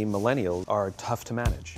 Millennials 0.00 0.64
are 0.68 0.90
tough 0.96 1.24
to 1.24 1.34
manage. 1.34 1.76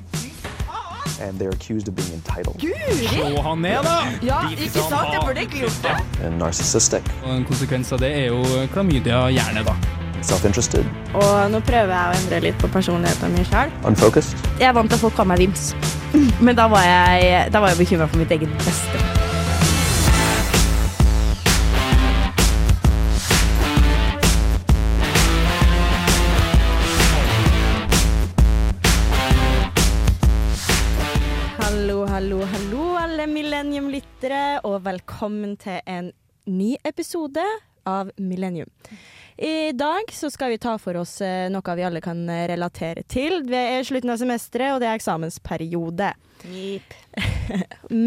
And 1.20 1.38
they're 1.38 1.50
accused 1.54 1.86
of 1.88 1.94
being 1.94 2.12
entitled 2.12 2.58
Slå 2.60 3.40
han 3.42 3.60
ned, 3.62 3.84
da! 3.84 3.98
Ja, 4.22 4.40
ikke 4.50 4.68
sant? 4.72 5.12
Jeg 5.12 5.20
burde 5.22 5.38
egentlig 5.40 5.60
gjort 5.60 5.82
det. 5.82 6.24
and 6.26 6.38
narcissistic, 6.38 7.02
Og 7.24 7.36
En 7.36 7.44
konsekvens 7.44 7.92
av 7.92 8.00
det 8.02 8.10
er 8.18 8.26
jo 8.32 8.40
klamydia 8.72 9.20
gjerne, 9.30 9.62
da. 9.64 9.74
self 10.22 10.44
interested, 10.44 10.84
Og 11.14 11.50
nå 11.52 11.60
prøver 11.60 11.92
jeg 11.94 12.10
å 12.10 12.18
endre 12.24 12.40
litt 12.48 12.58
på 12.58 12.68
personligheten 12.72 13.30
min 13.36 13.44
sjøl. 13.46 13.70
unfocused. 13.86 14.34
Jeg 14.58 14.68
er 14.68 14.72
vant 14.72 14.88
til 14.90 14.96
at 14.98 15.00
folk 15.06 15.14
kaller 15.14 15.28
meg 15.36 15.38
Vims, 15.44 15.74
men 16.46 16.56
da 16.56 16.66
var 16.72 16.82
jeg, 16.82 17.52
da 17.52 17.60
var 17.60 17.68
jeg 17.74 17.78
bekymra 17.86 18.08
for 18.08 18.18
mitt 18.18 18.30
eget 18.34 18.48
beste. 18.64 19.03
Velkommen 34.84 35.56
til 35.60 35.80
en 35.88 36.10
ny 36.44 36.74
episode 36.84 37.42
av 37.88 38.10
Millennium. 38.16 38.68
I 39.36 39.72
dag 39.72 40.12
så 40.12 40.30
skal 40.30 40.52
vi 40.52 40.60
ta 40.62 40.76
for 40.78 40.96
oss 41.00 41.16
eh, 41.24 41.48
noe 41.52 41.76
vi 41.76 41.86
alle 41.86 42.02
kan 42.04 42.20
eh, 42.30 42.44
relatere 42.50 43.02
til. 43.10 43.40
Det 43.48 43.62
er 43.78 43.86
slutten 43.86 44.12
av 44.12 44.20
semesteret, 44.20 44.74
og 44.74 44.82
det 44.82 44.90
er 44.90 44.98
eksamensperiode. 45.00 46.12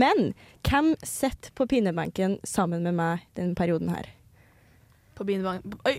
Men 0.01 0.31
hvem 0.67 0.93
sitter 1.03 1.53
på 1.57 1.67
pinebenken 1.67 2.39
sammen 2.47 2.85
med 2.85 2.97
meg 2.97 3.27
denne 3.37 3.57
perioden 3.57 3.91
her? 3.93 4.13
På 5.17 5.25
pinebenken 5.25 5.79
Oi! 5.81 5.97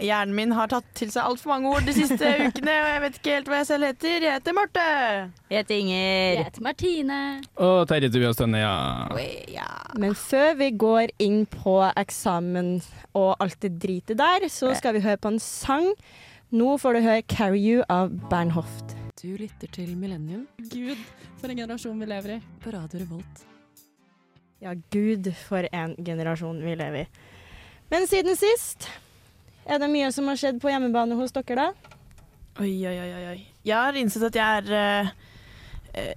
Hjernen 0.00 0.36
min 0.36 0.52
har 0.54 0.70
tatt 0.70 0.86
til 0.98 1.10
seg 1.12 1.26
altfor 1.26 1.52
mange 1.54 1.72
ord 1.74 1.86
de 1.88 1.94
siste 1.96 2.30
ukene, 2.46 2.74
og 2.84 2.88
jeg 2.92 3.02
vet 3.04 3.18
ikke 3.18 3.34
helt 3.36 3.50
hva 3.50 3.60
jeg 3.60 3.68
selv 3.70 3.88
heter. 3.90 4.26
Jeg 4.26 4.36
heter 4.38 4.56
Marte. 4.56 4.86
Jeg 5.50 5.62
heter 5.64 5.76
Inger. 5.76 6.36
Jeg 6.36 6.46
heter 6.46 6.64
Martine. 6.68 7.18
Og 7.66 7.76
Terje 7.90 8.12
Tobias 8.12 8.38
Tønne, 8.40 8.62
ja. 8.62 8.74
Ja. 9.50 9.68
Men 9.98 10.14
før 10.18 10.54
vi 10.60 10.70
går 10.78 11.14
inn 11.22 11.44
på 11.50 11.76
eksamen 11.98 12.72
og 13.18 13.34
alt 13.42 13.58
det 13.64 13.74
dritet 13.82 14.18
der, 14.20 14.48
så 14.52 14.74
skal 14.78 14.96
vi 14.98 15.04
høre 15.04 15.20
på 15.20 15.34
en 15.34 15.42
sang. 15.42 15.90
Nå 16.50 16.76
får 16.82 16.96
du 16.98 17.00
høre 17.04 17.22
'Carry 17.22 17.60
You' 17.62 17.84
av 17.88 18.10
Bernhoft. 18.30 18.96
Du 19.22 19.36
lytter 19.36 19.68
til 19.68 19.96
Millennium. 19.96 20.48
Gud, 20.72 20.98
for 21.40 21.52
en 21.52 21.58
generasjon 21.58 22.00
vi 22.00 22.06
lever 22.08 22.38
i. 22.38 22.40
På 22.64 22.70
Radio 22.72 23.02
Revolt. 23.02 23.46
Ja, 24.60 24.74
gud 24.92 25.28
for 25.48 25.64
en 25.72 25.94
generasjon 26.04 26.58
vi 26.64 26.74
lever 26.74 27.04
i. 27.04 27.06
Men 27.90 28.06
siden 28.06 28.36
sist, 28.36 28.88
er 29.66 29.82
det 29.82 29.90
mye 29.92 30.10
som 30.14 30.28
har 30.30 30.40
skjedd 30.40 30.60
på 30.62 30.72
hjemmebane 30.72 31.18
hos 31.18 31.34
dere 31.36 31.58
da? 31.58 31.68
Oi, 32.60 32.72
oi, 32.86 32.96
oi, 32.96 33.10
oi, 33.14 33.24
oi. 33.34 33.38
Jeg 33.64 33.76
har 33.76 33.96
innsett 33.96 34.24
at 34.26 34.36
jeg 34.36 34.60
er 34.60 34.72
uh, 34.74 36.10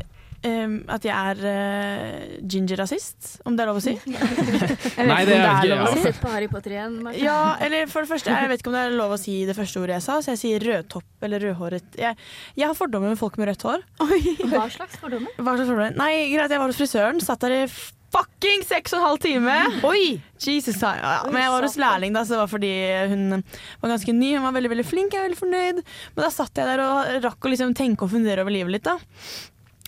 um, 0.47 0.75
At 0.91 1.05
jeg 1.07 1.13
er 1.13 1.39
uh, 1.43 2.33
ginger-rasist, 2.49 3.29
om 3.47 3.55
det 3.55 3.63
er 3.63 3.71
lov 3.71 3.79
å 3.79 3.83
si. 3.83 3.93
Nei, 4.07 5.21
det 5.27 5.37
er 5.37 5.43
ikke 5.43 5.47
Har 5.47 5.67
du 5.67 5.73
ja. 5.73 6.03
sett 6.07 6.21
på 6.23 6.33
Harry 6.33 6.49
Potter 6.51 6.75
igjen? 6.75 6.99
Ja, 7.19 7.55
eller 7.63 7.87
for 7.91 8.05
det 8.05 8.11
første, 8.11 8.33
jeg 8.33 8.51
vet 8.51 8.63
ikke 8.63 8.73
om 8.73 8.77
det 8.77 8.85
er 8.87 8.95
lov 8.97 9.15
å 9.15 9.19
si 9.21 9.39
det 9.47 9.57
første 9.57 9.83
ordet 9.83 9.99
jeg 9.99 10.07
sa, 10.07 10.19
så 10.23 10.35
jeg 10.35 10.43
sier 10.43 10.67
rødtopp 10.71 11.27
eller 11.27 11.47
rødhåret. 11.47 11.99
Jeg, 11.99 12.19
jeg 12.59 12.67
har 12.67 12.77
fordommer 12.77 13.13
med 13.13 13.21
folk 13.21 13.39
med 13.41 13.51
rødt 13.51 13.67
hår. 13.69 13.83
Hva 14.53 14.67
slags 14.73 14.99
fordommer? 15.01 15.35
Hva 15.39 15.57
slags 15.57 15.69
fordommer? 15.69 15.99
Nei, 15.99 16.13
greit, 16.33 16.51
jeg 16.51 16.63
var 16.63 16.71
hos 16.71 16.81
frisøren, 16.81 17.23
satt 17.23 17.45
der 17.45 17.61
i 17.61 17.65
fucking 18.13 18.65
seks 18.67 18.93
og 18.93 18.99
en 18.99 19.05
halv 19.07 19.21
time. 19.23 19.55
Oi! 19.89 20.03
Jesus, 20.43 20.79
ja, 20.83 20.93
ja. 20.99 21.13
Men 21.31 21.41
jeg 21.41 21.53
var 21.53 21.65
hos 21.67 21.77
lærling, 21.81 22.13
da, 22.15 22.25
så 22.25 22.35
det 22.35 22.41
var 22.43 22.51
fordi 22.51 22.73
hun 23.13 23.23
var 23.37 23.93
ganske 23.95 24.15
ny. 24.15 24.33
Hun 24.37 24.45
var 24.47 24.57
veldig 24.57 24.73
veldig 24.75 24.85
flink, 24.87 25.15
jeg 25.15 25.23
er 25.23 25.27
veldig 25.29 25.39
fornøyd. 25.39 25.81
Men 26.13 26.25
da 26.25 26.31
satt 26.33 26.61
jeg 26.61 26.69
der 26.69 26.83
og 26.83 27.25
rakk 27.25 27.47
å 27.47 27.53
liksom 27.53 27.73
tenke 27.77 28.05
og 28.05 28.13
fundere 28.13 28.45
over 28.45 28.53
livet 28.55 28.77
litt. 28.77 28.89
da. 28.89 28.99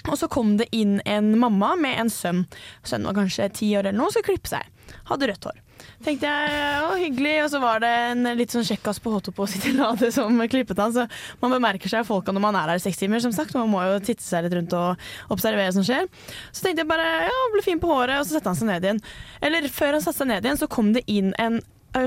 Og 0.06 0.18
så 0.22 0.30
kom 0.32 0.56
det 0.60 0.70
inn 0.76 1.00
en 1.10 1.34
mamma 1.42 1.74
med 1.80 1.98
en 2.02 2.12
sønn. 2.14 2.46
Sønnen 2.86 3.10
var 3.10 3.18
kanskje 3.18 3.50
ti 3.58 3.72
år 3.78 3.88
eller 3.90 4.00
noe, 4.00 4.14
skulle 4.14 4.36
klippe 4.36 4.52
seg. 4.52 4.68
Hadde 5.10 5.32
rødt 5.32 5.48
hår. 5.50 5.62
Tenkte 6.04 6.28
jeg, 6.28 6.80
å 6.84 6.96
hyggelig, 7.00 7.36
og 7.46 7.50
så 7.54 7.60
var 7.64 7.80
det 7.84 7.92
en 8.12 8.28
litt 8.36 8.52
sånn 8.52 8.66
kjekkas 8.68 9.00
på 9.00 9.14
H2 9.14 9.32
på 9.38 9.48
Citylade 9.54 10.10
som 10.12 10.42
klippet 10.52 10.82
han, 10.82 10.92
så 10.92 11.06
man 11.40 11.56
bemerker 11.56 11.92
seg 11.92 12.08
folka 12.08 12.34
når 12.36 12.44
man 12.44 12.58
er 12.60 12.74
der 12.74 12.82
i 12.82 12.84
seks 12.84 13.00
timer, 13.00 13.24
som 13.24 13.32
sagt. 13.36 13.56
Man 13.56 13.72
må 13.72 13.84
jo 13.88 14.02
titte 14.04 14.26
seg 14.26 14.46
litt 14.46 14.58
rundt 14.58 14.76
og 14.76 15.06
observere 15.32 15.70
hva 15.70 15.76
som 15.78 15.86
skjer. 15.88 16.10
Så 16.52 16.66
tenkte 16.66 16.84
jeg 16.84 16.92
bare, 16.92 17.08
ja, 17.30 17.46
ble 17.54 17.64
fin 17.66 17.80
på 17.82 17.90
håret, 17.94 18.20
og 18.20 18.28
så 18.28 18.38
satte 18.38 18.52
han 18.52 18.60
seg 18.60 18.72
ned 18.74 18.90
igjen. 18.90 19.02
Eller 19.48 19.70
før 19.72 19.98
han 19.98 20.04
satte 20.04 20.20
seg 20.20 20.32
ned 20.34 20.46
igjen, 20.46 20.60
så 20.60 20.70
kom 20.72 20.92
det 20.98 21.06
inn 21.12 21.32
en 21.42 21.62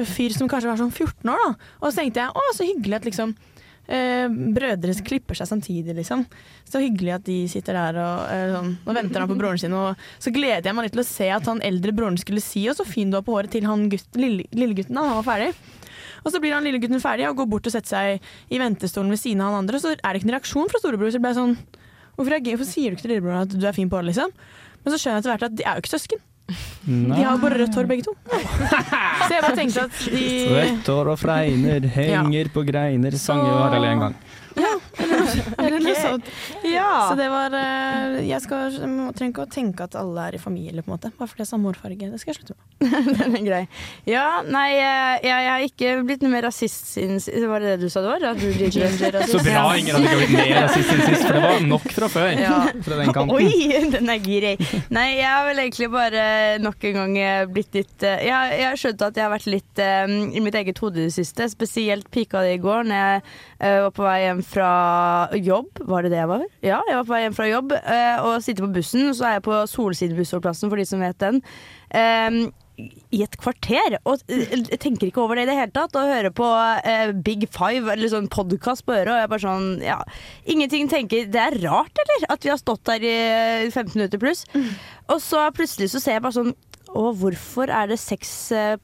fyr 0.08 0.34
som 0.36 0.50
kanskje 0.50 0.68
var 0.68 0.82
sånn 0.82 0.92
14 0.92 1.32
år, 1.32 1.44
da. 1.46 1.70
Og 1.80 1.88
så 1.88 2.02
tenkte 2.02 2.26
jeg, 2.26 2.34
å, 2.36 2.50
så 2.56 2.66
hyggelig 2.68 3.00
at 3.00 3.08
liksom 3.08 3.32
eh, 3.88 4.26
brødre 4.28 4.94
klipper 5.06 5.38
seg 5.38 5.48
samtidig, 5.50 5.96
liksom. 5.96 6.24
Så 6.68 6.82
hyggelig 6.82 7.14
at 7.16 7.24
de 7.26 7.38
sitter 7.50 7.78
der 7.78 8.00
og 8.02 8.34
eh, 8.34 8.52
sånn, 8.54 8.74
og 8.84 8.98
venter 8.98 9.24
han 9.24 9.30
på 9.30 9.38
broren 9.38 9.60
sin, 9.60 9.74
og 9.76 9.98
så 10.22 10.32
gleder 10.34 10.68
jeg 10.68 10.76
meg 10.76 10.88
litt 10.88 10.96
til 10.96 11.04
å 11.04 11.08
se 11.08 11.30
at 11.34 11.48
han 11.50 11.64
eldre 11.64 11.94
broren 11.96 12.20
skulle 12.20 12.44
si 12.44 12.66
'Å, 12.68 12.76
så 12.76 12.86
fin 12.86 13.10
du 13.10 13.18
var 13.18 13.26
på 13.26 13.36
håret' 13.36 13.56
til 13.56 13.68
han 13.68 13.88
gutt, 13.92 14.08
lille, 14.16 14.46
lillegutten 14.52 14.94
da 14.94 15.06
han 15.08 15.20
var 15.22 15.28
ferdig. 15.32 15.52
Og 16.24 16.32
så 16.34 16.40
blir 16.42 16.52
han 16.52 16.64
lillegutten 16.66 17.00
ferdig 17.00 17.28
og 17.28 17.36
går 17.40 17.48
bort 17.48 17.66
og 17.68 17.72
setter 17.72 17.88
seg 17.88 18.30
i 18.52 18.58
ventestolen 18.60 19.10
ved 19.10 19.20
siden 19.22 19.40
av 19.40 19.54
han 19.54 19.64
andre, 19.64 19.78
og 19.78 19.84
så 19.84 19.94
er 19.94 20.12
det 20.12 20.20
ikke 20.20 20.28
en 20.28 20.36
reaksjon 20.36 20.70
fra 20.70 20.80
storebror. 20.82 21.12
Så 21.14 21.22
ble 21.22 21.32
jeg 21.32 21.42
sånn 21.42 21.58
Hvorfor, 22.18 22.34
jeg, 22.34 22.50
hvorfor 22.50 22.66
sier 22.66 22.90
du 22.90 22.96
ikke 22.96 23.04
til 23.06 23.12
lillebror 23.14 23.44
at 23.44 23.52
du 23.54 23.62
er 23.62 23.76
fin 23.76 23.86
på 23.86 23.94
håret, 23.94 24.10
liksom? 24.10 24.32
Men 24.82 24.90
så 24.90 24.98
skjønner 24.98 25.20
jeg 25.20 25.22
etter 25.22 25.30
hvert 25.30 25.46
at 25.46 25.54
de 25.54 25.62
er 25.62 25.76
jo 25.78 25.84
ikke 25.84 25.92
søsken. 25.92 26.18
De 26.48 27.12
har 27.20 27.34
jo 27.34 27.40
bare 27.42 27.58
rødt 27.60 27.74
hår 27.76 27.88
begge 27.90 28.06
to. 28.06 28.14
Så 29.28 29.34
jeg 29.34 29.42
bare 29.44 29.56
tenkte 29.58 29.82
at 29.84 29.98
de 30.08 30.22
Rødt 30.54 30.88
hår 30.88 31.10
og 31.12 31.18
fregner 31.20 31.84
henger 31.92 32.48
på 32.54 32.64
greiner, 32.68 33.16
sang 33.20 33.42
jo 33.44 33.52
Harald 33.58 33.84
en 33.90 34.04
gang. 34.06 34.16
Eller 35.64 35.82
noe 35.84 35.96
sånt. 35.98 36.32
Ja. 36.66 36.90
Så 37.10 37.18
det 37.18 37.28
var 37.32 37.54
eh, 37.58 38.18
Jeg 38.28 38.42
skal, 38.44 38.78
trenger 39.16 39.32
ikke 39.32 39.46
å 39.46 39.50
tenke 39.52 39.88
at 39.88 39.96
alle 39.98 40.28
er 40.30 40.38
i 40.38 40.42
familie, 40.42 40.82
på 40.82 40.90
en 40.92 40.96
måte. 40.96 41.12
Bare 41.18 41.30
fordi 41.30 41.42
det 41.42 41.46
er 41.46 41.50
samme 41.52 41.70
hårfarge. 41.70 42.10
Det 42.12 42.20
skal 42.22 42.34
jeg 42.34 42.40
slutte 42.40 42.56
med. 42.56 42.68
Den 43.18 43.38
er 43.40 43.44
grei. 43.46 43.62
Ja, 44.08 44.26
nei, 44.46 44.66
jeg, 44.76 45.22
jeg 45.26 45.48
har 45.50 45.66
ikke 45.66 45.94
blitt 46.08 46.24
noe 46.24 46.32
mer 46.32 46.46
rasist 46.48 46.92
siden 46.94 47.22
sist. 47.22 47.46
Var 47.48 47.64
det 47.64 47.74
det 47.74 47.88
du 47.88 47.92
sa 47.92 48.02
det 48.04 48.12
var? 48.12 48.26
At 48.32 48.40
du 48.40 48.46
blir 48.48 48.70
ginger-rasist? 48.70 49.32
Så 49.38 49.42
bra 49.46 49.64
ingen 49.78 49.98
hadde 49.98 50.16
blitt 50.20 50.34
mer 50.36 50.52
rasist 50.64 50.92
siden 50.92 51.04
sist, 51.06 51.26
for 51.26 51.38
det 51.38 51.44
var 51.44 51.66
nok 51.66 51.88
fra 51.96 52.10
før. 52.12 52.30
Ja. 52.38 52.58
Fra 52.86 53.00
den 53.00 53.14
kanten. 53.16 53.34
Oi, 53.34 53.90
den 53.94 54.12
er 54.12 54.22
grei. 54.22 54.54
Nei, 54.94 55.06
jeg 55.18 55.28
har 55.28 55.46
vel 55.48 55.62
egentlig 55.64 55.90
bare 55.92 56.22
nok 56.62 56.88
en 56.88 56.98
gang 57.00 57.16
eh, 57.18 57.46
blitt 57.50 57.74
litt 57.76 58.06
eh, 58.06 58.24
Jeg, 58.28 58.54
jeg 58.58 58.68
har 58.68 58.80
skjønt 58.80 59.04
at 59.08 59.18
jeg 59.18 59.26
har 59.26 59.32
vært 59.32 59.48
litt 59.50 59.82
um, 59.82 60.16
i 60.32 60.42
mitt 60.44 60.56
eget 60.58 60.80
hode 60.82 61.02
i 61.02 61.08
det 61.08 61.14
siste. 61.14 61.48
Spesielt 61.52 62.08
pika 62.14 62.42
det 62.44 62.56
i 62.58 62.62
går 62.62 62.88
når 62.88 63.02
jeg 63.02 63.22
uh, 63.24 63.78
var 63.86 63.92
på 63.96 64.06
vei 64.06 64.18
hjem 64.24 64.42
fra 64.46 64.70
jobb. 65.38 65.82
Var 65.90 66.06
det 66.06 66.14
det 66.14 66.22
jeg 66.22 66.30
var? 66.30 66.46
Ja, 66.64 66.78
jeg 66.88 67.00
var 67.00 67.04
på 67.04 67.14
vei 67.14 67.24
hjem 67.24 67.36
fra 67.36 67.50
jobb 67.50 67.74
eh, 67.78 68.24
og 68.24 68.40
sitter 68.44 68.66
på 68.66 68.72
bussen. 68.78 69.10
Så 69.16 69.28
er 69.28 69.38
jeg 69.38 69.46
på 69.48 69.60
Solsidebussholdeplassen, 69.74 70.70
for 70.72 70.80
de 70.80 70.88
som 70.88 71.04
vet 71.04 71.20
den. 71.22 71.42
Eh, 71.90 72.48
i 72.78 73.22
et 73.24 73.34
kvarter, 73.40 73.96
og 74.06 74.22
eh, 74.30 74.52
jeg 74.54 74.78
tenker 74.82 75.08
ikke 75.08 75.22
over 75.24 75.38
det 75.38 75.46
i 75.46 75.50
det 75.50 75.56
hele 75.58 75.74
tatt. 75.74 75.96
Og 75.98 76.12
hører 76.12 76.34
på 76.34 76.46
eh, 76.86 77.12
Big 77.26 77.48
Five, 77.54 77.88
eller 77.94 78.12
sånn 78.12 78.30
podkast 78.32 78.86
på 78.86 78.94
øret, 78.94 79.12
og 79.14 79.20
jeg 79.22 79.32
bare 79.32 79.44
sånn 79.46 79.68
Ja, 79.84 79.98
ingenting 80.48 80.90
tenker 80.90 81.28
Det 81.32 81.42
er 81.42 81.58
rart, 81.64 82.04
eller? 82.04 82.28
At 82.34 82.46
vi 82.46 82.52
har 82.52 82.60
stått 82.60 82.84
der 82.88 83.04
i 83.04 83.14
eh, 83.66 83.68
15 83.72 83.96
minutter 83.96 84.22
pluss. 84.22 84.44
Og 85.08 85.22
så 85.24 85.48
plutselig 85.56 85.90
så 85.94 86.02
ser 86.02 86.18
jeg 86.18 86.26
bare 86.26 86.40
sånn 86.40 86.56
og 86.96 87.18
hvorfor 87.20 87.68
er 87.68 87.90
det 87.90 87.98
seks 88.00 88.30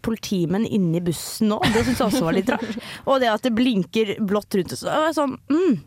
politimenn 0.05 0.67
inne 0.69 0.99
i 0.99 1.05
bussen 1.07 1.49
nå? 1.49 1.57
Det 1.73 1.87
syns 1.87 2.03
jeg 2.03 2.09
også 2.11 2.27
var 2.27 2.37
litt 2.37 2.51
rart. 2.53 2.75
Og 3.09 3.23
det 3.23 3.31
at 3.33 3.47
det 3.47 3.55
blinker 3.57 4.11
blått 4.29 4.59
rundt. 4.59 4.75
Så 4.77 4.91
og 4.93 5.07
jeg 5.07 5.17
sånn 5.17 5.33
mm, 5.49 5.79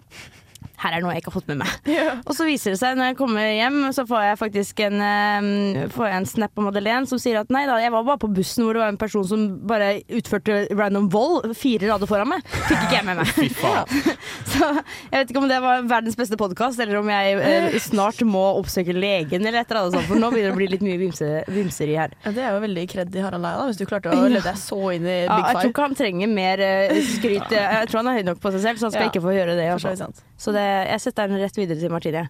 her 0.83 0.93
er 0.97 1.01
noe 1.01 1.13
jeg 1.15 1.23
ikke 1.23 1.31
har 1.31 1.37
fått 1.39 1.49
med 1.49 1.61
meg. 1.63 1.91
Og 2.27 2.33
så 2.37 2.45
viser 2.47 2.73
det 2.75 2.79
seg 2.81 2.97
når 2.99 3.11
jeg 3.11 3.17
kommer 3.19 3.47
hjem, 3.49 3.79
så 3.95 4.05
får 4.09 4.25
jeg 4.27 4.39
faktisk 4.43 4.81
en, 4.85 5.01
eh, 5.01 5.87
får 5.93 6.09
jeg 6.09 6.17
en 6.21 6.29
snap 6.29 6.59
av 6.61 6.67
Madeleine 6.69 7.09
som 7.09 7.21
sier 7.21 7.39
at 7.41 7.49
nei 7.53 7.63
da, 7.69 7.79
jeg 7.81 7.93
var 7.95 8.05
bare 8.07 8.21
på 8.21 8.29
bussen 8.37 8.65
hvor 8.65 8.77
det 8.77 8.83
var 8.83 8.93
en 8.93 8.99
person 9.01 9.25
som 9.27 9.45
bare 9.67 9.89
utførte 10.19 10.59
random 10.77 11.09
vold 11.13 11.49
fire 11.57 11.89
rader 11.89 12.09
foran 12.09 12.29
meg. 12.29 12.45
Fikk 12.67 12.77
ikke 12.87 12.99
jeg 12.99 13.07
med 13.07 13.21
meg. 13.21 13.33
Så 14.53 14.67
jeg 14.69 15.15
vet 15.15 15.31
ikke 15.33 15.41
om 15.41 15.49
det 15.49 15.59
var 15.63 15.87
verdens 15.89 16.17
beste 16.19 16.37
podkast, 16.39 16.79
eller 16.83 17.01
om 17.01 17.09
jeg 17.11 17.37
eh, 17.41 17.79
snart 17.83 18.21
må 18.27 18.43
oppsøke 18.59 18.93
legen 18.95 19.45
eller 19.45 19.63
et 19.63 19.71
eller 19.71 19.83
annet 19.85 19.97
sånt, 19.97 20.09
for 20.11 20.21
nå 20.21 20.31
begynner 20.33 20.51
det 20.51 20.55
å 20.55 20.59
bli 20.61 20.69
litt 20.75 20.85
mye 20.85 20.99
vimse, 21.01 21.31
vimseri 21.53 21.97
her. 21.97 22.13
Ja, 22.25 22.33
det 22.35 22.45
er 22.45 22.55
jo 22.57 22.61
veldig 22.67 22.85
kred 22.91 23.17
i 23.17 23.23
Harald 23.25 23.47
Eia, 23.47 23.65
hvis 23.69 23.81
du 23.81 23.85
klarte 23.89 24.13
å 24.13 24.27
lede 24.27 24.43
deg 24.45 24.61
så 24.61 24.79
inn 24.95 25.07
i 25.07 25.17
Ja, 25.25 25.39
jeg 25.49 25.57
tror 25.57 25.71
ikke 25.73 25.87
han 25.87 25.97
trenger 25.97 26.31
mer 26.31 26.63
uh, 26.63 26.95
skryt. 27.15 27.53
Jeg 27.53 27.89
tror 27.89 28.01
han 28.03 28.11
er 28.11 28.19
høy 28.19 28.25
nok 28.31 28.41
på 28.43 28.53
seg 28.55 28.63
selv, 28.63 28.81
så 28.81 28.89
han 28.89 28.95
skal 28.95 29.07
Ja. 29.07 29.11
ikke 29.11 29.23
få 29.23 29.33
gjøre 29.35 29.57
det. 29.57 29.67
i 29.67 29.73
hvert 29.73 30.01
fall. 30.03 30.23
Så 30.37 30.53
det, 30.55 30.65
jeg 30.91 31.03
setter 31.03 31.31
den 31.31 31.41
rett 31.41 31.57
videre 31.57 31.81
til 31.81 31.93
Martine. 31.93 32.27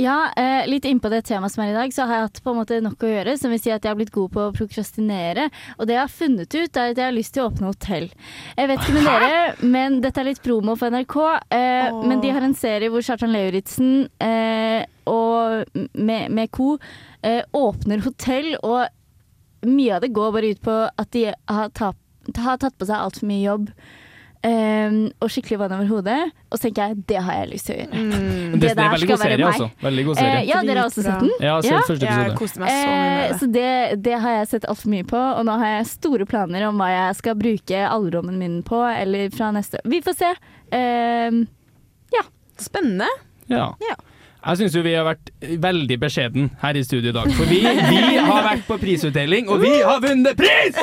Ja, 0.00 0.32
eh, 0.36 0.64
litt 0.66 0.86
innpå 0.88 1.10
det 1.12 1.26
temaet 1.28 1.52
som 1.52 1.62
er 1.66 1.70
i 1.70 1.76
dag, 1.76 1.90
så 1.92 2.06
har 2.08 2.16
jeg 2.16 2.26
hatt 2.26 2.38
på 2.44 2.52
en 2.52 2.58
måte 2.62 2.78
nok 2.80 3.02
å 3.04 3.10
gjøre. 3.10 3.34
Som 3.36 3.52
vil 3.52 3.60
si 3.60 3.72
at 3.74 3.84
jeg 3.84 3.92
har 3.92 3.98
blitt 3.98 4.14
god 4.14 4.32
på 4.32 4.46
å 4.46 4.54
prokrastinere. 4.56 5.50
Og 5.76 5.88
det 5.88 5.98
jeg 5.98 6.00
har 6.00 6.14
funnet 6.14 6.56
ut, 6.56 6.78
er 6.80 6.94
at 6.94 7.00
jeg 7.00 7.04
har 7.04 7.12
lyst 7.12 7.34
til 7.36 7.44
å 7.44 7.50
åpne 7.50 7.68
hotell. 7.68 8.08
Jeg 8.56 8.70
vet 8.70 8.80
ikke 8.80 8.96
med 8.96 9.08
dere, 9.10 9.42
men 9.74 10.00
dette 10.00 10.22
er 10.22 10.30
litt 10.30 10.42
promo 10.44 10.78
for 10.80 10.94
NRK. 10.94 11.18
Eh, 11.52 11.92
oh. 11.92 12.00
men 12.08 12.24
de 12.24 12.32
har 12.32 12.46
en 12.46 12.56
serie 12.56 12.88
hvor 12.92 13.04
Kjartan 13.04 13.34
Lauritzen 13.36 13.92
eh, 14.24 14.80
og 15.12 15.76
med, 15.92 16.32
med 16.32 16.52
co. 16.56 16.78
Eh, 17.20 17.42
åpner 17.52 18.06
hotell, 18.06 18.54
og 18.64 19.68
mye 19.68 19.98
av 19.98 20.06
det 20.06 20.14
går 20.16 20.32
bare 20.38 20.54
ut 20.56 20.64
på 20.64 20.78
at 20.88 21.12
de 21.12 21.28
har, 21.28 21.68
tap, 21.76 22.00
har 22.32 22.64
tatt 22.64 22.80
på 22.80 22.88
seg 22.88 22.96
altfor 22.96 23.28
mye 23.28 23.44
jobb. 23.44 23.68
Eh, 24.42 24.96
og 25.22 25.30
skikkelig 25.30 25.58
vann 25.62 25.72
over 25.76 25.86
hodet. 25.90 26.18
Og 26.50 26.58
så 26.58 26.66
tenker 26.68 26.88
jeg 26.92 27.04
det 27.08 27.20
har 27.22 27.38
jeg 27.40 27.50
lyst 27.52 27.66
til 27.68 27.74
å 27.74 27.78
gjøre. 27.82 28.02
Mm. 28.02 28.52
Det 28.52 28.60
det, 28.60 28.68
det 28.68 28.76
der 28.76 28.84
er 28.84 28.92
veldig 28.92 29.06
skal 29.06 29.16
god 29.16 29.22
være 29.22 29.30
serie, 29.32 29.44
meg. 29.44 29.52
altså. 29.52 29.68
Veldig 29.86 30.04
god 30.08 30.16
serie. 30.18 30.32
serie. 30.32 30.46
ja, 30.50 30.58
dere 30.68 30.78
har 30.82 30.88
også 30.90 31.02
sett 31.06 31.20
den? 31.22 31.30
Ja, 31.40 31.44
jeg 31.44 31.72
har 31.72 31.78
Ja. 31.78 31.80
sett 31.88 32.02
Jeg 32.02 32.36
koste 32.38 32.60
meg 32.60 32.68
så 32.68 32.76
mye 32.76 32.92
Eh, 32.92 33.00
med 33.02 33.30
det. 33.32 33.38
så 33.40 33.46
det, 33.52 34.02
det 34.02 34.16
har 34.26 34.30
jeg 34.38 34.48
sett 34.52 34.64
altfor 34.68 34.92
mye 34.92 35.06
på, 35.08 35.22
og 35.38 35.44
nå 35.48 35.58
har 35.62 35.66
jeg 35.78 35.86
store 35.92 36.26
planer 36.28 36.66
om 36.68 36.76
hva 36.82 36.88
jeg 36.92 37.16
skal 37.22 37.34
bruke 37.40 37.82
alderdommen 37.88 38.38
min 38.38 38.62
på, 38.62 38.82
eller 38.92 39.30
fra 39.32 39.50
neste 39.56 39.80
Vi 39.88 40.02
får 40.04 40.14
se. 40.20 40.32
Eh, 40.72 41.42
Spennende. 42.62 43.08
Ja. 43.50 43.74
Ja. 43.80 43.94
Jeg 44.42 44.58
syns 44.58 44.74
vi 44.82 44.92
har 44.96 45.04
vært 45.06 45.28
veldig 45.62 45.96
beskjeden 46.02 46.48
her 46.58 46.74
i 46.74 46.82
studio 46.82 47.12
i 47.12 47.14
dag. 47.14 47.28
For 47.36 47.46
vi, 47.46 47.60
vi 47.62 48.16
har 48.18 48.42
vært 48.42 48.64
på 48.66 48.78
prisutdeling, 48.82 49.46
og 49.46 49.60
vi 49.62 49.70
har 49.86 50.00
vunnet 50.02 50.34
pris! 50.38 50.78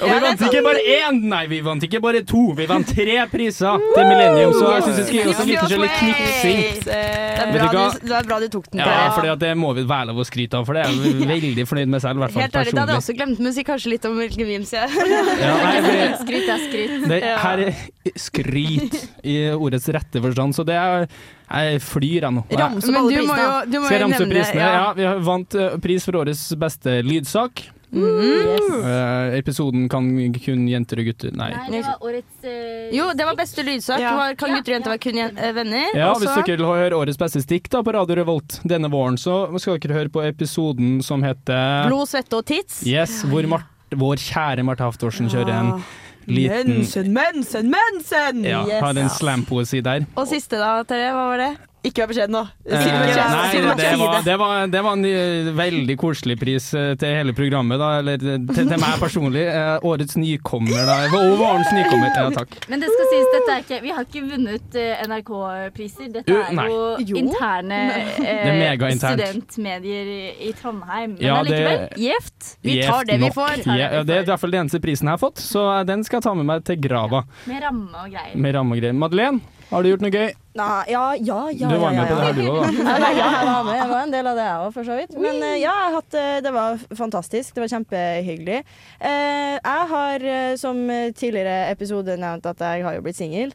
Og 0.00 0.06
vi 0.08 0.16
vant 0.24 0.42
ikke 0.48 0.62
bare 0.64 0.82
én, 0.96 1.20
nei, 1.30 1.44
vi 1.50 1.60
vant 1.62 1.84
ikke 1.86 2.00
bare 2.02 2.24
to, 2.26 2.42
vi 2.58 2.66
vant 2.66 2.90
tre 2.90 3.20
priser 3.30 3.78
til 3.94 4.08
Millennium. 4.08 4.54
Så 4.56 4.72
jeg 4.72 4.82
syns 4.86 4.98
vi 4.98 5.04
skal 5.06 5.20
gi 5.20 5.30
oss 5.30 5.42
en 5.44 5.50
liten 5.52 5.70
kjølig 5.74 5.90
knipsing. 6.00 6.60
Det 6.90 6.98
er 6.98 7.54
bra 7.54 7.70
du, 7.70 7.98
det 8.10 8.18
er 8.18 8.28
bra 8.32 8.40
du 8.42 8.48
tok 8.56 8.68
den. 8.72 8.82
Ja, 8.82 8.98
for 9.14 9.42
det 9.44 9.52
må 9.60 9.72
vi 9.78 9.86
være 9.86 10.10
lov 10.10 10.22
å 10.24 10.26
skryte 10.26 10.58
av, 10.58 10.66
for 10.66 10.74
det 10.78 10.86
er 10.88 10.94
jeg 11.06 11.30
veldig 11.34 11.66
fornøyd 11.70 11.94
med 11.94 12.02
selv, 12.02 12.18
i 12.18 12.24
hvert 12.24 12.34
fall 12.34 12.46
Helt 12.48 12.60
ærlig, 12.64 12.74
da 12.74 12.84
hadde 12.84 12.96
jeg 12.96 13.04
også 13.04 13.16
glemt, 13.20 13.42
si 13.54 13.66
kanskje 13.70 13.94
litt 13.94 14.10
om 14.10 14.18
hvilken 14.18 14.50
memes 14.50 14.74
jeg 14.74 15.10
Ja, 15.40 15.54
nei, 15.62 16.06
skryt 16.24 16.50
er 16.50 16.64
skryt. 16.66 16.96
det 17.14 17.20
her 17.44 17.64
er 17.68 17.84
skryt 18.18 18.98
i 19.22 19.36
ordets 19.54 19.86
rette 19.94 20.22
forstand, 20.24 20.56
så 20.56 20.66
det 20.66 20.78
er 20.80 21.06
Jeg 21.50 21.80
flyr, 21.82 22.20
jeg 22.22 22.32
nå. 22.36 22.44
Ramse 22.50 22.86
opp 22.86 22.94
Men 22.94 23.00
alle 23.00 23.10
du 23.10 23.26
må 23.26 23.34
prisene. 23.34 23.42
jo, 23.42 23.70
du 23.72 23.78
må 23.80 23.84
Skal 23.86 23.96
jeg 23.96 24.00
jo 24.00 24.06
ramse 24.06 24.14
opp 24.14 24.28
nevne 24.28 24.34
prisene? 24.38 24.60
Ja. 24.60 24.92
vi 24.94 25.04
har 25.08 25.18
vant 25.26 25.54
eh, 25.54 25.76
pris 25.82 26.04
for 26.06 26.12
årets 26.22 26.46
beste 26.56 27.02
lydsak. 27.02 27.64
Eh, 27.90 29.34
episoden 29.38 29.88
kan 29.90 30.04
kun 30.38 30.60
jenter 30.70 31.00
og 31.02 31.08
gutter 31.10 31.32
Nei. 31.34 31.48
Nei, 31.50 31.64
det 31.74 31.80
var 31.86 32.04
årets 32.06 32.44
eh, 32.46 32.90
Jo, 32.94 33.08
det 33.18 33.26
var 33.26 33.34
beste 33.38 33.64
lydsak. 33.66 33.98
Ja. 34.02 34.12
Var, 34.18 34.36
kan 34.38 34.54
gutter 34.54 34.70
og 34.72 34.76
jenter 34.78 34.92
være 34.94 35.02
kun 35.02 35.18
jen- 35.20 35.38
eh, 35.38 35.52
venner? 35.56 35.88
Ja, 35.98 36.12
Og 36.12 36.20
Hvis 36.22 36.30
så- 36.30 36.44
dere 36.46 36.56
vil 36.56 36.66
høre 36.66 36.92
årets 37.00 37.18
beste 37.18 37.42
stikk 37.42 37.68
da 37.68 37.82
på 37.82 37.92
Radio 37.94 38.14
Revolt 38.20 38.60
denne 38.64 38.90
våren, 38.90 39.18
så 39.18 39.48
skal 39.58 39.78
dere 39.78 39.98
høre 39.98 40.08
på 40.08 40.22
episoden 40.26 41.02
som 41.02 41.22
heter 41.22 41.88
Blod, 41.88 42.06
svette 42.08 42.32
og 42.38 42.46
tits. 42.46 42.84
Yes, 42.86 43.22
hvor 43.24 43.42
Mart 43.48 43.66
vår 43.90 44.16
kjære 44.22 44.62
Marte 44.64 44.86
Haftorsen 44.86 45.26
kjører 45.28 45.50
en 45.50 45.82
liten 46.26 46.68
Mensen, 46.68 47.12
mensen, 47.12 47.70
mensen! 47.70 48.44
ja, 48.44 48.64
Yes. 48.66 48.80
har 48.80 48.96
en 48.98 49.08
slampoesi 49.10 49.80
der. 49.80 50.04
Og 50.14 50.26
siste, 50.28 50.56
da, 50.56 50.82
Terje. 50.82 51.10
Hva 51.12 51.26
var 51.32 51.36
det? 51.38 51.50
Ikke 51.80 52.02
vær 52.02 52.10
beskjeden 52.10 52.34
nå. 52.36 52.40
Eh, 52.68 52.76
det 52.76 52.90
nei, 52.92 53.52
det 53.56 53.92
var, 53.96 54.16
det, 54.24 54.34
var, 54.36 54.66
det 54.68 54.80
var 54.84 54.96
en 54.98 55.04
eh, 55.08 55.46
veldig 55.56 55.94
koselig 56.00 56.34
pris 56.40 56.66
eh, 56.76 56.90
til 57.00 57.14
hele 57.16 57.32
programmet, 57.36 57.80
da. 57.80 57.88
Eller 58.02 58.18
til, 58.20 58.42
til 58.52 58.68
meg 58.74 58.98
personlig. 59.00 59.46
Årets 59.88 60.18
nykommer, 60.20 60.82
da. 60.84 60.98
Og 61.16 61.38
vårens 61.40 61.70
nykommer. 61.72 62.12
Ja, 62.12 62.26
takk. 62.36 62.52
Men 62.68 62.84
det 62.84 62.90
skal 62.92 63.08
sies, 63.14 63.30
dette 63.32 63.54
er 63.54 63.64
ikke 63.64 63.78
Vi 63.86 63.94
har 63.96 64.04
ikke 64.04 64.24
vunnet 64.28 64.76
NRK-priser. 65.08 66.10
Dette 66.18 66.36
er 66.36 66.52
nei. 66.58 66.66
jo, 66.68 67.16
interne 67.22 67.78
Det 68.20 68.28
er 68.28 68.84
eh, 68.84 68.98
studentmedier 69.00 70.10
i, 70.36 70.52
Trondheim. 70.60 71.16
Men 71.16 71.24
Ja, 71.24 71.38
det- 71.40 71.56
allikevel, 71.56 71.86
gjevt. 72.04 72.50
Vi 72.66 72.76
tar 72.82 73.08
det 73.08 73.16
vi 73.24 73.32
får. 73.38 73.64
Ja, 73.70 74.02
det 74.04 74.18
er 74.18 74.26
i 74.26 74.28
hvert 74.28 74.42
fall 74.44 74.52
den 74.52 74.66
eneste 74.66 74.82
prisen 74.84 75.08
jeg 75.08 75.16
har 75.16 75.22
fått, 75.22 75.40
så 75.40 75.64
den 75.88 76.04
skal 76.04 76.20
jeg 76.20 76.28
ta 76.28 76.36
med 76.36 76.48
meg 76.52 76.68
til 76.68 76.76
grava. 76.84 77.24
Med 77.48 77.64
ramme 77.64 78.04
og 78.04 78.12
greier. 78.12 78.36
Med 78.36 78.54
ramme 78.58 78.76
og 78.76 78.82
greier. 78.84 79.00
Madeleine, 79.00 79.40
har 79.70 79.82
du 79.82 79.90
gjort 79.92 80.02
noe 80.02 80.10
gøy? 80.10 80.30
Nei, 80.58 80.78
ja, 80.90 81.02
ja, 81.14 81.40
ja. 81.54 81.68
du 81.70 81.76
var 81.78 81.92
ja, 81.94 82.00
med 82.00 82.08
på 82.10 82.14
ja, 82.14 82.20
det 82.20 82.24
her, 82.26 82.32
du 82.34 82.46
òg, 82.50 82.78
da. 82.82 82.94
Ja, 83.04 83.10
jeg 83.14 83.44
var 83.46 83.66
med. 83.68 83.76
Jeg 83.78 83.90
var 83.92 84.00
en 84.02 84.14
del 84.14 84.30
av 84.30 84.40
det, 84.40 84.46
jeg 84.48 84.64
òg, 84.64 84.72
for 84.74 84.88
så 84.88 84.96
vidt. 84.98 85.12
Men 85.22 85.44
eh, 85.46 85.58
ja, 85.62 85.74
jeg 85.84 85.94
hatt, 85.94 86.16
eh, 86.18 86.38
det 86.42 86.52
var 86.56 86.80
fantastisk. 86.98 87.52
Det 87.54 87.62
var 87.62 87.70
kjempehyggelig. 87.76 88.58
Eh, 88.98 89.54
jeg 89.60 89.86
har, 89.92 90.26
som 90.58 90.82
tidligere 91.14 91.70
episode 91.70 92.18
nevnt, 92.18 92.50
at 92.50 92.66
jeg 92.66 92.82
har 92.88 92.98
jo 92.98 93.06
blitt 93.06 93.20
singel. 93.20 93.54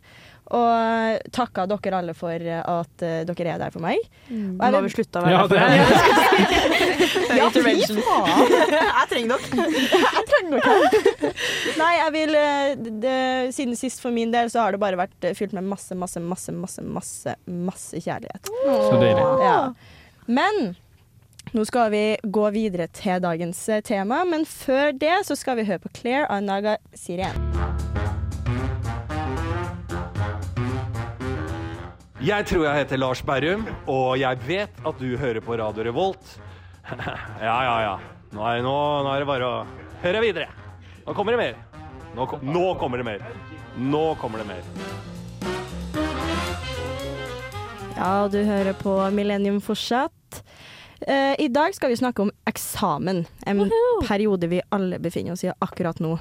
Og 0.56 1.30
takka 1.34 1.64
dere 1.66 2.00
alle 2.00 2.14
for 2.14 2.38
at 2.38 3.02
dere 3.02 3.48
er 3.50 3.62
der 3.64 3.74
for 3.74 3.82
meg. 3.82 3.98
Nå 4.30 4.60
Og 4.60 4.62
jeg 4.62 4.76
har 4.78 4.86
vi 4.86 4.92
slutta 4.94 5.20
å 5.20 5.26
være 5.26 5.34
Ja, 5.34 5.40
der 5.50 5.50
for 5.50 5.58
deg. 5.66 7.16
Ja, 7.40 7.50
fy 7.52 7.62
faen. 7.66 8.54
Jeg 8.96 9.08
trenger 9.12 10.62
dere. 10.62 11.15
Nei, 11.80 11.92
jeg 12.00 12.14
vil 12.16 12.38
eh, 12.40 12.78
det, 13.04 13.18
Siden 13.56 13.76
sist 13.80 14.00
for 14.04 14.16
min 14.16 14.32
del 14.34 14.48
så 14.52 14.64
har 14.64 14.76
det 14.76 14.82
bare 14.82 15.00
vært 15.00 15.28
eh, 15.28 15.36
fylt 15.38 15.56
med 15.58 15.68
masse, 15.68 15.96
masse, 15.98 16.22
masse, 16.24 16.56
masse, 16.56 16.86
masse, 16.86 17.36
masse 17.46 18.02
kjærlighet. 18.02 18.52
Så 18.66 18.98
deilig. 19.02 19.28
Ja. 19.44 19.60
Men 20.26 20.76
nå 21.56 21.66
skal 21.68 21.92
vi 21.94 22.04
gå 22.24 22.48
videre 22.56 22.88
til 22.96 23.22
dagens 23.24 23.60
eh, 23.70 23.84
tema, 23.86 24.24
men 24.28 24.48
før 24.50 24.96
det 24.96 25.22
så 25.28 25.38
skal 25.38 25.60
vi 25.60 25.68
høre 25.68 25.84
på 25.84 25.92
Claire 26.00 26.30
av 26.32 26.42
Naga 26.46 26.78
Siren. 26.98 27.38
Jeg 32.26 32.48
tror 32.50 32.64
jeg 32.66 32.80
heter 32.80 32.98
Lars 32.98 33.22
Berrum, 33.22 33.68
og 33.92 34.16
jeg 34.18 34.40
vet 34.48 34.86
at 34.88 34.98
du 34.98 35.12
hører 35.20 35.44
på 35.46 35.60
Radio 35.62 35.86
Revolt. 35.86 36.38
ja, 36.90 37.58
ja, 37.68 37.76
ja. 37.86 37.96
Nå 38.34 38.46
er, 38.50 38.64
nå, 38.66 38.78
nå 39.06 39.14
er 39.14 39.22
det 39.22 39.30
bare 39.30 39.50
å 39.52 39.58
høre 40.02 40.24
videre. 40.24 40.65
Nå 41.06 41.13
kommer 41.13 41.31
det 41.31 41.38
mer. 41.38 41.56
Nå, 42.16 42.25
kom, 42.28 42.40
nå 42.42 42.75
kommer 42.75 42.98
det 42.98 43.04
mer. 43.04 43.24
Nå 43.78 44.16
kommer 44.16 44.40
det 44.40 44.46
mer. 44.46 44.62
Ja, 47.96 48.28
du 48.31 48.44
hører 48.44 48.74
på 48.74 48.96
Millennium 49.12 49.62
fortsatt. 49.62 50.44
Eh, 51.02 51.36
I 51.40 51.48
dag 51.48 51.75
skal 51.75 51.90
vi 51.94 51.98
snakke 52.00 52.22
om 52.25 52.31
eksamen, 52.50 53.25
en 53.46 53.62
periode 54.07 54.48
vi 54.50 54.62
alle 54.74 55.00
befinner 55.00 55.36
oss 55.36 55.44
i 55.44 55.52
akkurat 55.60 56.00
nå. 56.02 56.16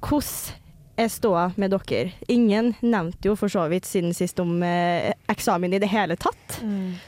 Hvordan 0.00 0.64
er 0.96 1.12
ståa 1.12 1.44
med 1.60 1.70
dere? 1.76 2.10
Ingen 2.32 2.72
nevnte 2.80 3.28
jo 3.30 3.36
for 3.38 3.52
så 3.52 3.68
vidt 3.70 3.86
siden 3.86 4.14
sist 4.16 4.40
om 4.42 4.58
eh, 4.66 5.12
eksamen 5.30 5.76
i 5.76 5.78
det 5.78 5.92
hele 5.92 6.16
tatt. 6.18 6.58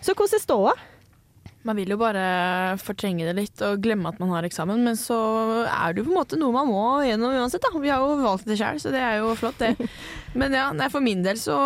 Så 0.01 0.15
hvordan 0.15 0.39
er 0.39 0.45
ståa? 0.45 0.77
Man 1.69 1.77
vil 1.77 1.91
jo 1.93 1.99
bare 2.01 2.79
fortrenge 2.81 3.27
det 3.29 3.35
litt 3.37 3.63
og 3.67 3.83
glemme 3.85 4.09
at 4.09 4.21
man 4.23 4.31
har 4.33 4.47
eksamen, 4.49 4.81
men 4.87 4.97
så 4.97 5.19
er 5.69 5.93
det 5.93 6.01
jo 6.01 6.07
på 6.07 6.15
en 6.15 6.21
måte 6.23 6.39
noe 6.41 6.55
man 6.55 6.71
må 6.71 6.85
gjennom 7.05 7.35
uansett. 7.37 7.61
Da. 7.61 7.83
Vi 7.83 7.91
har 7.93 8.01
jo 8.01 8.15
valgt 8.23 8.49
det 8.49 8.57
sjøl, 8.57 8.81
så 8.81 8.93
det 8.95 9.03
er 9.05 9.19
jo 9.21 9.35
flott, 9.37 9.61
det. 9.61 9.75
Men 10.41 10.55
ja, 10.57 10.71
nei, 10.77 10.89
for 10.93 11.05
min 11.05 11.23
del 11.25 11.39
så 11.41 11.57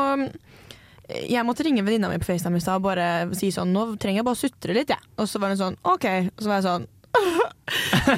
Jeg 1.10 1.44
måtte 1.44 1.64
ringe 1.66 1.82
venninna 1.82 2.08
mi 2.08 2.18
på 2.22 2.28
FaceTime 2.28 2.58
i 2.58 2.62
stad 2.62 2.78
og 2.78 2.86
bare 2.86 3.06
si 3.36 3.50
sånn 3.52 3.72
Nå 3.74 3.82
trenger 4.00 4.22
jeg 4.22 4.26
bare 4.28 4.38
å 4.38 4.42
sutre 4.42 4.76
litt, 4.76 4.90
jeg. 4.94 5.10
Og 5.18 5.28
så 5.30 5.42
var 5.42 5.52
hun 5.52 5.60
sånn 5.60 5.78
OK. 5.82 6.06
Og 6.32 6.42
så 6.42 6.50
var 6.50 6.60
jeg 6.60 6.66
sånn 6.68 6.90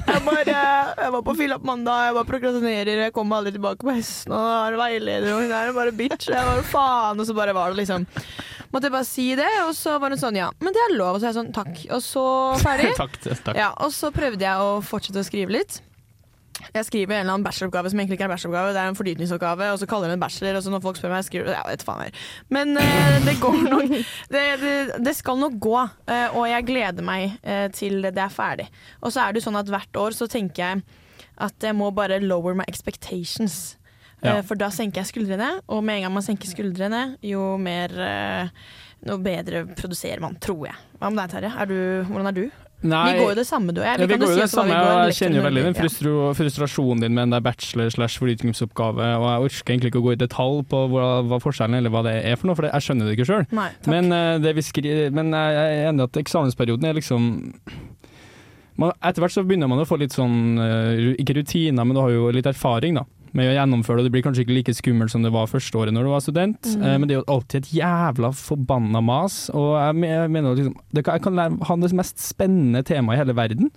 jeg, 0.07 0.21
bare, 0.23 0.55
jeg 0.55 1.13
var 1.17 1.23
på 1.27 1.35
fylla 1.37 1.57
på 1.59 1.67
mandag, 1.67 2.07
jeg 2.07 2.15
bare 2.15 2.29
prokrastinerer, 2.29 3.01
jeg 3.03 3.15
kommer 3.17 3.41
aldri 3.41 3.57
tilbake 3.57 3.83
på 3.83 3.91
hesten, 3.91 4.33
og 4.37 4.45
har 4.45 4.77
veileder, 4.79 5.33
og 5.35 5.43
hun 5.43 5.55
er 5.59 5.73
bare 5.75 5.95
bitch. 5.99 6.29
Jeg 6.31 6.47
bare 6.47 6.63
faen, 6.69 7.19
og 7.19 7.27
så 7.27 7.35
bare 7.35 7.57
var 7.57 7.75
det 7.75 7.83
liksom 7.83 8.07
Måtte 8.75 8.91
jeg 8.91 8.97
bare 8.97 9.07
si 9.07 9.29
det, 9.39 9.51
og 9.63 9.73
så 9.79 9.97
var 10.03 10.11
hun 10.11 10.19
sånn 10.19 10.37
ja, 10.41 10.51
men 10.59 10.75
det 10.75 10.83
er 10.89 10.97
lov. 10.99 11.15
Og 11.15 11.23
så 11.23 11.29
er 11.29 11.31
jeg 11.31 11.39
sånn 11.39 11.55
takk. 11.55 11.75
Og 11.95 12.01
så 12.03 12.27
ferdig. 12.59 12.91
Takk. 13.01 13.19
takk. 13.23 13.55
Ja, 13.55 13.71
og 13.79 13.95
så 13.95 14.11
prøvde 14.15 14.43
jeg 14.43 14.63
å 14.63 14.81
fortsette 14.83 15.23
å 15.23 15.27
skrive 15.27 15.55
litt. 15.55 15.79
Jeg 16.75 16.87
skriver 16.87 17.17
en 17.17 17.25
eller 17.25 17.35
annen 17.35 17.45
bacheloroppgave 17.45 17.91
som 17.91 18.01
egentlig 18.01 18.17
ikke 18.17 18.25
er 18.25 18.31
en 18.31 18.35
bacheloroppgave, 18.35 18.75
det 18.75 18.81
er 18.81 18.91
en 18.91 18.99
fordypningsoppgave, 18.99 19.69
og 19.75 19.79
så 19.81 19.89
kaller 19.91 20.07
jeg 20.07 20.13
det 20.13 20.17
en 20.17 20.23
bachelor, 20.23 20.59
og 20.59 20.63
så 20.65 20.73
når 20.73 20.83
folk 20.85 20.99
spør 20.99 21.11
meg, 21.11 21.23
jeg 21.23 21.29
skriver 21.29 21.51
Ja, 21.51 21.63
vet 21.67 21.85
faen 21.87 22.03
her. 22.05 22.21
Men 22.55 22.79
uh, 22.79 23.17
det 23.27 23.35
går 23.43 23.59
nok 23.67 23.95
det, 24.35 24.45
det, 24.63 24.75
det 25.07 25.15
skal 25.19 25.41
nok 25.43 25.59
gå, 25.63 25.77
uh, 25.83 26.37
og 26.39 26.47
jeg 26.51 26.69
gleder 26.71 27.07
meg 27.07 27.35
uh, 27.43 27.67
til 27.75 28.07
det 28.07 28.23
er 28.23 28.33
ferdig. 28.33 28.69
Og 29.03 29.15
så 29.15 29.25
er 29.25 29.35
det 29.35 29.43
jo 29.43 29.49
sånn 29.49 29.61
at 29.61 29.73
hvert 29.75 30.03
år 30.05 30.17
så 30.17 30.31
tenker 30.31 30.63
jeg 30.63 30.85
at 31.43 31.67
jeg 31.67 31.75
må 31.75 31.91
bare 31.95 32.23
lower 32.23 32.55
my 32.59 32.67
expectations. 32.71 33.75
Ja. 34.25 34.39
Eh, 34.39 34.43
For 34.47 34.59
da 34.61 34.71
senker 34.75 35.03
jeg 35.03 35.13
skuldrene, 35.13 35.51
og 35.69 35.85
med 35.85 36.01
en 36.01 36.09
gang 36.09 36.17
man 36.17 36.27
senker 36.27 36.51
skuldrene, 36.51 37.05
jo 37.25 37.55
mer 37.61 37.93
eh, 38.01 38.67
noe 39.05 39.21
bedre 39.23 39.67
produserer 39.77 40.23
man, 40.25 40.39
tror 40.43 40.69
jeg. 40.71 40.79
Hva 40.99 41.11
med 41.13 41.21
deg, 41.23 41.35
Terje? 41.35 41.51
Er 41.61 41.71
du, 41.71 41.79
hvordan 42.09 42.31
er 42.31 42.39
du? 42.39 42.47
Nei, 42.85 43.15
Vi 43.15 43.21
går 43.23 43.31
jo 43.33 43.37
det 43.39 43.47
samme, 43.49 43.73
du 43.73 43.81
og 43.81 43.87
jeg. 43.87 43.97
ja, 43.97 44.07
vi 44.07 44.17
går 44.21 44.29
jo 44.29 44.35
si 44.35 44.41
det 44.43 44.51
samme, 44.53 44.77
og 44.77 44.99
jeg 45.09 45.17
kjenner 45.17 45.39
jo 45.39 45.45
veldig 45.47 45.63
den 45.65 45.77
frustru 45.79 46.11
frustrasjonen 46.37 47.01
din 47.01 47.15
med 47.17 47.23
den 47.23 47.33
der 47.33 47.45
bachelor 47.45 47.89
slash 47.95 48.21
fordypningsoppgave, 48.21 49.07
og 49.23 49.25
jeg 49.25 49.47
orker 49.47 49.73
egentlig 49.73 49.93
ikke 49.93 50.03
å 50.03 50.05
gå 50.05 50.13
i 50.13 50.21
detalj 50.21 50.61
på 50.69 50.83
hva, 50.93 51.07
hva 51.25 51.39
forskjellen 51.41 51.79
eller 51.79 51.95
hva 51.95 52.05
det 52.05 52.19
er 52.21 52.37
for 52.37 52.51
noe, 52.51 52.59
for 52.59 52.67
det, 52.67 52.75
jeg 52.75 52.89
skjønner 52.89 53.09
det 53.09 53.17
ikke 53.17 53.29
sjøl. 53.31 53.47
Men, 53.89 54.13
uh, 54.13 54.63
skri 54.69 54.95
men 55.17 55.33
jeg 55.33 55.65
er 55.65 55.89
enig 55.89 56.09
at 56.11 56.21
eksamensperioden 56.21 56.91
er 56.91 57.01
liksom 57.01 57.31
man, 58.77 58.93
Etter 59.01 59.23
hvert 59.23 59.33
så 59.33 59.45
begynner 59.47 59.71
man 59.71 59.81
å 59.81 59.89
få 59.89 59.97
litt 60.01 60.13
sånn 60.17 60.59
uh, 60.59 61.15
Ikke 61.15 61.37
rutiner, 61.39 61.87
men 61.87 61.95
du 61.95 62.03
har 62.03 62.13
jo 62.13 62.29
litt 62.35 62.49
erfaring 62.51 62.99
da 62.99 63.07
med 63.35 63.51
å 63.51 63.55
gjennomføre 63.57 63.99
det. 63.99 64.05
Det 64.09 64.13
blir 64.15 64.23
kanskje 64.27 64.45
ikke 64.47 64.55
like 64.57 64.75
skummelt 64.79 65.11
som 65.11 65.23
det 65.27 65.33
var 65.35 65.47
første 65.51 65.75
året 65.81 65.93
når 65.95 66.07
du 66.07 66.11
var 66.15 66.21
student, 66.25 66.63
Mm. 66.77 66.83
eh, 66.85 66.99
men 66.99 67.09
det 67.09 67.17
er 67.17 67.21
jo 67.23 67.33
alltid 67.35 67.65
et 67.65 67.73
jævla 67.81 68.31
forbanna 68.33 69.03
mas. 69.03 69.51
Og 69.51 69.75
jeg, 69.79 69.95
me- 70.01 70.13
jeg 70.15 70.31
mener 70.31 70.55
liksom 70.55 70.77
det 70.95 71.05
kan, 71.05 71.15
Jeg 71.15 71.23
kan 71.23 71.35
lære, 71.35 71.59
ha 71.67 71.77
det 71.77 71.93
mest 71.93 72.19
spennende 72.19 72.83
temaet 72.85 73.17
i 73.19 73.23
hele 73.25 73.35
verden. 73.35 73.71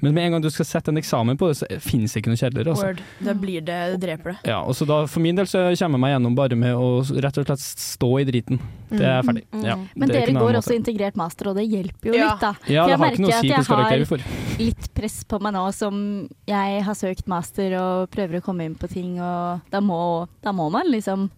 Men 0.00 0.14
med 0.16 0.24
en 0.26 0.32
gang 0.36 0.42
du 0.42 0.50
skal 0.50 0.64
sette 0.68 0.88
en 0.92 0.96
eksamen 1.00 1.36
på 1.40 1.48
det, 1.50 1.56
så 1.60 1.66
finnes 1.84 2.12
det 2.12 2.22
ikke 2.22 2.32
noe 2.32 2.40
kjedeligere. 2.40 2.72
Altså. 2.74 2.86
Word. 2.90 3.02
Da 3.26 3.34
blir 3.36 3.60
det, 3.60 3.78
det 3.94 4.00
dreper 4.06 4.32
det. 4.32 4.38
Ja, 4.48 4.60
og 4.64 4.74
så 4.78 4.86
da, 4.88 5.02
For 5.10 5.20
min 5.20 5.36
del 5.36 5.46
så 5.50 5.66
kommer 5.76 5.98
jeg 5.98 6.04
meg 6.06 6.14
gjennom 6.14 6.36
bare 6.38 6.56
med 6.56 6.74
å 6.74 6.88
rett 7.20 7.38
og 7.42 7.46
slett 7.50 7.64
stå 7.64 8.10
i 8.20 8.24
driten. 8.28 8.60
Det 8.90 9.04
er 9.06 9.22
ferdig. 9.26 9.44
Ja, 9.64 9.76
Mm. 9.80 9.86
Men 9.96 10.10
er 10.10 10.14
dere 10.26 10.32
går 10.40 10.56
også 10.58 10.74
integrert 10.74 11.16
master, 11.16 11.48
og 11.50 11.56
det 11.56 11.66
hjelper 11.68 12.10
jo 12.10 12.14
Ja. 12.14 12.30
litt, 12.32 12.40
da. 12.40 12.54
Ja, 12.66 12.86
det 12.86 12.90
jeg 12.90 12.98
har 12.98 13.10
ikke 13.10 13.20
noe 13.20 13.30
å 13.30 13.40
si 13.40 13.48
hvilken 13.48 13.88
jeg 13.90 14.06
har 14.08 14.58
litt 14.58 14.94
press 14.94 15.24
på 15.24 15.40
meg 15.40 15.52
nå 15.54 15.72
som 15.74 16.28
jeg 16.48 16.82
har 16.82 16.94
søkt 16.94 17.26
master 17.28 17.76
og 17.80 18.10
prøver 18.10 18.40
å 18.40 18.42
komme 18.44 18.64
inn 18.64 18.74
på 18.74 18.88
ting, 18.90 19.20
og 19.20 19.60
da 19.70 19.80
må, 19.80 20.26
da 20.42 20.52
må 20.52 20.70
man 20.72 20.86
liksom 20.90 21.30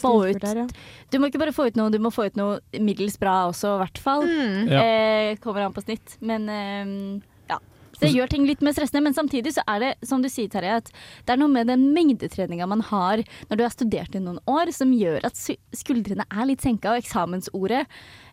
Få 0.00 0.14
ut. 0.24 0.40
der, 0.40 0.62
ja. 0.64 0.66
Du 1.12 1.18
må 1.20 1.28
ikke 1.28 1.40
bare 1.42 1.52
få 1.52 1.68
ut 1.68 1.76
noe, 1.76 1.92
du 1.92 2.00
må 2.00 2.12
få 2.14 2.30
ut 2.30 2.38
noe 2.38 2.60
middels 2.80 3.18
bra 3.20 3.42
også, 3.50 3.76
i 3.76 3.80
hvert 3.84 4.00
fall. 4.00 4.26
Ja. 4.72 4.82
Eh, 4.82 5.30
kommer 5.42 5.66
an 5.66 5.76
på 5.76 5.84
snitt. 5.84 6.16
Men 6.24 6.48
eh, 6.48 7.24
ja. 7.52 7.60
Det 8.00 8.10
gjør 8.12 8.28
ting 8.32 8.44
litt 8.48 8.62
mer 8.64 8.74
stressende, 8.76 9.02
men 9.04 9.16
samtidig 9.16 9.54
så 9.56 9.64
er 9.72 9.82
det, 9.82 9.90
som 10.04 10.24
du 10.24 10.28
sier 10.32 10.50
Terje, 10.52 10.80
at 10.82 10.90
det 11.24 11.34
er 11.34 11.40
noe 11.40 11.52
med 11.52 11.68
den 11.70 11.88
mengdetreninga 11.96 12.68
man 12.68 12.84
har 12.88 13.22
når 13.48 13.56
du 13.56 13.64
har 13.64 13.72
studert 13.72 14.16
i 14.16 14.20
noen 14.20 14.40
år, 14.48 14.72
som 14.76 14.92
gjør 14.92 15.24
at 15.28 15.40
skuldrene 15.76 16.26
er 16.28 16.48
litt 16.50 16.64
senka, 16.64 16.92
og 16.92 17.04
eksamensordet 17.04 17.86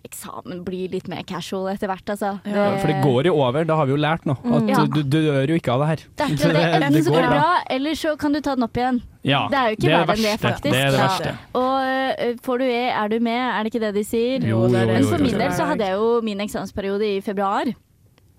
Eksamen 0.04 0.66
blir 0.68 0.92
litt 0.92 1.06
mer 1.08 1.22
casual 1.24 1.70
etter 1.72 1.88
hvert, 1.88 2.04
altså. 2.12 2.34
Ja, 2.44 2.66
for 2.76 2.92
det 2.92 2.98
går 3.06 3.30
jo 3.30 3.38
over, 3.40 3.64
det 3.64 3.78
har 3.80 3.88
vi 3.88 3.94
jo 3.96 4.00
lært 4.04 4.26
nå. 4.28 4.36
At 4.36 4.68
mm. 4.68 4.74
du, 4.92 5.00
du 5.00 5.16
dør 5.16 5.54
jo 5.54 5.56
ikke 5.56 5.78
av 5.78 5.86
det 5.86 5.88
her. 5.94 6.04
Det 6.12 6.26
er 6.26 6.34
ikke 6.36 6.50
det. 6.58 6.64
Enten 6.76 6.98
så 7.06 7.14
går 7.16 7.24
det 7.24 7.30
bra. 7.32 7.38
bra, 7.40 7.62
eller 7.78 8.00
så 8.02 8.16
kan 8.20 8.36
du 8.36 8.42
ta 8.44 8.58
den 8.60 8.68
opp 8.68 8.82
igjen. 8.82 9.00
Ja, 9.24 9.48
Det 9.50 9.58
er 9.58 9.68
jo 9.70 9.76
ikke 9.78 9.88
det 9.88 9.94
er 9.94 10.06
verre 10.06 10.16
enn 10.18 10.24
det, 10.28 10.40
faktisk. 10.42 10.64
Det 10.74 10.82
er 10.82 10.92
det 10.92 11.00
Ja. 11.00 11.08
verste. 11.08 11.38
Og 11.56 11.74
øh, 12.28 12.36
får 12.44 12.58
du 12.60 12.64
E, 12.66 12.90
er 12.92 13.08
du 13.10 13.20
med, 13.24 13.40
er 13.40 13.64
det 13.64 13.72
ikke 13.74 13.84
det 13.86 13.94
de 13.96 14.04
sier? 14.04 14.40
Jo, 14.44 14.68
jo, 14.68 14.68
jo, 14.68 14.86
Men 14.94 15.04
for 15.08 15.18
min 15.24 15.38
del 15.40 15.52
så 15.56 15.66
hadde 15.70 15.86
jeg 15.88 15.96
jo 15.96 16.22
min 16.22 16.40
eksamensperiode 16.44 17.08
i 17.18 17.22
februar. 17.22 17.72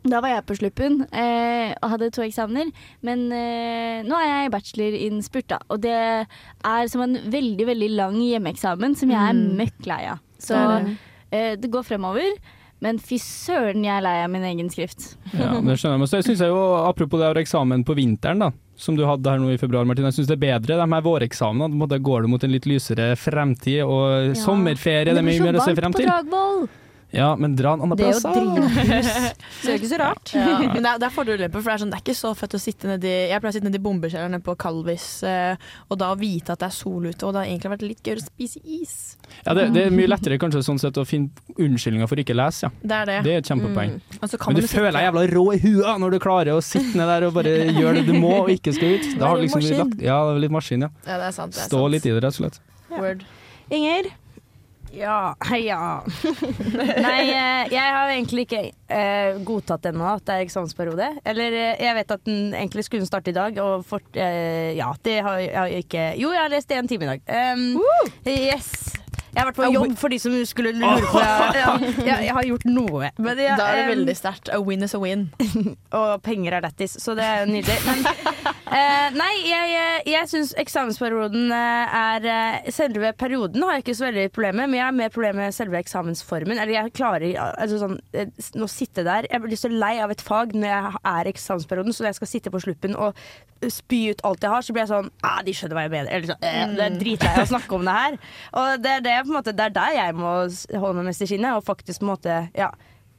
Da 0.04 0.20
var 0.20 0.28
jeg 0.28 0.44
på 0.44 0.54
sluppen 0.58 0.98
eh, 1.16 1.72
og 1.80 1.88
hadde 1.94 2.10
to 2.12 2.20
eksamener. 2.20 2.68
Men 3.00 3.22
eh, 3.32 4.02
nå 4.04 4.12
er 4.20 4.26
jeg 4.28 4.50
i 4.50 4.52
bachelor-innspurt, 4.52 5.46
da. 5.48 5.58
Og 5.72 5.80
det 5.80 5.94
er 5.96 6.88
som 6.92 7.00
en 7.06 7.16
veldig, 7.32 7.66
veldig 7.70 7.88
lang 7.96 8.18
hjemmeeksamen 8.20 8.94
som 9.00 9.08
jeg 9.08 9.16
er 9.30 9.32
møkk 9.32 9.86
lei 9.88 10.02
av. 10.12 10.20
Så 10.38 10.52
Det 10.60 10.84
det. 10.84 10.96
eh, 11.32 11.56
det 11.56 11.70
går 11.72 11.82
fremover. 11.88 12.36
Men 12.84 12.98
fy 13.00 13.16
søren, 13.22 13.84
jeg 13.86 13.94
er 13.96 14.04
lei 14.04 14.18
av 14.20 14.28
min 14.32 14.44
egen 14.44 14.68
skrift. 14.72 15.14
Ja, 15.32 15.54
det 15.56 15.78
skjønner 15.80 15.96
jeg. 15.96 16.02
Men 16.02 16.10
så 16.10 16.20
synes 16.20 16.42
jeg 16.44 16.52
jo, 16.52 16.60
apropos 16.84 17.20
det 17.20 17.30
å 17.30 17.32
ha 17.32 17.40
eksamen 17.40 17.84
på 17.88 17.96
vinteren, 17.96 18.44
da, 18.44 18.50
som 18.76 18.98
du 18.98 19.06
hadde 19.08 19.32
her 19.32 19.40
nå 19.40 19.54
i 19.54 19.60
februar, 19.60 19.88
Martin. 19.88 20.04
Jeg 20.10 20.18
syns 20.18 20.28
det 20.28 20.36
er 20.36 20.44
bedre 20.44 20.76
de 20.82 20.88
her 20.92 21.06
våreksamenene. 21.06 21.70
På 21.72 21.78
en 21.78 21.84
måte 21.86 22.02
går 22.04 22.26
du 22.26 22.32
mot 22.34 22.44
en 22.44 22.52
litt 22.52 22.68
lysere 22.68 23.14
fremtid, 23.16 23.80
og 23.88 24.36
sommerferie 24.36 25.14
det 25.14 25.22
er 25.22 25.28
mye 25.32 25.46
mer 25.48 25.60
å 25.62 25.64
se 25.64 25.76
frem 25.78 25.96
på 25.96 26.02
til. 26.02 26.10
Dragvoll! 26.12 26.66
Ja, 27.14 27.30
men 27.38 27.54
dra 27.56 27.72
en 27.76 27.84
annen 27.84 27.96
Det 27.98 28.08
er 28.08 28.16
plass, 28.18 28.24
jo 28.24 28.32
drivhus. 28.34 29.08
så 29.60 29.64
det 29.64 29.70
er 29.70 29.76
jo 29.76 29.78
ikke 29.80 29.90
så 29.92 29.98
rart. 30.02 30.32
Ja, 30.34 30.58
men 30.74 30.82
det 30.82 30.90
er, 30.90 30.98
det 31.02 31.06
er 31.08 31.14
fordeler 31.14 31.36
og 31.38 31.44
ulemper, 31.44 31.62
for 31.62 31.70
det 31.70 31.74
er, 31.76 31.82
sånn, 31.84 31.92
det 31.94 31.98
er 32.00 32.04
ikke 32.04 32.16
så 32.18 32.32
fett 32.38 32.56
å 32.58 32.60
sitte 32.62 32.90
nedi 32.90 33.12
Jeg 33.30 33.40
pleier 33.42 33.52
å 33.52 33.56
sitte 33.58 33.68
nedi 33.70 33.80
bombekjelleren 33.84 34.34
nede 34.36 34.44
på 34.46 34.56
Kalvis, 34.58 35.06
eh, 35.30 35.54
og 35.88 36.00
da 36.02 36.10
vite 36.18 36.54
at 36.56 36.62
det 36.64 36.68
er 36.70 36.74
sol 36.74 37.06
ute, 37.06 37.22
og 37.28 37.34
det 37.36 37.42
har 37.44 37.50
egentlig 37.52 37.72
vært 37.74 37.86
litt 37.86 38.02
gøy 38.10 38.16
å 38.18 38.24
spise 38.26 38.62
is. 38.66 38.94
Ja, 39.46 39.54
det, 39.56 39.68
det 39.74 39.86
er 39.88 39.94
mye 39.94 40.10
lettere 40.10 40.38
kanskje 40.42 40.64
sånn 40.66 40.80
sett 40.82 40.98
å 41.00 41.06
finne 41.08 41.30
unnskyldninger 41.54 42.10
for 42.10 42.20
ikke 42.24 42.34
å 42.36 42.40
lese, 42.42 42.66
ja. 42.66 42.72
Det 42.82 42.98
er 43.02 43.10
det. 43.12 43.18
Det 43.28 43.34
er 43.36 43.42
et 43.44 43.50
kjempepoeng. 43.52 43.94
Og 44.20 44.26
så 44.28 44.38
kan 44.40 44.50
Men 44.52 44.58
man 44.58 44.60
du 44.60 44.66
sitte- 44.66 44.80
føler 44.80 44.98
deg 44.98 45.06
jævla 45.08 45.24
rå 45.34 45.44
i 45.54 45.60
huet 45.64 46.02
når 46.04 46.16
du 46.16 46.18
klarer 46.24 46.52
å 46.58 46.62
sitte 46.64 46.98
ned 46.98 47.08
der 47.14 47.28
og 47.30 47.34
bare 47.38 47.54
gjøre 47.80 47.94
det 48.00 48.04
du 48.10 48.18
må 48.18 48.34
og 48.42 48.50
ikke 48.54 48.74
skal 48.76 48.98
ut. 48.98 49.08
Da 49.18 49.30
har 49.30 49.38
du 49.38 49.44
Være 49.44 49.46
liksom 49.46 49.62
maskin. 49.64 49.80
lagt, 49.84 50.02
ja, 50.10 50.18
litt 50.44 50.54
maskin, 50.58 50.84
ja. 50.88 50.90
Ja, 51.06 51.18
det 51.22 51.30
er 51.30 51.36
sant. 51.38 51.54
Det 51.54 51.62
er 51.64 51.70
Stå 51.70 51.80
sant. 51.84 51.94
litt 51.94 52.06
i 52.06 52.12
det, 52.14 52.20
rett 52.26 52.34
og 52.34 52.40
slett. 52.42 52.60
Word. 52.94 53.24
Inger, 53.74 54.10
Ja, 54.94 55.34
ja. 55.58 55.80
Nei, 57.04 57.20
eh, 57.30 57.72
jeg 57.72 57.94
har 57.96 58.12
egentlig 58.12 58.46
ikke 58.46 58.62
eh, 58.88 59.38
godtatt 59.46 59.88
ennå 59.90 60.06
at 60.14 60.24
det 60.28 60.38
er 60.38 60.46
eksamensperiode. 60.46 61.10
Eller 61.26 61.58
eh, 61.60 61.84
jeg 61.84 61.98
vet 61.98 62.16
at 62.16 62.26
den 62.28 62.54
egentlig 62.54 62.86
skulle 62.86 63.08
starte 63.08 63.32
i 63.32 63.36
dag, 63.36 63.58
og 63.62 63.84
fort, 63.88 64.08
eh, 64.14 64.74
ja, 64.78 64.92
det 65.04 65.20
har 65.26 65.40
jeg 65.42 65.84
ikke 65.84 66.04
Jo, 66.20 66.30
jeg 66.34 66.42
har 66.44 66.52
lest 66.52 66.70
én 66.74 66.88
time 66.90 67.06
i 67.08 67.14
dag. 67.14 67.54
Um, 67.54 67.80
yes. 68.28 68.94
Jeg 69.34 69.42
har 69.42 69.48
vært 69.48 69.56
på 69.58 69.68
jobb 69.74 69.94
for 69.98 70.12
de 70.14 70.18
som 70.22 70.34
skulle 70.46 70.70
lure 70.78 71.08
på 71.10 71.18
det. 71.18 71.62
ja, 72.06 72.18
Jeg 72.22 72.34
har 72.36 72.46
gjort 72.46 72.66
noe. 72.70 73.10
Men 73.18 73.40
jeg, 73.42 73.56
Da 73.58 73.66
er 73.72 73.80
det 73.80 73.88
veldig 73.90 74.14
sterkt. 74.14 74.50
A 74.54 74.60
win 74.62 74.86
is 74.86 74.94
a 74.94 75.00
win. 75.02 75.26
og 75.98 76.22
penger 76.22 76.54
er 76.60 76.66
lættis, 76.68 76.94
så 77.02 77.16
det 77.18 77.26
er 77.26 77.50
nydelig. 77.50 77.74
Men, 77.88 78.06
eh, 78.74 79.14
nei, 79.14 79.30
jeg, 79.46 80.02
jeg 80.10 80.30
syns 80.30 80.52
eksamensperioden 80.60 81.52
eh, 81.54 81.96
er 82.00 82.28
eh, 82.28 82.70
Selve 82.74 83.12
perioden 83.18 83.64
har 83.64 83.78
jeg 83.78 83.84
ikke 83.84 83.96
så 83.98 84.06
veldig 84.08 84.26
problemer 84.34 84.62
med, 84.62 84.72
men 84.72 84.78
jeg 84.78 84.84
har 84.86 84.96
mer 84.98 85.14
problemer 85.14 85.40
med 85.44 85.56
selve 85.56 85.80
eksamensformen. 85.80 86.58
Eller 86.58 86.74
jeg 86.76 86.94
klarer 86.96 87.26
altså 87.38 87.80
sånn, 87.82 87.98
eh, 88.16 88.30
å 88.58 88.70
sitte 88.70 89.06
der 89.06 89.28
Jeg 89.30 89.42
blir 89.44 89.60
så 89.60 89.70
lei 89.72 89.96
av 90.02 90.12
et 90.14 90.24
fag 90.24 90.54
når 90.56 90.70
jeg 90.70 91.02
er 91.14 91.28
i 91.28 91.34
eksamensperioden, 91.34 91.96
så 91.96 92.04
når 92.04 92.12
jeg 92.12 92.20
skal 92.20 92.32
sitte 92.34 92.54
på 92.54 92.62
sluppen 92.64 92.96
og 92.98 93.20
spy 93.72 94.00
ut 94.12 94.24
alt 94.28 94.44
jeg 94.44 94.52
har, 94.52 94.64
så 94.64 94.74
blir 94.74 94.84
jeg 94.84 94.92
sånn 94.92 95.12
ah, 95.24 95.38
De 95.44 95.54
skjønner 95.56 95.78
hva 95.78 95.84
jeg 95.86 95.94
mener. 95.94 96.10
Eller 96.10 96.32
sånn, 96.32 96.48
eh, 96.48 96.64
det 96.74 96.86
er 96.86 96.98
dritlei 97.00 97.34
av 97.34 97.44
å 97.44 97.52
snakke 97.52 97.78
om 97.78 97.86
det 97.86 97.98
her. 97.98 98.18
Og 98.60 98.72
det 98.84 98.96
er, 98.96 99.04
det, 99.06 99.20
på 99.20 99.32
en 99.32 99.38
måte, 99.38 99.54
det 99.56 99.68
er 99.68 99.76
der 99.78 100.00
jeg 100.00 100.18
må 100.18 100.34
holde 100.74 100.96
meg 100.98 101.08
mest 101.10 101.24
i 101.24 101.30
skinnet, 101.30 101.58
og 101.58 101.66
faktisk 101.66 102.02
på 102.02 102.06
en 102.08 102.12
måte 102.12 102.40
ja, 102.56 102.72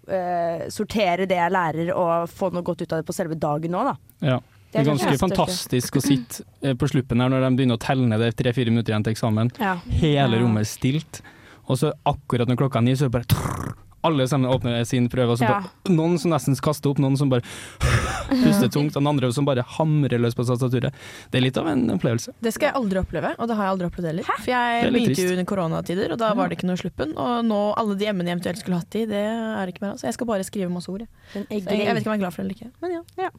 uh, 0.09 0.65
sortere 0.73 1.27
det 1.29 1.39
jeg 1.39 1.53
lærer, 1.55 1.93
og 1.95 2.29
få 2.31 2.51
noe 2.53 2.65
godt 2.65 2.83
ut 2.83 2.91
av 2.91 3.01
det 3.01 3.07
på 3.07 3.15
selve 3.15 3.37
dagen 3.39 3.77
òg, 3.79 3.93
da. 3.93 3.95
Ja. 4.33 4.41
Det 4.75 4.83
er 4.83 4.89
ganske 4.91 5.15
fantastisk 5.21 5.95
å 5.99 6.03
sitte 6.03 6.43
eh, 6.61 6.75
på 6.75 6.89
sluppen 6.91 7.23
her 7.23 7.31
når 7.31 7.47
de 7.47 7.53
begynner 7.61 7.79
å 7.79 7.83
telle 7.85 8.07
ned 8.09 8.19
det 8.23 8.33
tre-fire 8.41 8.73
minutter 8.73 8.91
igjen 8.93 9.07
til 9.07 9.15
eksamen. 9.15 9.53
Ja. 9.61 9.77
Hele 10.03 10.41
rommet 10.43 10.65
er 10.65 10.69
stilt, 10.69 11.21
og 11.65 11.79
så 11.81 11.93
akkurat 12.05 12.51
når 12.51 12.59
klokka 12.59 12.83
er 12.83 12.87
ni, 12.89 12.97
så 12.99 13.07
er 13.07 13.13
det 13.13 13.17
bare 13.17 13.31
trrr, 13.31 13.73
alle 14.05 14.27
sammen 14.29 14.51
åpner 14.53 14.83
sin 14.85 15.07
prøve, 15.09 15.33
og 15.33 15.39
så 15.39 15.47
Ja. 15.47 15.53
bare, 15.61 15.95
noen 15.95 16.19
som 16.21 16.29
nesten 16.29 16.53
kaster 16.61 16.91
opp, 16.91 16.99
noen 17.01 17.17
som 17.17 17.29
bare 17.31 17.41
puster 18.43 18.69
tungt, 18.69 18.93
og 18.95 19.01
den 19.01 19.07
andre 19.09 19.31
som 19.33 19.45
bare 19.47 19.63
hamrer 19.77 20.21
løs 20.21 20.35
på 20.37 20.45
tastaturet. 20.45 20.93
Det 21.31 21.39
er 21.39 21.45
litt 21.47 21.57
av 21.57 21.67
en 21.71 21.87
opplevelse. 21.95 22.33
Det 22.41 22.53
skal 22.53 22.69
jeg 22.69 22.75
aldri 22.77 23.01
oppleve, 23.01 23.33
og 23.39 23.49
det 23.49 23.57
har 23.57 23.65
jeg 23.65 23.73
aldri 23.75 23.89
opplevd 23.89 24.09
heller. 24.11 24.29
For 24.29 24.51
jeg 24.51 24.83
er 24.83 24.93
begynte 24.93 25.25
jo 25.25 25.33
under 25.33 25.49
koronatider, 25.49 26.13
og 26.13 26.21
da 26.21 26.33
var 26.37 26.49
det 26.49 26.59
ikke 26.59 26.69
noe 26.69 26.77
sluppen. 26.81 27.15
Og 27.17 27.45
nå 27.49 27.61
alle 27.81 27.97
de 27.97 28.09
emnene 28.11 28.29
jeg 28.29 28.37
eventuelt 28.39 28.61
skulle 28.61 28.81
hatt 28.83 28.99
i, 29.01 29.05
det 29.09 29.23
er 29.25 29.73
ikke 29.73 29.85
mer 29.85 29.95
av. 29.95 30.01
Så 30.01 30.09
jeg 30.09 30.17
skal 30.19 30.29
bare 30.29 30.45
skrive 30.45 30.69
masse 30.73 30.91
ord. 30.93 31.05
Jeg. 31.33 31.47
Jeg, 31.49 31.65
vet 31.65 32.05
ikke 32.05 32.11
om 32.11 32.13
jeg 32.13 32.21
er 32.21 32.23
glad 32.27 32.35
for 32.35 32.43
det 32.43 32.45
eller 32.45 32.59
ikke. 32.59 32.71
Men 32.85 33.25
ja. 33.25 33.29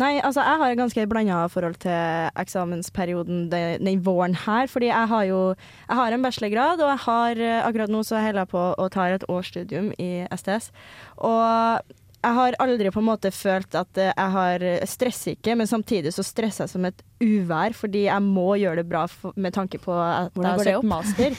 Nei, 0.00 0.14
altså 0.24 0.40
jeg 0.40 0.60
har 0.62 0.72
et 0.72 0.80
ganske 0.80 1.04
blanda 1.10 1.42
forhold 1.52 1.74
til 1.82 2.30
eksamensperioden 2.40 3.48
den, 3.52 4.04
våren 4.04 4.36
her. 4.46 4.70
Fordi 4.70 4.88
jeg 4.88 5.08
har 5.12 5.24
jo 5.28 5.40
jeg 5.88 5.98
har 5.98 6.12
en 6.14 6.22
bachelorgrad, 6.24 6.80
og 6.80 6.92
jeg 6.94 7.02
har 7.04 7.42
eh, 7.44 7.66
akkurat 7.66 7.92
nå 7.92 8.02
så 8.06 8.22
holder 8.22 8.46
jeg 8.46 8.52
på 8.54 8.62
å 8.80 8.88
ta 8.92 9.08
et 9.10 9.26
årsstudium 9.28 9.92
i 10.00 10.10
STS. 10.32 10.70
Og 11.18 11.96
jeg 12.20 12.36
har 12.36 12.56
aldri 12.62 12.90
på 12.92 13.00
en 13.00 13.08
måte 13.08 13.30
følt 13.34 13.74
at 13.78 14.00
eh, 14.00 14.12
jeg 14.12 14.34
har 14.36 14.64
stresser 14.88 15.36
ikke, 15.36 15.56
men 15.56 15.68
samtidig 15.70 16.12
så 16.14 16.24
stresser 16.26 16.66
jeg 16.66 16.74
som 16.74 16.84
et 16.88 17.04
uvær, 17.20 17.74
fordi 17.76 18.06
jeg 18.06 18.24
må 18.24 18.54
gjøre 18.60 18.80
det 18.80 18.86
bra 18.88 19.04
for, 19.10 19.34
med 19.36 19.52
tanke 19.52 19.78
på 19.80 19.92
at 19.92 20.32
Hvordan 20.34 20.48
jeg 20.48 20.58
har 20.58 20.68
søkt 20.70 20.88
master. 20.88 21.36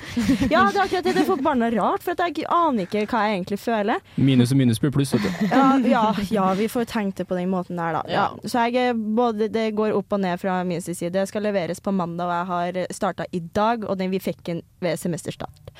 Ja, 0.52 0.64
det 0.70 0.78
er 0.78 0.84
akkurat 0.84 1.08
det. 1.08 1.14
Det 1.16 1.24
er 1.24 1.28
forbanna 1.30 1.70
rart, 1.74 2.06
for 2.06 2.14
at 2.14 2.22
jeg 2.26 2.46
aner 2.54 2.86
ikke 2.86 3.06
hva 3.10 3.24
jeg 3.28 3.40
egentlig 3.40 3.60
føler. 3.62 4.06
Minus 4.22 4.54
og 4.54 4.62
minus 4.62 4.82
blir 4.82 4.94
pluss, 4.94 5.14
vet 5.16 5.26
du. 5.26 5.46
Ja, 5.52 5.66
ja, 5.86 6.04
ja, 6.30 6.48
vi 6.58 6.70
får 6.72 6.88
tenkt 6.92 7.22
det 7.22 7.28
på 7.30 7.38
den 7.38 7.50
måten 7.52 7.82
der, 7.82 7.98
da. 7.98 8.04
Ja. 8.12 8.28
Så 8.46 8.68
jeg, 8.70 8.96
både, 9.18 9.50
det 9.54 9.72
går 9.78 9.96
opp 9.98 10.14
og 10.18 10.24
ned 10.24 10.42
fra 10.42 10.62
min 10.68 10.82
side. 10.84 11.12
Det 11.14 11.28
skal 11.30 11.46
leveres 11.50 11.82
på 11.82 11.94
mandag, 11.96 12.30
og 12.30 12.38
jeg 12.38 12.50
har 12.54 12.94
starta 12.94 13.30
i 13.32 13.42
dag, 13.54 13.86
og 13.88 13.98
den 14.02 14.14
vi 14.14 14.22
fikk 14.22 14.44
den 14.50 14.66
ved 14.82 15.02
semesterstart. 15.02 15.74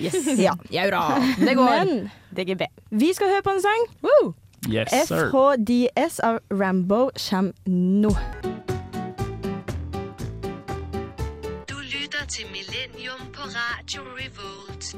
Yes. 0.00 0.14
Ja. 0.38 0.54
Jaura. 0.72 1.18
Det 1.38 1.54
går. 1.56 1.84
Men 1.84 2.10
DGB. 2.36 2.62
vi 2.90 3.12
skal 3.14 3.28
høre 3.28 3.42
på 3.42 3.50
en 3.50 3.62
sang. 3.62 3.86
Yes, 4.70 4.90
sir. 5.08 5.28
FHDS 5.30 6.20
av 6.22 6.38
Rambo 6.50 7.10
kommer 7.28 7.52
nå. 7.66 8.12
Du 11.68 11.74
lytter 11.82 12.24
til 12.28 12.46
Millennium 12.52 13.26
på 13.34 13.42
Radio 13.50 14.02
Revolt. 14.16 14.94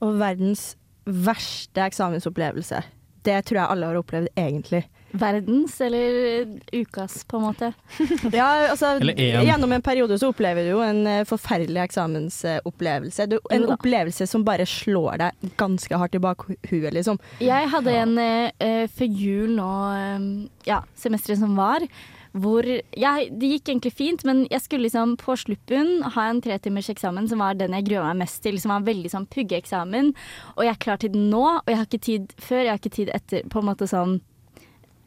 Og 0.00 0.18
verdens 0.20 0.76
verste 1.06 1.80
eksamensopplevelse. 1.86 2.82
Det 3.26 3.40
tror 3.48 3.60
jeg 3.62 3.74
alle 3.74 3.90
har 3.90 3.98
opplevd, 3.98 4.30
egentlig. 4.38 4.86
Verdens 5.16 5.80
eller 5.80 6.46
ukas, 6.72 7.24
på 7.24 7.36
en 7.38 7.42
måte. 7.42 7.72
Ja, 8.32 8.48
altså, 8.70 8.96
Gjennom 9.00 9.72
en 9.72 9.82
periode 9.84 10.18
så 10.20 10.30
opplever 10.32 10.66
du 10.66 10.72
jo 10.74 10.82
en 10.84 11.06
eh, 11.08 11.22
forferdelig 11.28 11.84
eksamensopplevelse. 11.86 13.28
Du, 13.30 13.38
en 13.54 13.68
opplevelse 13.72 14.26
som 14.28 14.44
bare 14.46 14.66
slår 14.68 15.22
deg 15.22 15.54
ganske 15.60 16.02
hardt 16.02 16.18
i 16.18 16.22
bakhuet, 16.22 16.90
liksom. 16.96 17.20
Jeg 17.44 17.70
hadde 17.72 17.96
en 18.02 18.18
eh, 18.22 18.50
eh, 18.60 18.84
før 18.92 19.22
jul 19.22 19.56
nå, 19.56 19.70
eh, 19.96 20.28
ja, 20.68 20.82
semesteret 20.98 21.40
som 21.42 21.56
var, 21.58 21.86
hvor 22.36 22.66
jeg, 22.66 23.28
Det 23.40 23.50
gikk 23.50 23.70
egentlig 23.70 23.92
fint, 23.96 24.24
men 24.28 24.44
jeg 24.50 24.62
skulle 24.64 24.86
liksom 24.86 25.16
på 25.20 25.36
sluppen 25.40 26.02
ha 26.16 26.28
en 26.30 26.42
tretimers 26.44 26.90
eksamen 26.92 27.28
som 27.30 27.42
var 27.42 27.56
den 27.58 27.76
jeg 27.76 27.88
grua 27.88 28.10
meg 28.10 28.26
mest 28.26 28.42
til, 28.44 28.60
som 28.60 28.74
var 28.74 28.82
en 28.82 28.88
veldig 28.88 29.12
sånn 29.12 29.28
puggeeksamen. 29.32 30.12
Og 30.56 30.64
jeg 30.66 30.74
er 30.74 30.82
klar 30.84 31.00
til 31.00 31.14
den 31.14 31.30
nå, 31.32 31.44
og 31.58 31.70
jeg 31.70 31.80
har 31.80 31.88
ikke 31.88 32.06
tid 32.08 32.32
før, 32.38 32.62
jeg 32.64 32.72
har 32.72 32.82
ikke 32.82 32.96
tid 32.98 33.12
etter. 33.16 33.46
På 33.52 33.62
en 33.62 33.70
måte 33.70 33.88
sånn 33.90 34.18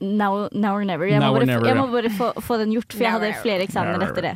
now, 0.02 0.48
now 0.54 0.76
or 0.78 0.86
never. 0.86 1.06
Jeg 1.10 1.20
Now 1.20 1.34
må 1.34 1.40
bare, 1.40 1.46
never, 1.50 1.68
jeg 1.68 1.78
må 1.78 1.88
bare 1.92 2.10
få, 2.16 2.30
få 2.42 2.58
den 2.62 2.72
gjort, 2.76 2.94
for 2.94 3.04
jeg 3.06 3.12
hadde 3.18 3.34
flere 3.44 3.66
eksamener 3.68 4.06
etter 4.10 4.22
det. 4.30 4.34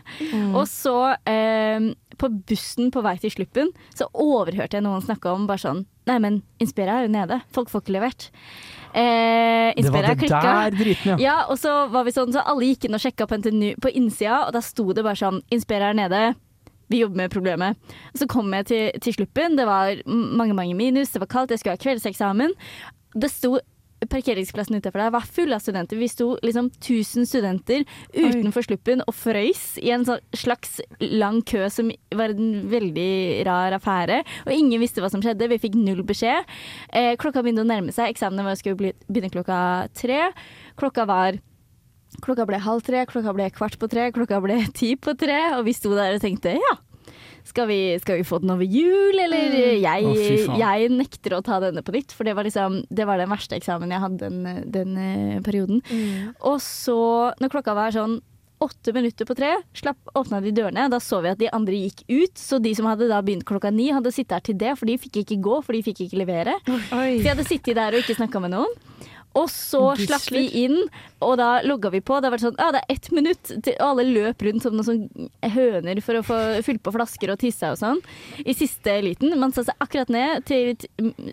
Og 0.53 0.65
så, 0.67 0.95
um, 1.29 1.89
på 2.19 2.29
bussen 2.49 2.91
på 2.93 3.01
vei 3.05 3.15
til 3.23 3.31
Sluppen, 3.33 3.71
så 3.95 4.07
overhørte 4.13 4.77
jeg 4.77 4.83
noen 4.85 5.01
snakke 5.01 5.31
om 5.33 5.47
bare 5.49 5.63
sånn 5.63 5.85
Nei, 6.05 6.17
men 6.19 6.41
Inspira 6.59 6.97
er 6.99 7.05
jo 7.05 7.11
nede. 7.13 7.37
Folk 7.55 7.69
får 7.71 7.85
ikke 7.85 7.93
levert. 7.95 8.25
Eh, 8.91 9.71
Det 9.71 9.85
var 9.89 10.03
Inspira 10.03 10.07
det 10.09 10.17
klikka. 10.19 10.41
der 10.43 10.71
driten, 10.75 11.11
ja. 11.13 11.17
Ja, 11.17 11.35
og 11.47 11.57
så 11.57 11.87
var 11.89 12.03
vi 12.03 12.11
sånn, 12.11 12.33
så 12.35 12.43
alle 12.43 12.67
gikk 12.67 12.85
inn 12.89 12.97
og 12.97 12.99
sjekka 12.99 13.25
på 13.25 13.37
NTNU 13.39 13.69
på 13.79 13.91
innsida, 13.95 14.41
og 14.47 14.51
da 14.53 14.59
sto 14.59 14.83
det 14.93 15.03
bare 15.05 15.15
sånn 15.15 15.39
Inspira 15.49 15.93
er 15.93 15.93
nede. 15.97 16.35
Vi 16.91 16.99
jobber 16.99 17.15
med 17.23 17.31
problemet. 17.31 17.77
Og 18.13 18.19
så 18.19 18.27
kom 18.27 18.51
jeg 18.53 18.65
til, 18.67 18.91
til 19.01 19.13
sluppen. 19.15 19.55
Det 19.55 19.65
var 19.65 19.95
mange 20.05 20.53
mange 20.53 20.75
minus, 20.75 21.09
det 21.15 21.23
var 21.23 21.31
kaldt, 21.31 21.49
jeg 21.55 21.59
skulle 21.63 21.77
ha 21.77 21.83
kveldseksamen. 21.85 22.51
Det 23.15 23.31
sto 23.31 23.55
Parkeringsplassen 24.09 24.77
utenfor 24.77 25.01
der 25.01 25.13
var 25.13 25.27
full 25.27 25.53
av 25.55 25.61
studenter. 25.63 25.99
Vi 25.99 26.09
sto 26.11 26.33
liksom 26.45 26.69
1000 26.73 27.27
studenter 27.29 27.85
utenfor 28.13 28.65
sluppen 28.67 29.03
og 29.05 29.15
frøys 29.15 29.77
i 29.81 29.93
en 29.95 30.05
slags 30.05 30.79
lang 30.99 31.41
kø 31.47 31.67
som 31.73 31.91
var 32.15 32.35
en 32.35 32.67
veldig 32.71 33.45
rar 33.47 33.77
affære. 33.77 34.21
Og 34.47 34.53
ingen 34.55 34.81
visste 34.83 35.03
hva 35.03 35.11
som 35.13 35.23
skjedde. 35.23 35.49
Vi 35.51 35.61
fikk 35.63 35.79
null 35.79 36.03
beskjed. 36.07 36.47
Eh, 36.93 37.13
klokka 37.19 37.43
begynte 37.43 37.65
å 37.65 37.69
nærme 37.69 37.95
seg. 37.95 38.13
Eksamen 38.13 38.45
vår 38.45 38.59
skulle 38.59 38.93
begynne 39.07 39.33
klokka 39.33 39.57
tre. 39.97 40.29
Klokka 40.79 41.07
var 41.09 41.41
Klokka 42.21 42.45
ble 42.45 42.59
halv 42.61 42.83
tre, 42.85 42.99
klokka 43.09 43.33
ble 43.33 43.47
kvart 43.49 43.79
på 43.81 43.87
tre, 43.89 44.11
klokka 44.13 44.37
ble 44.43 44.59
ti 44.77 44.91
på 45.01 45.15
tre, 45.17 45.39
og 45.57 45.63
vi 45.65 45.73
sto 45.73 45.95
der 45.97 46.13
og 46.13 46.21
tenkte 46.21 46.53
ja. 46.53 46.75
Skal 47.43 47.67
vi, 47.67 47.79
skal 47.99 48.21
vi 48.21 48.27
få 48.27 48.39
den 48.43 48.53
over 48.53 48.63
jul, 48.63 49.17
eller? 49.19 49.57
Jeg, 49.81 50.05
oh, 50.07 50.57
jeg 50.59 50.91
nekter 50.93 51.35
å 51.37 51.41
ta 51.45 51.59
denne 51.63 51.83
på 51.83 51.95
nytt, 51.95 52.13
for 52.15 52.27
det 52.27 52.37
var, 52.37 52.47
liksom, 52.47 52.83
det 52.87 53.07
var 53.09 53.19
den 53.19 53.31
verste 53.33 53.57
eksamen 53.59 53.91
jeg 53.91 54.03
hadde 54.03 54.29
den, 54.29 54.63
den 54.71 54.95
perioden. 55.43 55.81
perioden. 55.83 56.29
Og 56.39 56.61
så, 56.63 56.99
når 57.41 57.51
klokka 57.53 57.75
var 57.77 57.95
sånn 57.95 58.19
åtte 58.63 58.93
minutter 58.95 59.27
på 59.27 59.35
tre, 59.35 59.49
slapp, 59.75 59.99
åpna 60.15 60.39
de 60.43 60.53
dørene. 60.55 60.85
Da 60.91 60.99
så 61.03 61.19
vi 61.23 61.31
at 61.33 61.39
de 61.41 61.49
andre 61.51 61.81
gikk 61.81 62.05
ut, 62.07 62.37
så 62.39 62.61
de 62.63 62.71
som 62.77 62.87
hadde 62.87 63.09
da 63.11 63.19
begynt 63.25 63.43
klokka 63.47 63.73
ni, 63.73 63.89
hadde 63.91 64.13
sittet 64.15 64.37
her 64.37 64.45
til 64.45 64.55
det, 64.61 64.75
for 64.79 64.87
de 64.87 64.95
fikk 65.01 65.19
ikke 65.23 65.41
gå, 65.43 65.57
for 65.65 65.75
de 65.75 65.83
fikk 65.83 66.05
ikke 66.05 66.21
levere. 66.21 66.55
Så 66.63 67.25
de 67.25 67.27
hadde 67.27 67.47
sittet 67.49 67.75
der 67.79 67.97
og 67.97 68.05
ikke 68.05 68.15
snakka 68.21 68.43
med 68.43 68.55
noen. 68.55 68.77
Og 69.33 69.47
så 69.49 69.79
slapp 69.97 70.27
vi 70.29 70.43
inn, 70.63 70.75
og 71.23 71.37
da 71.39 71.61
logga 71.65 71.89
vi 71.89 72.01
på. 72.05 72.19
Det 72.21 72.29
var 72.29 72.37
det 72.37 72.43
sånn, 72.45 72.57
ja, 72.59 72.67
det 72.75 72.81
er 72.83 72.93
ett 72.93 73.07
minutt, 73.15 73.41
til, 73.65 73.73
og 73.81 73.87
alle 73.95 74.03
løp 74.05 74.43
rundt 74.45 74.61
som 74.61 74.75
noen 74.77 74.85
sånn 74.85 75.29
høner 75.55 76.01
for 76.05 76.19
å 76.19 76.23
få 76.27 76.37
fylt 76.67 76.83
på 76.85 76.93
flasker 76.93 77.31
og 77.33 77.39
tisse 77.41 77.71
og 77.73 77.79
sånn. 77.79 78.01
I 78.45 78.53
siste 78.53 78.93
liten. 79.01 79.33
Man 79.41 79.55
satte 79.55 79.71
seg 79.71 79.81
akkurat 79.81 80.11
ned 80.13 80.45
til 80.45 80.75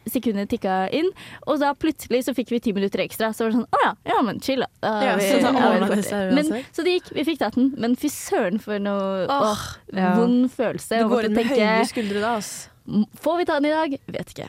sekundet 0.09 0.49
tikka 0.54 0.78
inn, 0.97 1.11
og 1.47 1.61
da 1.61 1.75
plutselig 1.76 2.23
så 2.25 2.35
fikk 2.37 2.54
vi 2.54 2.62
ti 2.64 2.73
minutter 2.76 3.02
ekstra. 3.04 3.33
Så 3.37 3.45
var 3.45 3.52
det 3.52 3.59
sånn, 3.61 3.69
å 3.69 3.83
ja, 3.85 3.92
ja 4.14 4.23
men 4.25 4.40
chill, 4.40 4.64
da. 4.64 4.95
Ja, 5.04 5.16
vi- 5.21 5.28
så 5.30 5.42
da 5.45 5.90
det 5.92 6.04
seg 6.09 6.33
men, 6.38 6.64
så 6.73 6.87
det 6.87 6.97
gikk, 7.00 7.12
vi 7.19 7.26
fikk 7.33 7.42
tatt 7.45 7.59
den. 7.61 7.75
Men 7.76 7.97
fy 8.00 8.09
søren 8.09 8.61
for 8.62 8.78
noe 8.80 9.26
Åh, 9.28 9.45
åh, 9.50 9.66
ja. 9.92 10.14
vond 10.16 10.49
følelse. 10.50 11.02
Du 11.04 11.09
går 11.12 11.28
inn 11.28 11.37
med 11.37 11.52
høye 11.52 11.85
skuldre 11.90 12.21
da, 12.25 12.37
altså. 12.40 12.69
Får 13.21 13.38
vi 13.38 13.45
ta 13.45 13.61
den 13.61 13.69
i 13.71 13.75
dag? 13.76 13.99
Vet 14.09 14.33
ikke. 14.35 14.49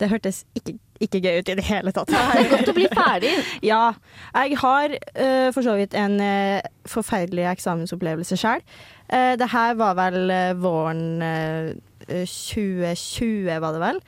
Det 0.00 0.08
hørtes 0.10 0.42
ikke, 0.56 0.74
ikke 1.04 1.20
gøy 1.20 1.40
ut 1.40 1.52
i 1.52 1.56
det 1.58 1.66
hele 1.68 1.92
tatt. 1.96 2.10
Det 2.10 2.20
er 2.20 2.48
godt 2.54 2.72
å 2.72 2.76
bli 2.76 2.88
ferdig. 2.92 3.34
Ja. 3.70 3.92
Jeg 4.34 4.56
har 4.60 4.96
uh, 4.96 5.50
for 5.54 5.66
så 5.66 5.76
vidt 5.78 5.94
en 5.98 6.16
uh, 6.22 6.60
forferdelig 6.88 7.46
eksamensopplevelse 7.52 8.38
sjøl. 8.40 8.64
det 9.10 9.48
her 9.50 9.74
var 9.74 9.96
vel 9.98 10.30
eh, 10.30 10.52
våren 10.54 11.22
eh, 11.22 11.72
2020, 12.06 13.58
var 13.60 13.72
det 13.74 13.80
vel. 13.82 13.98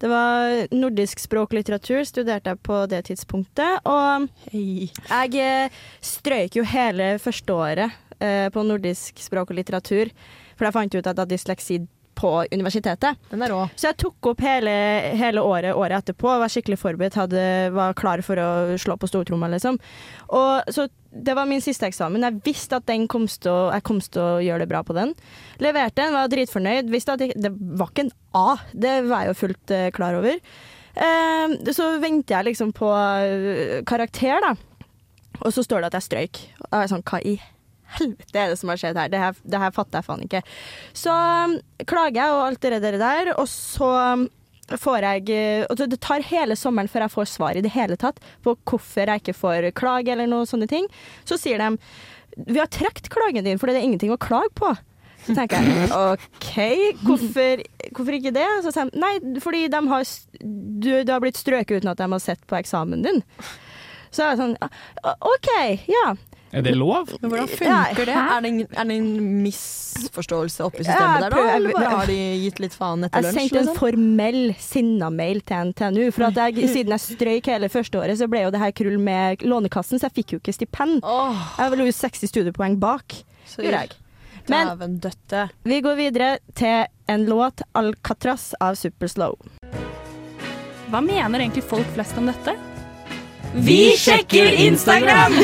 Det 0.00 0.08
var 0.08 0.70
nordisk 0.72 1.20
språk 1.20 1.52
og 1.52 1.58
litteratur, 1.58 2.00
studerte 2.08 2.54
jeg 2.54 2.62
på 2.64 2.76
det 2.88 3.02
tidspunktet. 3.10 3.84
Og 3.84 4.28
jeg 4.56 5.42
eh, 5.44 5.80
strøyk 6.00 6.56
jo 6.56 6.64
hele 6.64 7.12
første 7.20 7.52
året 7.52 7.98
eh, 8.16 8.48
på 8.52 8.64
nordisk 8.64 9.20
språk 9.20 9.52
og 9.52 9.60
litteratur, 9.60 10.12
for 10.56 10.68
jeg 10.68 10.76
fant 10.78 10.96
ut 10.96 11.02
at 11.02 11.10
jeg 11.10 11.18
hadde 11.18 11.34
dysleksi 11.34 11.80
på 12.20 12.30
universitetet. 12.52 13.18
Den 13.30 13.42
er 13.44 13.52
rå. 13.54 13.64
Så 13.80 13.88
jeg 13.88 13.98
tok 14.02 14.30
opp 14.32 14.42
hele, 14.44 14.72
hele 15.16 15.42
året 15.44 15.76
året 15.76 16.02
etterpå, 16.02 16.28
var 16.42 16.52
skikkelig 16.52 16.78
forberedt, 16.80 17.18
hadde, 17.18 17.44
var 17.74 17.96
klar 17.98 18.20
for 18.26 18.40
å 18.40 18.78
slå 18.80 18.98
på 19.00 19.08
stortromma, 19.08 19.48
liksom. 19.54 19.80
Og, 20.36 20.72
så 20.72 20.86
det 21.10 21.34
var 21.34 21.48
min 21.50 21.62
siste 21.64 21.88
eksamen. 21.88 22.22
Jeg 22.22 22.42
visste 22.46 22.78
at 22.78 22.86
den 22.90 23.08
kom 23.10 23.24
å, 23.26 23.56
jeg 23.74 23.86
kom 23.86 23.98
til 24.04 24.22
å 24.22 24.42
gjøre 24.44 24.64
det 24.64 24.70
bra 24.70 24.82
på 24.86 24.96
den. 24.96 25.14
Leverte 25.62 26.04
den, 26.04 26.14
var 26.14 26.30
dritfornøyd. 26.30 26.90
Visste 26.92 27.16
at 27.16 27.24
jeg, 27.24 27.34
det 27.40 27.50
var 27.50 27.90
ikke 27.90 28.06
en 28.06 28.12
A, 28.36 28.58
det 28.72 29.00
var 29.08 29.24
jeg 29.24 29.32
jo 29.32 29.38
fullt 29.40 29.74
eh, 29.74 29.88
klar 29.94 30.18
over. 30.20 30.38
Eh, 30.94 31.56
så 31.74 31.88
venter 32.02 32.36
jeg 32.36 32.50
liksom 32.52 32.74
på 32.76 32.90
eh, 32.94 33.80
karakter, 33.88 34.38
da. 34.44 34.54
Og 35.40 35.54
så 35.56 35.64
står 35.64 35.82
det 35.82 35.90
at 35.90 35.98
jeg 35.98 36.08
strøyk. 36.10 36.44
Og 36.68 36.76
jeg 36.76 36.84
er 36.84 36.92
sånn, 36.92 37.06
hva 37.10 37.22
i 37.24 37.34
helvete 37.98 38.42
er 38.42 38.52
det 38.52 38.58
som 38.60 38.72
har 38.72 38.80
skjedd 38.80 39.00
her? 39.00 39.12
Det 39.12 39.22
her, 39.22 39.40
det 39.42 39.62
her 39.62 39.72
fatter 39.76 40.00
jeg 40.00 40.08
faen 40.08 40.26
ikke. 40.26 40.42
Så 40.96 41.14
um, 41.14 41.56
klager 41.90 42.20
jeg 42.22 42.36
og 42.36 42.44
alt 42.48 42.62
det 42.62 42.82
der, 42.84 43.00
der 43.00 43.32
og 43.36 43.48
så 43.50 43.90
um, 44.14 44.28
får 44.78 45.02
jeg 45.02 45.66
og 45.66 45.80
Det 45.80 45.98
tar 45.98 46.22
hele 46.28 46.54
sommeren 46.58 46.90
før 46.90 47.06
jeg 47.06 47.14
får 47.16 47.30
svar 47.32 47.58
i 47.58 47.64
det 47.64 47.72
hele 47.74 47.96
tatt 47.98 48.20
på 48.44 48.54
hvorfor 48.70 49.10
jeg 49.10 49.22
ikke 49.22 49.34
får 49.34 49.70
klage 49.74 50.12
eller 50.14 50.30
noe 50.30 50.46
sånne 50.46 50.68
ting. 50.70 50.86
Så 51.26 51.40
sier 51.40 51.58
de 51.58 51.74
vi 52.46 52.60
har 52.60 52.70
trukket 52.70 53.10
klagen 53.10 53.44
din 53.44 53.58
fordi 53.58 53.74
det 53.74 53.82
er 53.82 53.88
ingenting 53.88 54.14
å 54.14 54.20
klage 54.20 54.52
på. 54.54 54.70
Så 55.26 55.34
tenker 55.36 55.60
jeg 55.60 55.90
OK, 55.92 56.54
hvorfor, 57.04 57.64
hvorfor 57.90 58.16
ikke 58.16 58.32
det? 58.34 58.46
Så 58.64 58.72
sier 58.72 58.88
de 58.88 59.02
nei, 59.02 59.12
fordi 59.42 59.66
de 59.72 59.80
har, 59.90 60.14
du, 60.40 60.92
du 61.04 61.12
har 61.12 61.20
blitt 61.22 61.40
strøket 61.40 61.80
uten 61.80 61.92
at 61.92 62.00
de 62.00 62.08
har 62.14 62.22
sett 62.22 62.46
på 62.48 62.56
eksamen 62.60 63.04
din. 63.04 63.20
Så 64.10 64.24
er 64.24 64.32
jeg 64.32 64.40
sånn 64.40 64.56
«Ah, 64.62 65.14
OK, 65.22 65.50
ja. 65.90 66.06
Er 66.52 66.64
det 66.66 66.72
lov? 66.74 67.12
Men 67.22 67.30
hvordan 67.30 67.48
funker 67.48 68.08
det? 68.08 68.14
Er 68.16 68.40
det 68.42 68.48
en, 68.50 68.60
er 68.66 68.88
det 68.88 68.94
en 68.98 69.10
misforståelse 69.44 70.64
oppi 70.66 70.82
Ja, 70.82 70.88
systemet 70.88 71.22
der, 71.22 71.34
da? 71.36 71.44
Eller 71.54 71.76
bare 71.76 71.90
har 72.00 72.10
de 72.10 72.16
gitt 72.42 72.58
litt 72.64 72.74
faen 72.74 73.06
etter 73.06 73.22
lunsj? 73.22 73.36
Jeg 73.38 73.50
sendte 73.50 73.60
en 73.60 73.68
liksom? 73.68 73.78
formell 73.78 74.40
sinna-mail 74.58 75.42
til 75.46 75.70
NTNU. 75.70 76.02
For 76.16 76.26
at 76.26 76.40
jeg, 76.42 76.68
siden 76.72 76.94
jeg 76.96 77.04
strøyk 77.04 77.50
hele 77.52 77.70
første 77.70 78.02
året, 78.02 78.18
så 78.18 78.26
ble 78.30 78.42
jo 78.46 78.50
det 78.54 78.62
her 78.62 78.74
krull 78.74 78.98
med 78.98 79.44
Lånekassen, 79.46 80.02
så 80.02 80.08
jeg 80.08 80.16
fikk 80.18 80.34
jo 80.34 80.40
ikke 80.42 80.56
stipend. 80.58 81.04
Jeg 81.04 81.78
lå 81.78 81.86
jo 81.86 81.96
60 82.00 82.32
studiepoeng 82.34 82.78
bak. 82.82 83.20
så 83.46 83.62
Gjorde 83.62 83.84
jeg. 83.86 83.98
Men 84.50 84.98
døtte. 84.98 85.44
vi 85.62 85.80
går 85.84 85.94
videre 86.00 86.38
til 86.58 86.86
en 87.06 87.26
låt, 87.26 87.62
'Alcatraz' 87.74 88.54
av 88.60 88.74
Superslow. 88.74 89.36
Hva 90.90 91.00
mener 91.00 91.38
egentlig 91.38 91.62
folk 91.62 91.86
flest 91.94 92.18
om 92.18 92.26
dette? 92.26 92.56
Vi 93.54 93.96
sjekker 93.98 94.52
Instagram! 94.62 95.32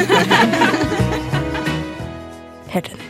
Helt 2.74 2.92
enig. 2.92 3.08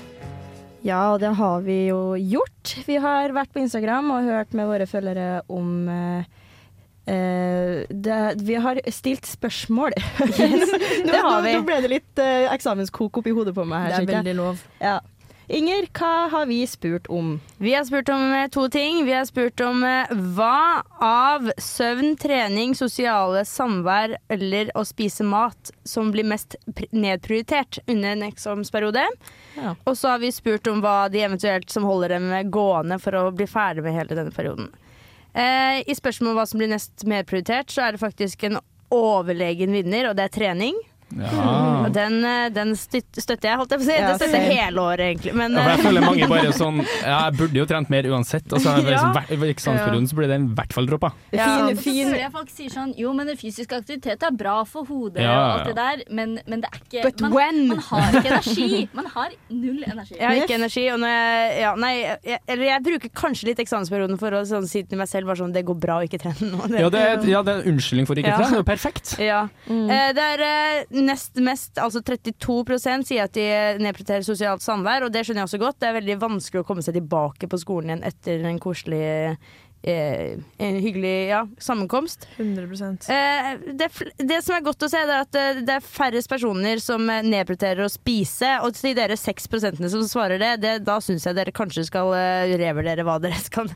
Ja, 0.87 1.12
og 1.12 1.20
det 1.20 1.35
har 1.37 1.61
vi 1.66 1.76
jo 1.90 2.14
gjort. 2.16 2.72
Vi 2.87 2.96
har 3.02 3.35
vært 3.37 3.52
på 3.52 3.61
Instagram 3.61 4.09
og 4.14 4.28
hørt 4.28 4.54
med 4.56 4.70
våre 4.70 4.87
følgere 4.88 5.42
om 5.52 5.88
eh, 5.90 6.22
eh, 7.12 7.82
det, 7.90 8.20
Vi 8.46 8.56
har 8.62 8.80
stilt 8.94 9.26
spørsmål. 9.28 9.92
nå, 10.20 10.26
det 10.30 11.20
har 11.20 11.42
vi. 11.44 11.52
Nå, 11.52 11.59
nå 11.59 11.66
ble 11.66 11.80
det 11.85 11.92
litt 11.92 12.22
uh, 12.22 12.48
eksamenskok 12.54 13.20
oppi 13.20 13.35
hodet 13.37 13.52
på 13.56 13.66
meg. 13.68 13.90
her, 13.90 13.98
Det 13.98 14.06
er 14.06 14.22
veldig 14.22 14.37
lov. 14.38 14.64
Ja. 14.80 15.00
Inger, 15.48 15.87
hva 15.94 16.28
har 16.28 16.46
vi 16.46 16.66
spurt 16.66 17.06
om? 17.06 17.37
Vi 17.62 17.74
har 17.74 17.85
spurt 17.85 18.09
om 18.09 18.32
eh, 18.32 18.48
to 18.50 18.68
ting. 18.68 19.04
Vi 19.06 19.12
har 19.12 19.24
spurt 19.24 19.61
om 19.62 19.85
eh, 19.87 20.11
hva 20.35 20.82
av 20.98 21.52
søvn, 21.62 22.16
trening, 22.18 22.74
sosiale 22.74 23.44
samvær 23.46 24.16
eller 24.32 24.72
å 24.74 24.82
spise 24.85 25.22
mat 25.22 25.70
som 25.87 26.11
blir 26.11 26.26
mest 26.26 26.56
nedprioritert 26.90 27.78
under 27.87 28.16
en 28.16 28.26
eksamensperiode. 28.26 29.04
Ja. 29.54 29.76
Og 29.87 29.94
så 29.94 30.16
har 30.16 30.24
vi 30.24 30.32
spurt 30.35 30.66
om 30.66 30.82
hva 30.82 31.06
de 31.14 31.22
eventuelt 31.22 31.70
som 31.70 31.87
holder 31.87 32.16
dem 32.16 32.35
gående 32.50 32.98
for 32.98 33.14
å 33.14 33.30
bli 33.30 33.46
ferdig 33.46 33.87
med 33.87 33.94
hele 33.94 34.18
denne 34.18 34.35
perioden. 34.35 34.72
Eh, 35.30 35.85
I 35.87 35.94
spørsmålet 35.94 36.32
om 36.32 36.40
hva 36.40 36.48
som 36.50 36.59
blir 36.59 36.74
mest 36.74 37.06
nedprioritert, 37.06 37.70
så 37.70 37.87
er 37.87 37.94
det 37.94 38.02
faktisk 38.02 38.48
en 38.48 38.59
overlegen 38.90 39.78
vinner, 39.78 40.11
og 40.11 40.18
det 40.18 40.26
er 40.26 40.37
trening. 40.40 40.82
Ja. 41.16 41.88
Den, 41.92 42.18
eh, 42.24 42.48
den 42.52 42.74
støtter 42.76 43.48
jeg, 43.48 43.57
holdt 43.61 43.70
jeg 43.72 43.81
på 43.81 43.85
å 43.85 43.88
si. 43.88 43.96
Ja, 43.96 44.09
det 44.12 44.16
støtter 44.20 44.42
hele 44.50 44.83
året, 44.83 45.05
egentlig. 45.14 45.35
Men 45.35 45.52
Ja, 45.57 45.62
eh, 45.62 45.76
jeg 45.76 45.85
føler 45.87 46.05
mange 46.07 46.29
bare 46.29 46.52
sånn 46.62 46.81
Ja, 46.85 47.18
jeg 47.31 47.37
burde 47.38 47.57
jo 47.61 47.66
trent 47.66 47.90
mer 47.90 48.09
uansett. 48.12 48.44
Så 48.48 48.61
Ja. 48.66 48.76
liksom, 48.85 49.16
I 49.46 49.52
eksamensperioden 49.55 50.09
så 50.11 50.14
blir 50.18 50.29
den 50.29 50.48
i 50.50 50.55
hvert 50.59 50.72
fall 50.76 50.87
droppa. 50.87 51.12
Ja. 51.33 51.46
Fin, 51.68 51.76
Så 51.76 51.83
fin 51.83 52.14
jeg 52.14 52.33
folk 52.33 52.50
sier 52.52 52.70
sånn 52.70 52.94
Jo, 52.98 53.12
men 53.16 53.31
fysisk 53.37 53.72
aktivitet 53.76 54.22
er 54.22 54.31
bra 54.37 54.59
for 54.64 54.85
hodet 54.87 55.22
Ja, 55.22 55.31
og 55.31 55.37
ja, 55.37 55.55
alt 55.57 55.66
det 55.70 55.76
der, 55.76 56.02
men, 56.11 56.38
men 56.46 56.61
det 56.64 56.68
er 56.72 56.79
ikke 56.83 57.02
But 57.07 57.20
man, 57.20 57.33
when? 57.33 57.62
man 57.68 57.79
har 57.79 58.12
ikke 58.20 58.33
energi. 58.37 58.88
Man 58.96 59.07
har 59.14 59.31
null 59.50 59.83
energi. 59.87 60.16
Jeg 60.20 60.26
har 60.26 60.42
ikke 60.42 60.55
energi. 60.61 60.85
Og 60.92 61.00
når 61.00 61.09
jeg, 61.16 61.61
ja, 61.61 61.72
nei, 61.76 61.92
jeg, 62.24 62.40
eller 62.48 62.64
jeg 62.66 62.83
bruker 62.87 63.11
kanskje 63.16 63.48
litt 63.50 63.61
eksamensperioden 63.62 64.18
for 64.20 64.31
å 64.37 64.42
sånn, 64.48 64.66
si 64.68 64.83
til 64.87 64.98
meg 65.00 65.09
selv 65.11 65.26
bare 65.31 65.40
sånn, 65.40 65.52
det 65.55 65.64
går 65.66 65.79
bra 65.81 65.98
å 66.00 66.07
ikke 66.07 66.20
trene 66.22 66.50
nå. 66.52 66.66
Det, 66.70 66.81
Ja, 66.81 66.90
det 66.92 67.00
er, 67.00 67.26
ja, 67.31 67.42
det 67.46 67.52
er 67.55 67.62
en 67.62 67.74
unnskyldning 67.74 68.07
for 68.09 68.14
ikke 68.20 68.29
Ja. 68.33 68.37
å 68.37 68.42
trene. 68.42 68.50
Det 68.50 68.59
er 68.59 68.62
jo 68.64 68.68
perfekt. 68.70 69.14
Ja. 69.22 69.40
Eh, 69.66 70.12
det 70.16 70.26
er 70.37 70.44
eh, 70.46 70.85
nest 71.06 71.38
mest, 71.42 71.78
altså 71.82 72.02
32% 72.04 73.08
sier 73.08 73.26
at 73.26 73.36
de 73.36 73.46
nedprioriterer 73.82 74.26
sosialt 74.26 74.64
samvær, 74.64 75.06
og 75.06 75.14
det 75.14 75.24
skjønner 75.24 75.44
jeg 75.44 75.50
også 75.50 75.62
godt. 75.62 75.80
Det 75.82 75.90
er 75.90 76.00
veldig 76.00 76.18
vanskelig 76.22 76.62
å 76.64 76.68
komme 76.68 76.84
seg 76.84 76.98
tilbake 76.98 77.50
på 77.50 77.62
skolen 77.62 77.94
igjen 77.94 78.06
etter 78.10 78.44
en 78.50 78.60
koselig 78.62 79.04
eh, 79.86 80.38
en 80.58 80.74
hyggelig 80.82 81.28
ja, 81.28 81.48
sammenkomst. 81.58 82.28
100 82.36 82.66
Eh, 83.08 83.58
det, 83.74 83.88
det 84.16 84.40
som 84.42 84.56
er 84.56 84.64
godt 84.64 84.82
å 84.82 84.88
se, 84.90 85.02
det 85.06 85.14
er 85.14 85.24
at 85.26 85.38
eh, 85.38 85.60
det 85.66 85.76
er 85.76 85.84
færrest 85.84 86.30
personer 86.30 86.80
som 86.82 87.06
eh, 87.10 87.22
nedprioriterer 87.26 87.84
å 87.86 87.90
spise. 87.92 88.56
Og 88.66 88.74
til 88.76 88.96
dere 88.98 89.18
6% 89.18 89.82
som 89.92 90.06
svarer 90.08 90.42
det, 90.42 90.52
det 90.64 90.74
da 90.86 90.98
syns 91.04 91.26
jeg 91.28 91.38
dere 91.38 91.54
kanskje 91.54 91.86
skal 91.88 92.12
eh, 92.18 92.56
revurdere 92.58 93.06
hva 93.06 93.18
dere 93.22 93.38
skal 93.40 93.70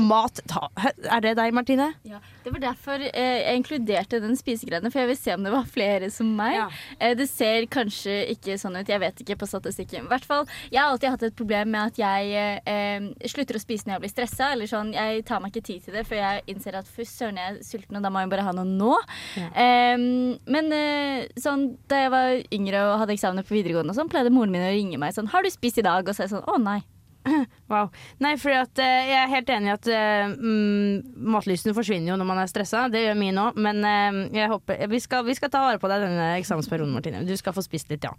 Mat 0.00 0.40
ta. 0.48 0.68
Er 1.10 1.24
det 1.24 1.36
deg, 1.38 1.52
Martine? 1.54 1.92
Ja, 2.08 2.20
det 2.50 2.56
var 2.58 2.64
derfor 2.72 3.02
eh, 3.06 3.40
jeg 3.44 3.58
inkluderte 3.60 4.18
den 4.22 4.34
spisegreiene, 4.38 4.90
for 4.90 5.04
jeg 5.04 5.10
vil 5.12 5.18
se 5.18 5.34
om 5.36 5.44
det 5.46 5.52
var 5.54 5.68
flere 5.70 6.10
som 6.10 6.30
meg. 6.34 6.58
Eh, 6.98 7.14
det 7.18 7.28
ser 7.30 7.68
kanskje 7.70 8.16
ikke 8.34 8.56
sånn 8.58 8.80
ut, 8.80 8.90
jeg 8.90 9.02
vet 9.02 9.22
ikke 9.22 9.38
på 9.38 9.48
statistikken. 9.50 10.08
I 10.08 10.10
hvert 10.10 10.26
fall, 10.26 10.48
Jeg 10.70 10.82
har 10.82 10.90
alltid 10.90 11.14
hatt 11.14 11.26
et 11.28 11.38
problem 11.38 11.70
med 11.70 11.92
at 11.92 12.00
jeg 12.00 12.58
eh, 12.66 13.06
slutter 13.30 13.58
å 13.58 13.62
spise 13.62 13.86
når 13.86 13.96
jeg 13.96 14.04
blir 14.04 14.14
stressa. 14.14 14.50
Eller 14.56 14.70
sånn, 14.70 14.92
jeg 14.96 15.24
tar 15.28 15.42
meg 15.42 15.54
ikke 15.54 15.66
tid 15.70 15.86
til 15.86 15.98
det, 15.98 16.06
for 16.08 16.18
jeg 16.18 16.44
innser 16.50 16.78
at 16.80 16.90
fy 16.90 17.06
søren, 17.06 17.38
jeg 17.38 17.54
er 17.54 17.64
sulten, 17.66 18.00
og 18.00 18.06
da 18.06 18.10
må 18.10 18.24
jeg 18.24 18.34
bare 18.34 18.46
ha 18.48 18.54
noe 18.56 18.66
nå. 18.66 18.94
Eh, 19.38 19.96
men 20.50 20.72
eh, 20.74 21.28
sånn, 21.38 21.68
da 21.90 22.04
jeg 22.04 22.14
var 22.16 22.38
yngre 22.50 22.86
og 22.88 22.96
hadde 23.04 23.14
eksamener 23.14 23.46
på 23.46 23.54
videregående, 23.60 23.94
og 23.94 24.00
sånn, 24.00 24.10
pleide 24.10 24.34
moren 24.34 24.54
min 24.54 24.66
å 24.66 24.72
ringe 24.74 24.98
meg 24.98 25.14
sånn 25.14 25.30
'Har 25.30 25.46
du 25.46 25.50
spist 25.50 25.78
i 25.78 25.86
dag?' 25.86 26.08
Og 26.08 26.14
så 26.14 26.24
er 26.24 26.26
jeg 26.26 26.34
sånn 26.34 26.48
'Å, 26.48 26.58
nei'. 26.58 26.82
Wow. 27.70 27.92
Nei, 28.18 28.32
fordi 28.34 28.56
at 28.58 28.80
eh, 28.82 29.08
jeg 29.12 29.18
er 29.20 29.28
helt 29.30 29.50
enig 29.54 29.68
i 29.70 29.74
at 29.76 29.88
eh, 29.94 30.32
mm, 30.34 31.20
matlysten 31.30 31.74
forsvinner 31.76 32.10
jo 32.10 32.16
når 32.18 32.26
man 32.26 32.40
er 32.42 32.50
stressa. 32.50 32.88
Det 32.90 33.04
gjør 33.04 33.20
min 33.20 33.38
òg, 33.38 33.60
men 33.62 33.84
eh, 33.86 34.22
jeg 34.40 34.50
håper 34.50 34.88
vi 34.90 34.98
skal, 35.04 35.22
vi 35.28 35.36
skal 35.38 35.52
ta 35.52 35.62
vare 35.62 35.78
på 35.78 35.90
deg 35.90 36.02
denne 36.02 36.32
eksamensperioden, 36.40 36.96
Martine. 36.96 37.22
Du 37.28 37.36
skal 37.38 37.54
få 37.54 37.62
spist 37.62 37.92
litt, 37.92 38.08
ja. 38.08 38.16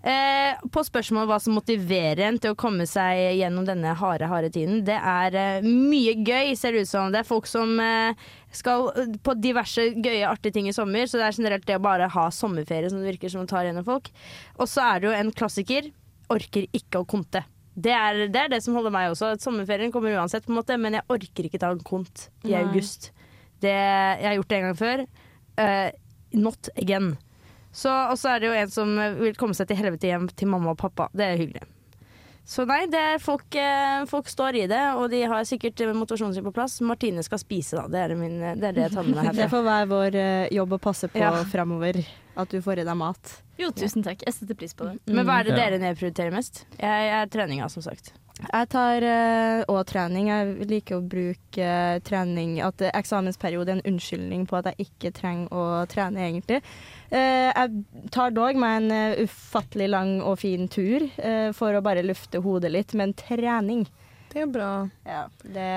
Eh, 0.00 0.56
på 0.72 0.80
spørsmålet 0.80 1.28
hva 1.28 1.36
som 1.44 1.58
motiverer 1.58 2.22
en 2.24 2.38
til 2.40 2.54
å 2.54 2.58
komme 2.58 2.86
seg 2.88 3.36
gjennom 3.36 3.66
denne 3.68 3.92
harde, 4.00 4.30
harde 4.30 4.48
tiden, 4.54 4.78
det 4.86 4.96
er 4.96 5.36
eh, 5.36 5.66
mye 5.66 6.14
gøy, 6.24 6.54
ser 6.56 6.72
det 6.72 6.86
ut 6.86 6.92
som. 6.92 7.10
Det 7.12 7.20
er 7.20 7.28
folk 7.28 7.48
som 7.48 7.74
eh, 7.84 8.28
skal 8.56 8.88
på 9.20 9.36
diverse 9.36 9.90
gøye, 9.92 10.24
artige 10.28 10.56
ting 10.56 10.70
i 10.70 10.76
sommer, 10.76 11.04
så 11.04 11.20
det 11.20 11.28
er 11.28 11.36
generelt 11.36 11.68
det 11.68 11.76
å 11.76 11.84
bare 11.84 12.08
ha 12.16 12.28
sommerferie 12.32 12.88
som 12.88 13.02
det 13.02 13.12
virker 13.12 13.32
som 13.32 13.48
tar 13.48 13.68
av 13.68 13.84
folk. 13.84 14.08
Og 14.56 14.72
så 14.72 14.86
er 14.88 15.00
det 15.02 15.10
jo 15.10 15.16
en 15.18 15.34
klassiker 15.36 15.92
orker 16.32 16.64
ikke 16.72 17.02
å 17.02 17.08
konte. 17.08 17.44
Det 17.74 17.92
er, 17.94 18.26
det 18.28 18.36
er 18.40 18.48
det 18.52 18.62
som 18.64 18.74
holder 18.74 18.92
meg 18.92 19.12
også. 19.12 19.32
At 19.36 19.44
Sommerferien 19.44 19.92
kommer 19.94 20.16
uansett, 20.18 20.44
på 20.46 20.52
en 20.52 20.58
måte, 20.58 20.76
men 20.80 20.98
jeg 20.98 21.06
orker 21.08 21.46
ikke 21.46 21.60
ta 21.62 21.70
en 21.72 21.82
kont 21.86 22.28
i 22.44 22.50
Nei. 22.52 22.62
august. 22.64 23.10
Det, 23.62 23.70
jeg 23.72 24.26
har 24.26 24.38
gjort 24.40 24.48
det 24.50 24.58
en 24.58 24.66
gang 24.68 24.78
før. 24.80 25.02
Uh, 25.60 25.90
not 26.32 26.70
again. 26.80 27.12
Så, 27.72 27.90
og 28.10 28.16
så 28.18 28.32
er 28.34 28.40
det 28.42 28.48
jo 28.50 28.56
en 28.58 28.72
som 28.74 28.96
vil 29.20 29.36
komme 29.38 29.54
seg 29.54 29.68
til 29.70 29.78
helvete 29.78 30.08
hjem 30.10 30.26
til 30.34 30.50
mamma 30.50 30.72
og 30.74 30.80
pappa. 30.80 31.06
Det 31.14 31.26
er 31.28 31.38
hyggelig. 31.38 31.62
Så 32.50 32.64
nei, 32.66 32.80
folk, 33.22 33.54
eh, 33.54 34.00
folk 34.10 34.26
står 34.26 34.56
i 34.58 34.62
det, 34.66 34.80
og 34.98 35.12
de 35.12 35.20
har 35.30 35.44
sikkert 35.46 35.78
eh, 35.84 35.92
motivasjonen 35.94 36.34
sin 36.34 36.42
på 36.42 36.50
plass. 36.56 36.80
Martine 36.82 37.22
skal 37.22 37.38
spise, 37.38 37.76
da. 37.78 37.84
Det 37.92 38.00
er, 38.00 38.14
min, 38.18 38.40
det, 38.58 38.72
er 38.72 38.74
det 38.74 38.88
jeg 38.88 38.94
tar 38.96 39.06
med 39.06 39.20
meg 39.20 39.36
Det 39.38 39.46
får 39.52 39.62
være 39.68 39.90
vår 39.92 40.18
jobb 40.56 40.74
å 40.74 40.80
passe 40.82 41.12
på 41.12 41.22
Ja. 41.22 41.30
fremover. 41.52 42.00
At 42.38 42.52
du 42.52 42.60
får 42.62 42.82
i 42.82 42.86
deg 42.86 42.98
mat. 42.98 43.36
Jo, 43.60 43.72
tusen 43.76 44.04
takk. 44.06 44.22
Jeg 44.26 44.36
setter 44.36 44.56
pris 44.58 44.74
på 44.76 44.86
det. 44.88 44.98
Men 45.10 45.26
hva 45.28 45.40
er 45.40 45.50
det 45.50 45.58
dere 45.58 45.80
nedprioriterer 45.82 46.34
mest? 46.34 46.64
Jeg, 46.78 47.06
jeg 47.10 47.16
er 47.18 47.32
treninga, 47.32 47.68
som 47.72 47.84
sagt. 47.84 48.14
Jeg 48.40 48.68
tar 48.72 49.04
òg 49.04 49.70
og 49.74 49.82
trening. 49.88 50.30
Jeg 50.30 50.68
liker 50.70 50.98
å 50.98 51.04
bruke 51.04 51.64
eh, 51.64 51.98
trening 52.06 52.56
At 52.64 52.80
eh, 52.80 52.92
eksamensperiode 52.96 53.74
er 53.74 53.80
en 53.80 53.94
unnskyldning 53.94 54.46
på 54.48 54.58
at 54.60 54.70
jeg 54.70 54.88
ikke 54.88 55.12
trenger 55.16 55.52
å 55.52 55.64
trene, 55.90 56.24
egentlig. 56.28 56.60
Eh, 57.10 57.50
jeg 57.50 58.10
tar 58.14 58.34
dog 58.36 58.58
meg 58.60 58.78
en 58.80 58.94
eh, 58.96 59.24
ufattelig 59.26 59.90
lang 59.92 60.14
og 60.24 60.38
fin 60.40 60.68
tur 60.72 61.04
eh, 61.04 61.50
for 61.56 61.76
å 61.76 61.84
bare 61.84 62.06
lufte 62.06 62.42
hodet 62.44 62.72
litt, 62.72 62.96
men 62.96 63.16
trening 63.18 63.84
Det 64.30 64.44
er 64.44 64.50
bra. 64.50 64.70
ja, 65.06 65.24
det, 65.42 65.68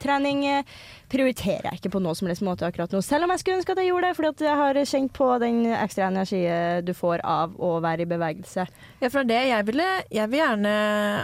Trening 0.00 0.44
eh, 0.48 0.64
prioriterer 1.12 1.68
jeg 1.70 1.80
ikke 1.80 1.92
på 1.96 2.02
noe 2.04 2.16
som 2.16 2.28
helst 2.30 2.44
måte 2.44 2.66
akkurat 2.68 2.92
nå, 2.92 3.02
selv 3.04 3.26
om 3.26 3.32
jeg 3.34 3.42
skulle 3.42 3.58
ønske 3.60 3.74
at 3.74 3.80
jeg 3.82 3.90
gjorde 3.90 4.08
det, 4.10 4.16
fordi 4.18 4.48
jeg 4.48 4.60
har 4.62 4.80
kjent 4.92 5.12
på 5.16 5.28
den 5.42 5.58
ekstra 5.76 6.08
energien 6.08 6.84
du 6.88 6.92
får 6.96 7.22
av 7.24 7.56
å 7.60 7.74
være 7.84 8.04
i 8.04 8.08
bevegelse. 8.10 8.66
Ja, 9.02 9.10
for 9.12 9.26
det 9.28 9.38
jeg 9.48 9.66
ville 9.68 9.84
Jeg 10.10 10.30
vil 10.32 10.40
gjerne 10.40 10.70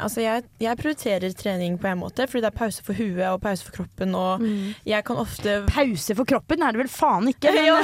Altså, 0.05 0.20
jeg, 0.23 0.44
jeg 0.62 0.79
prioriterer 0.79 1.33
trening 1.37 1.79
på 1.81 1.88
en 1.90 1.99
måte, 2.01 2.27
fordi 2.31 2.44
det 2.44 2.51
er 2.53 2.59
pause 2.59 2.85
for 2.85 2.94
huet 2.99 3.25
og 3.31 3.40
pause 3.42 3.64
for 3.66 3.75
kroppen, 3.81 4.14
og 4.18 4.44
jeg 4.87 5.05
kan 5.07 5.18
ofte 5.20 5.57
Pause 5.70 6.14
for 6.18 6.29
kroppen 6.29 6.62
er 6.62 6.75
det 6.75 6.83
vel 6.85 6.90
faen 6.92 7.31
ikke? 7.33 7.53
Men, 7.55 7.64
Ja. 7.64 7.81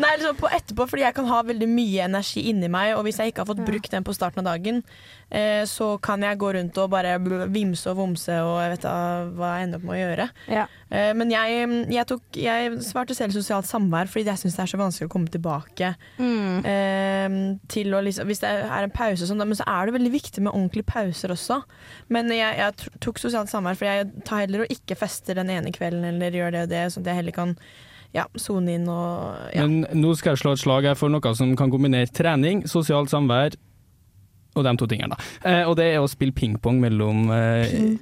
Nei, 0.00 0.12
liksom 0.18 0.38
på 0.38 0.48
etterpå, 0.54 0.86
fordi 0.90 1.02
jeg 1.04 1.14
kan 1.16 1.26
ha 1.28 1.40
veldig 1.46 1.66
mye 1.70 2.04
energi 2.06 2.44
inni 2.50 2.68
meg, 2.70 2.94
og 2.96 3.04
hvis 3.06 3.18
jeg 3.20 3.32
ikke 3.32 3.42
har 3.44 3.50
fått 3.50 3.64
brukt 3.66 3.90
den 3.92 4.04
på 4.06 4.14
starten 4.16 4.42
av 4.42 4.52
dagen, 4.52 4.82
eh, 4.84 5.23
så 5.66 5.86
kan 6.04 6.22
jeg 6.22 6.38
gå 6.38 6.50
rundt 6.54 6.76
og 6.78 6.90
bare 6.92 7.16
vimse 7.50 7.88
og 7.90 7.96
vomse 7.98 8.34
og 8.44 8.58
jeg 8.62 8.70
vet 8.74 8.84
da 8.84 8.94
hva 9.34 9.48
jeg 9.58 9.66
ender 9.68 9.80
opp 9.80 9.86
med 9.88 9.94
å 9.94 10.00
gjøre. 10.00 10.26
Ja. 10.52 10.64
Eh, 10.90 11.10
men 11.18 11.32
jeg, 11.32 11.68
jeg, 11.90 12.06
tok, 12.10 12.22
jeg 12.38 12.74
svarte 12.86 13.16
selv 13.18 13.34
sosialt 13.34 13.66
samvær 13.66 14.10
fordi 14.12 14.28
jeg 14.30 14.42
syns 14.44 14.58
det 14.58 14.62
er 14.66 14.72
så 14.74 14.80
vanskelig 14.82 15.08
å 15.08 15.14
komme 15.16 15.32
tilbake 15.34 15.94
Mm. 16.18 16.60
eh, 16.64 17.38
til 17.68 17.94
å 17.96 18.02
liksom 18.04 18.26
Hvis 18.30 18.40
det 18.44 18.50
er 18.50 18.84
en 18.86 18.92
pause 18.94 19.26
sånn, 19.26 19.42
men 19.42 19.56
så 19.58 19.66
er 19.66 19.86
det 19.90 19.94
veldig 19.96 20.12
viktig 20.14 20.42
med 20.44 20.52
ordentlige 20.54 20.86
pauser 20.86 21.32
også. 21.34 21.62
Men 22.14 22.28
jeg, 22.32 22.54
jeg 22.60 23.00
tok 23.02 23.18
sosialt 23.22 23.50
samvær, 23.50 23.76
for 23.80 23.88
jeg 23.90 24.10
tar 24.28 24.44
heller 24.44 24.64
og 24.64 24.72
ikke 24.72 24.96
fester 24.98 25.34
den 25.40 25.50
ene 25.50 25.72
kvelden 25.74 26.04
eller 26.12 26.30
gjør 26.38 26.54
det 26.54 26.62
og 26.68 26.72
det, 26.72 26.84
sånn 26.94 27.04
at 27.04 27.10
jeg 27.12 27.20
heller 27.22 27.36
kan 27.36 27.56
ja, 28.14 28.28
sone 28.38 28.76
inn 28.78 28.86
og 28.86 29.50
ja. 29.56 29.64
Men 29.66 29.86
nå 29.98 30.12
skal 30.14 30.36
jeg 30.36 30.44
slå 30.44 30.52
et 30.54 30.62
slag 30.62 30.86
her 30.86 30.94
for 30.98 31.10
noe 31.10 31.34
som 31.34 31.56
kan 31.58 31.72
kombinere 31.72 32.06
trening, 32.14 32.62
sosialt 32.70 33.10
samvær 33.10 33.56
og 34.54 34.64
de 34.64 34.76
to 34.78 34.86
tingene. 34.90 35.10
da. 35.14 35.18
Eh, 35.50 35.62
og 35.68 35.76
det 35.76 35.84
er 35.94 36.00
å 36.02 36.08
spille 36.10 36.32
pingpong 36.32 36.80
mellom 36.80 37.30
eh, 37.34 37.96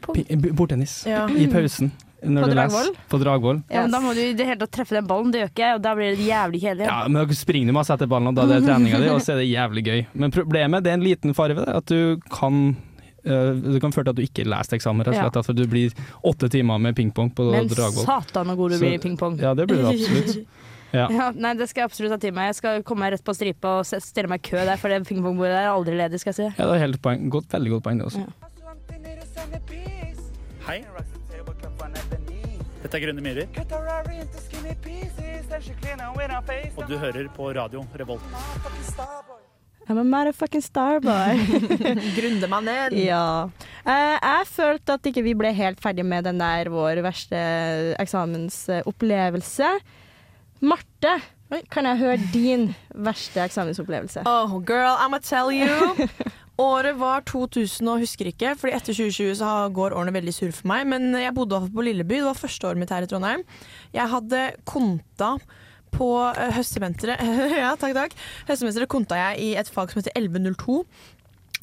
Bordtennis 0.52 1.04
Ja. 1.08 1.26
i 1.28 1.46
pausen. 1.48 1.92
Når 2.22 2.44
På 2.44 2.48
du 2.48 2.54
Dragvoll? 2.54 2.90
På 3.10 3.18
Dragvoll. 3.18 3.56
Ja, 3.68 3.80
men 3.82 3.90
da 3.90 3.98
må 3.98 4.12
du 4.14 4.20
i 4.22 4.32
det 4.38 4.44
hele 4.46 4.60
tatt 4.60 4.70
treffe 4.76 4.94
den 4.94 5.08
ballen. 5.10 5.32
Det 5.34 5.40
gjør 5.40 5.48
ikke 5.50 5.64
jeg, 5.64 5.74
og 5.74 5.82
da 5.82 5.94
blir 5.98 6.12
det 6.14 6.26
jævlig 6.28 6.60
kjedelig. 6.62 6.86
Ja, 6.86 7.00
men 7.08 7.18
dere 7.18 7.34
springer 7.34 7.74
masse 7.74 7.90
etter 7.96 8.06
ballen, 8.06 8.28
og 8.30 8.36
da 8.38 8.44
er 8.46 8.52
det 8.60 8.68
treninga 8.68 9.00
di, 9.02 9.08
og 9.10 9.18
så 9.24 9.32
er 9.34 9.40
det 9.42 9.48
jævlig 9.50 9.82
gøy. 9.88 10.00
Men 10.22 10.30
problemet, 10.30 10.84
det 10.86 10.92
er 10.92 11.00
en 11.00 11.02
liten 11.08 11.34
fare 11.34 11.56
ved 11.58 11.66
det, 11.66 11.74
at 11.80 11.90
du 11.90 12.22
kan 12.30 12.60
eh, 13.26 13.50
det 13.74 13.80
kan 13.82 13.90
føre 13.96 14.06
til 14.06 14.14
at 14.14 14.20
du 14.20 14.22
ikke 14.22 14.46
leser 14.46 14.78
eksamen, 14.78 15.02
rett 15.02 15.18
og 15.18 15.32
slett. 15.32 15.46
For 15.50 15.58
du 15.58 15.64
blir 15.66 15.90
åtte 16.30 16.46
timer 16.54 16.78
med 16.78 16.94
pingpong 16.94 17.34
på 17.34 17.48
Men 17.50 17.66
Dragvoll. 17.66 18.06
satan 18.06 18.46
så 18.54 18.56
god 18.56 18.70
du 18.70 18.78
blir 18.84 18.94
i 19.00 19.02
pingpong. 19.02 19.40
Ja, 19.42 19.54
det 19.58 19.66
blir 19.66 19.82
det 19.82 19.90
absolutt. 19.96 20.46
Ja. 20.92 21.06
Ja, 21.08 21.30
nei, 21.32 21.54
det 21.56 21.68
skal 21.70 21.84
jeg 21.84 21.90
absolutt 21.90 22.12
ha 22.12 22.18
til 22.20 22.34
meg. 22.36 22.50
Jeg 22.50 22.58
skal 22.60 22.82
komme 22.86 23.06
meg 23.06 23.14
rett 23.16 23.24
på 23.24 23.34
stripa 23.36 23.78
og 23.80 23.88
stille 23.88 24.28
meg 24.28 24.42
i 24.42 24.50
kø 24.50 24.60
der, 24.60 24.76
for 24.80 24.92
det 24.92 25.02
pingpongbordet 25.08 25.54
der 25.54 25.66
er 25.66 25.72
aldri 25.72 25.96
ledig, 25.96 26.20
skal 26.20 26.34
jeg 26.34 26.38
si. 26.40 26.48
Ja, 26.58 26.68
det 26.68 26.74
er 26.76 26.84
helt 26.86 27.00
poeng. 27.04 27.28
Godt, 27.32 27.48
veldig 27.52 27.76
godt 27.76 27.86
poeng, 27.88 28.02
det 28.02 28.08
også. 28.10 28.26
Hei. 30.62 30.78
Dette 32.82 32.98
er 32.98 33.02
Grønne 33.06 33.22
myrer. 33.24 33.46
Og 36.76 36.84
du 36.88 36.98
hører 36.98 37.28
på 37.34 37.48
radio 37.56 37.86
Revolt. 37.98 38.22
I'm 39.90 39.98
a 39.98 40.04
motherfucking 40.06 40.62
starboy. 40.62 41.40
Grunde 42.16 42.48
meg 42.48 42.62
ned. 42.68 42.94
Ja. 43.02 43.48
Eh, 43.82 44.14
jeg 44.14 44.46
følte 44.46 44.94
at 44.94 45.08
ikke 45.10 45.24
vi 45.26 45.34
ble 45.34 45.50
helt 45.56 45.82
ferdig 45.82 46.04
med 46.06 46.28
den 46.28 46.38
der 46.38 46.70
vår 46.70 47.00
verste 47.02 47.40
eksamensopplevelse. 48.02 49.72
Marte, 50.62 51.16
kan 51.74 51.88
jeg 51.88 51.98
høre 51.98 52.18
din 52.32 52.68
verste 52.94 53.42
eksamensopplevelse? 53.42 54.22
Oh, 54.30 54.60
girl, 54.62 54.94
I'ma 55.02 55.18
tell 55.18 55.50
you. 55.50 56.06
Året 56.62 56.98
var 57.00 57.24
2000 57.26 57.88
og 57.88 58.02
husker 58.04 58.28
ikke, 58.28 58.52
Fordi 58.60 58.74
etter 58.76 58.94
2020 58.94 59.34
så 59.40 59.50
går 59.74 59.96
årene 59.96 60.14
veldig 60.14 60.34
sur 60.36 60.52
for 60.54 60.68
meg. 60.70 60.86
Men 60.86 61.10
jeg 61.18 61.34
bodde 61.34 61.60
på 61.72 61.84
Lilleby, 61.84 62.20
det 62.20 62.28
var 62.28 62.38
første 62.38 62.68
året 62.68 62.82
mitt 62.82 62.92
her 62.94 63.06
i 63.06 63.10
Trondheim. 63.10 63.42
Jeg 63.94 64.08
hadde 64.12 64.42
konta 64.68 65.34
på 65.92 66.08
uh, 66.22 66.52
høstsemesteret 66.56 67.20
Ja, 67.62 67.74
takk, 67.80 67.96
takk. 67.96 68.14
Høstsemesteret 68.48 68.90
konta 68.92 69.18
jeg 69.18 69.42
i 69.42 69.50
et 69.60 69.72
fag 69.72 69.92
som 69.92 70.00
heter 70.00 70.14
1102. 70.16 70.78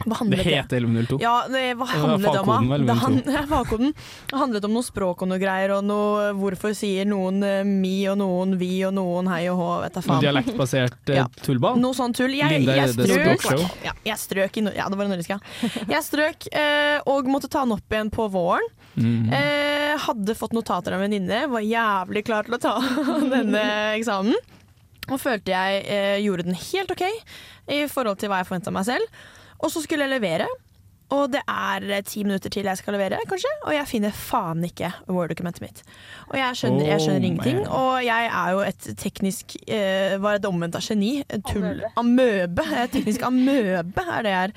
Det 0.05 0.37
heter 0.45 0.77
1102. 0.79 1.17
Ja, 1.21 1.33
det, 1.51 1.73
hva 1.75 1.85
handlet 1.89 2.33
det 2.33 2.39
om? 2.39 2.69
Det, 2.89 2.93
han, 3.01 3.17
ja, 3.27 3.41
fagkoden. 3.49 3.93
det 4.29 4.37
handlet 4.39 4.65
om 4.69 4.73
noe 4.77 4.85
språk 4.85 5.23
og 5.25 5.27
noe 5.31 5.39
greier, 5.41 5.73
og 5.75 5.83
noe 5.83 6.29
hvorfor 6.39 6.71
sier 6.77 7.07
noen 7.09 7.41
eh, 7.43 7.63
mi 7.67 8.07
og 8.07 8.15
noen 8.21 8.53
vi 8.59 8.71
og 8.87 8.93
noen 8.95 9.27
hei 9.31 9.41
og 9.51 9.59
hå, 9.59 9.67
vet 9.83 9.97
da 9.97 10.03
faen. 10.05 10.21
dialektbasert 10.23 11.11
Ja. 11.15 11.25
tullball. 11.43 11.79
Noe 11.81 11.97
sånn 11.97 12.15
tull. 12.15 12.31
Jeg, 12.37 12.61
Linda, 12.61 12.77
jeg 12.79 12.93
strøk 12.95 13.43
ja, 13.83 13.93
jeg 14.07 14.17
strøk 14.21 14.59
i 14.61 14.63
Ja, 14.77 14.87
det 14.91 14.99
var 14.99 15.09
nordisk, 15.11 15.33
ja. 15.35 15.39
Jeg 15.89 16.05
strøk 16.07 16.47
eh, 16.53 16.99
og 17.09 17.27
måtte 17.31 17.49
ta 17.51 17.65
den 17.65 17.75
opp 17.75 17.91
igjen 17.91 18.11
på 18.13 18.29
våren. 18.31 18.69
Mm. 18.95 19.27
Eh, 19.35 19.97
hadde 20.05 20.35
fått 20.39 20.55
notater 20.55 20.95
av 20.95 21.01
en 21.03 21.09
venninne, 21.09 21.43
var 21.51 21.65
jævlig 21.65 22.23
klar 22.27 22.47
til 22.47 22.55
å 22.55 22.61
ta 22.63 22.77
denne 23.35 23.65
eksamen. 23.97 24.37
Og 25.09 25.17
følte 25.17 25.51
jeg 25.55 26.23
gjorde 26.23 26.45
den 26.45 26.57
helt 26.59 26.91
OK 26.93 27.03
i 27.73 27.83
forhold 27.89 28.19
til 28.21 28.29
hva 28.29 28.41
jeg 28.43 28.49
forventa 28.49 28.73
meg 28.73 28.85
selv. 28.85 29.21
Og 29.59 29.71
så 29.71 29.83
skulle 29.83 30.05
jeg 30.07 30.15
levere. 30.17 30.47
Og 31.15 31.31
det 31.33 31.41
er 31.49 31.85
eh, 31.89 32.03
ti 32.05 32.23
minutter 32.25 32.51
til 32.53 32.67
jeg 32.69 32.77
skal 32.79 32.93
levere, 32.95 33.17
kanskje, 33.29 33.51
og 33.65 33.73
jeg 33.73 33.87
finner 33.89 34.13
faen 34.15 34.63
ikke 34.67 34.91
Word-dokumentet 35.09 35.63
mitt. 35.63 35.81
Og 36.29 36.37
jeg 36.37 36.59
skjønner, 36.59 36.85
jeg 36.93 37.03
skjønner 37.03 37.19
Oh, 37.19 37.27
ingenting, 37.29 37.59
og 37.67 37.95
jeg 38.05 38.27
er 38.29 38.51
jo 38.53 38.59
et 38.63 38.85
teknisk 38.99 39.55
eh, 39.67 40.13
Var 40.21 40.37
et 40.37 40.45
omvendt 40.47 40.77
av 40.77 40.85
geni? 40.85 41.11
Tull. 41.49 41.81
Amøbe. 41.99 42.63
Jeg 42.69 42.83
er 42.85 42.91
teknisk 42.93 43.25
amøbe, 43.27 44.03
er 44.05 44.25
det 44.25 44.33
jeg 44.33 44.49
er. 44.49 44.53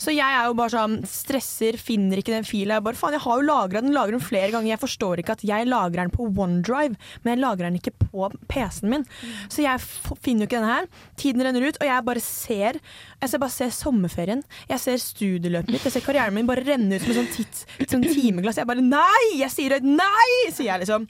Så 0.00 0.14
jeg 0.14 0.38
er 0.38 0.46
jo 0.48 0.54
bare 0.58 0.72
sånn 0.76 0.96
stresser, 1.10 1.78
finner 1.82 2.22
ikke 2.22 2.34
den 2.36 2.46
fila. 2.46 2.78
Jeg 2.78 2.86
bare 2.86 2.98
faen, 2.98 3.16
jeg 3.18 3.24
har 3.26 3.40
jo 3.40 3.46
lagra 3.48 3.82
den, 3.82 3.94
lagrer 3.96 4.16
den 4.16 4.24
flere 4.24 4.52
ganger. 4.54 4.70
Jeg 4.72 4.82
forstår 4.82 5.22
ikke 5.22 5.36
at 5.36 5.44
jeg 5.46 5.68
lagrer 5.68 6.06
den 6.06 6.14
på 6.14 6.28
OneDrive, 6.30 6.96
men 7.24 7.32
jeg 7.34 7.42
lagrer 7.42 7.68
den 7.68 7.80
ikke 7.80 7.94
på 8.06 8.30
PC-en 8.50 8.92
min. 8.94 9.06
Så 9.50 9.64
jeg 9.66 9.82
finner 9.82 10.46
jo 10.46 10.50
ikke 10.50 10.60
denne 10.60 10.72
her. 10.72 10.88
Tiden 11.20 11.44
renner 11.44 11.66
ut, 11.66 11.80
og 11.80 11.86
jeg 11.90 12.06
bare 12.06 12.22
ser 12.22 12.80
Jeg 13.22 13.30
ser 13.32 13.40
bare 13.42 13.54
ser 13.54 13.70
sommerferien. 13.74 14.42
Jeg 14.70 14.82
ser 14.82 15.02
studieløpet 15.02 15.72
mitt. 15.72 15.84
Jeg 15.86 15.95
ser 15.95 15.95
karrieren 16.04 16.36
min 16.36 16.48
bare 16.48 16.64
renne 16.66 16.98
ut 16.98 17.04
som 17.04 17.12
et 17.12 17.38
sånn, 17.38 17.86
sånn 17.86 18.04
timeglass. 18.04 18.60
Jeg 18.60 18.68
bare 18.68 18.84
nei! 18.84 19.38
Jeg 19.40 19.52
sier 19.54 19.76
høyt 19.76 19.88
nei! 19.88 20.28
sier 20.50 20.72
jeg 20.72 20.84
liksom. 20.84 21.08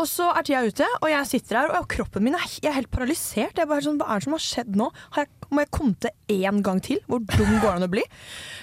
Og 0.00 0.06
så 0.08 0.30
er 0.32 0.46
tida 0.46 0.62
ute, 0.64 0.86
og 1.02 1.10
jeg 1.10 1.28
sitter 1.28 1.58
her, 1.60 1.72
og 1.76 1.88
kroppen 1.92 2.24
min 2.24 2.36
er, 2.38 2.44
er 2.64 2.76
helt 2.78 2.90
paralysert. 2.92 3.58
Jeg 3.60 3.68
bare 3.68 3.84
sånn, 3.84 3.98
Hva 4.00 4.14
er 4.14 4.22
det 4.22 4.26
som 4.26 4.36
har 4.36 4.44
skjedd 4.44 4.78
nå? 4.80 4.88
Har 5.16 5.26
jeg, 5.26 5.48
må 5.52 5.64
jeg 5.64 5.72
konte 5.76 6.12
én 6.32 6.62
gang 6.64 6.80
til? 6.84 7.02
Hvor 7.10 7.20
dum 7.20 7.50
går 7.58 7.66
det 7.66 7.74
an 7.74 7.86
å 7.86 7.90
bli? 7.92 8.04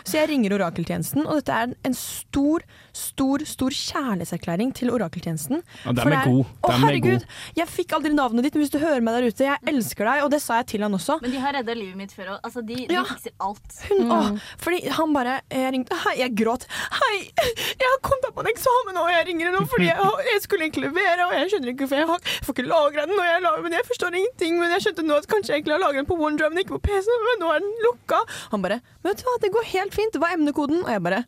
Så 0.02 0.18
jeg 0.18 0.32
ringer 0.32 0.58
orakeltjenesten, 0.58 1.28
og 1.28 1.42
dette 1.42 1.54
er 1.60 1.70
en, 1.70 1.76
en 1.86 1.98
stor, 1.98 2.66
stor 3.00 3.44
stor 3.48 3.76
kjærlighetserklæring 3.76 4.74
til 4.78 4.92
orakeltjenesten. 4.94 5.62
Ja, 5.86 5.94
den 5.96 6.14
er 6.16 6.28
god. 6.28 6.52
Å, 6.64 6.72
er 6.74 6.82
herregud, 6.84 7.24
god. 7.24 7.38
jeg 7.60 7.72
fikk 7.72 7.96
aldri 7.98 8.12
navnet 8.16 8.46
ditt, 8.48 8.58
men 8.58 8.64
hvis 8.66 8.74
du 8.74 8.80
hører 8.82 9.04
meg 9.06 9.18
der 9.18 9.28
ute, 9.32 9.48
jeg 9.48 9.74
elsker 9.74 10.10
deg, 10.10 10.24
og 10.26 10.32
det 10.34 10.42
sa 10.44 10.60
jeg 10.62 10.70
til 10.74 10.86
han 10.86 10.98
også. 10.98 11.20
Men 11.24 11.34
de 11.36 11.42
har 11.44 11.56
redda 11.58 11.76
livet 11.78 11.98
mitt 12.00 12.14
før 12.16 12.36
òg. 12.36 12.40
Altså, 12.50 12.64
de, 12.66 12.78
de 12.90 12.98
Ja. 12.98 13.04
fikser 13.10 13.34
alt. 13.48 13.78
Hun, 13.90 14.12
åh, 14.12 14.30
fordi 14.60 14.82
han 15.00 15.14
bare 15.16 15.40
Jeg 15.52 15.72
ringte 15.74 15.96
Hei, 16.04 16.16
jeg 16.22 16.36
gråt. 16.40 16.66
Hei, 17.00 17.16
jeg 17.40 17.88
har 17.90 18.00
kommet 18.06 18.30
på 18.36 18.44
en 18.44 18.52
eksamen, 18.52 18.98
og 19.02 19.10
jeg 19.14 19.26
ringer 19.30 19.52
nå 19.56 19.64
fordi 19.70 19.88
jeg, 19.90 20.12
jeg 20.30 20.42
skulle 20.46 20.68
egentlig 20.68 20.86
levere, 20.90 21.26
og 21.28 21.34
jeg 21.38 21.50
skjønner 21.54 21.72
ikke 21.74 21.86
hvorfor 21.86 22.00
jeg 22.02 22.10
har, 22.12 22.22
jeg 22.30 22.46
får 22.48 22.56
ikke 22.58 22.68
lagra 22.70 23.06
den. 23.10 23.16
Og 23.20 23.28
jeg, 23.30 23.42
lager, 23.46 23.66
men 23.66 23.76
jeg 23.78 23.88
forstår 23.90 24.18
ingenting, 24.20 24.60
men 24.62 24.74
jeg 24.76 24.86
skjønte 24.86 25.06
nå 25.08 25.18
at 25.22 25.28
kanskje 25.32 25.54
jeg 25.54 25.62
egentlig 25.62 25.76
har 25.78 25.84
lagra 25.86 26.02
den 26.04 26.10
på 26.10 26.18
OneDrive, 26.20 26.52
men 26.54 26.64
ikke 26.64 26.76
på 26.78 26.82
PC, 26.90 27.10
men 27.30 27.42
nå 27.44 27.52
er 27.56 27.64
den 27.66 27.76
lukka. 27.88 28.22
Han 28.54 28.66
bare 28.66 28.80
Vet 29.06 29.22
du 29.22 29.24
hva, 29.30 29.36
det 29.40 29.50
går 29.56 29.68
helt 29.72 29.96
fint. 29.96 30.18
Hva 30.20 30.28
er 30.34 30.36
emnekoden? 30.40 30.82
Og 30.84 30.90
jeg 30.92 31.02
bare 31.06 31.22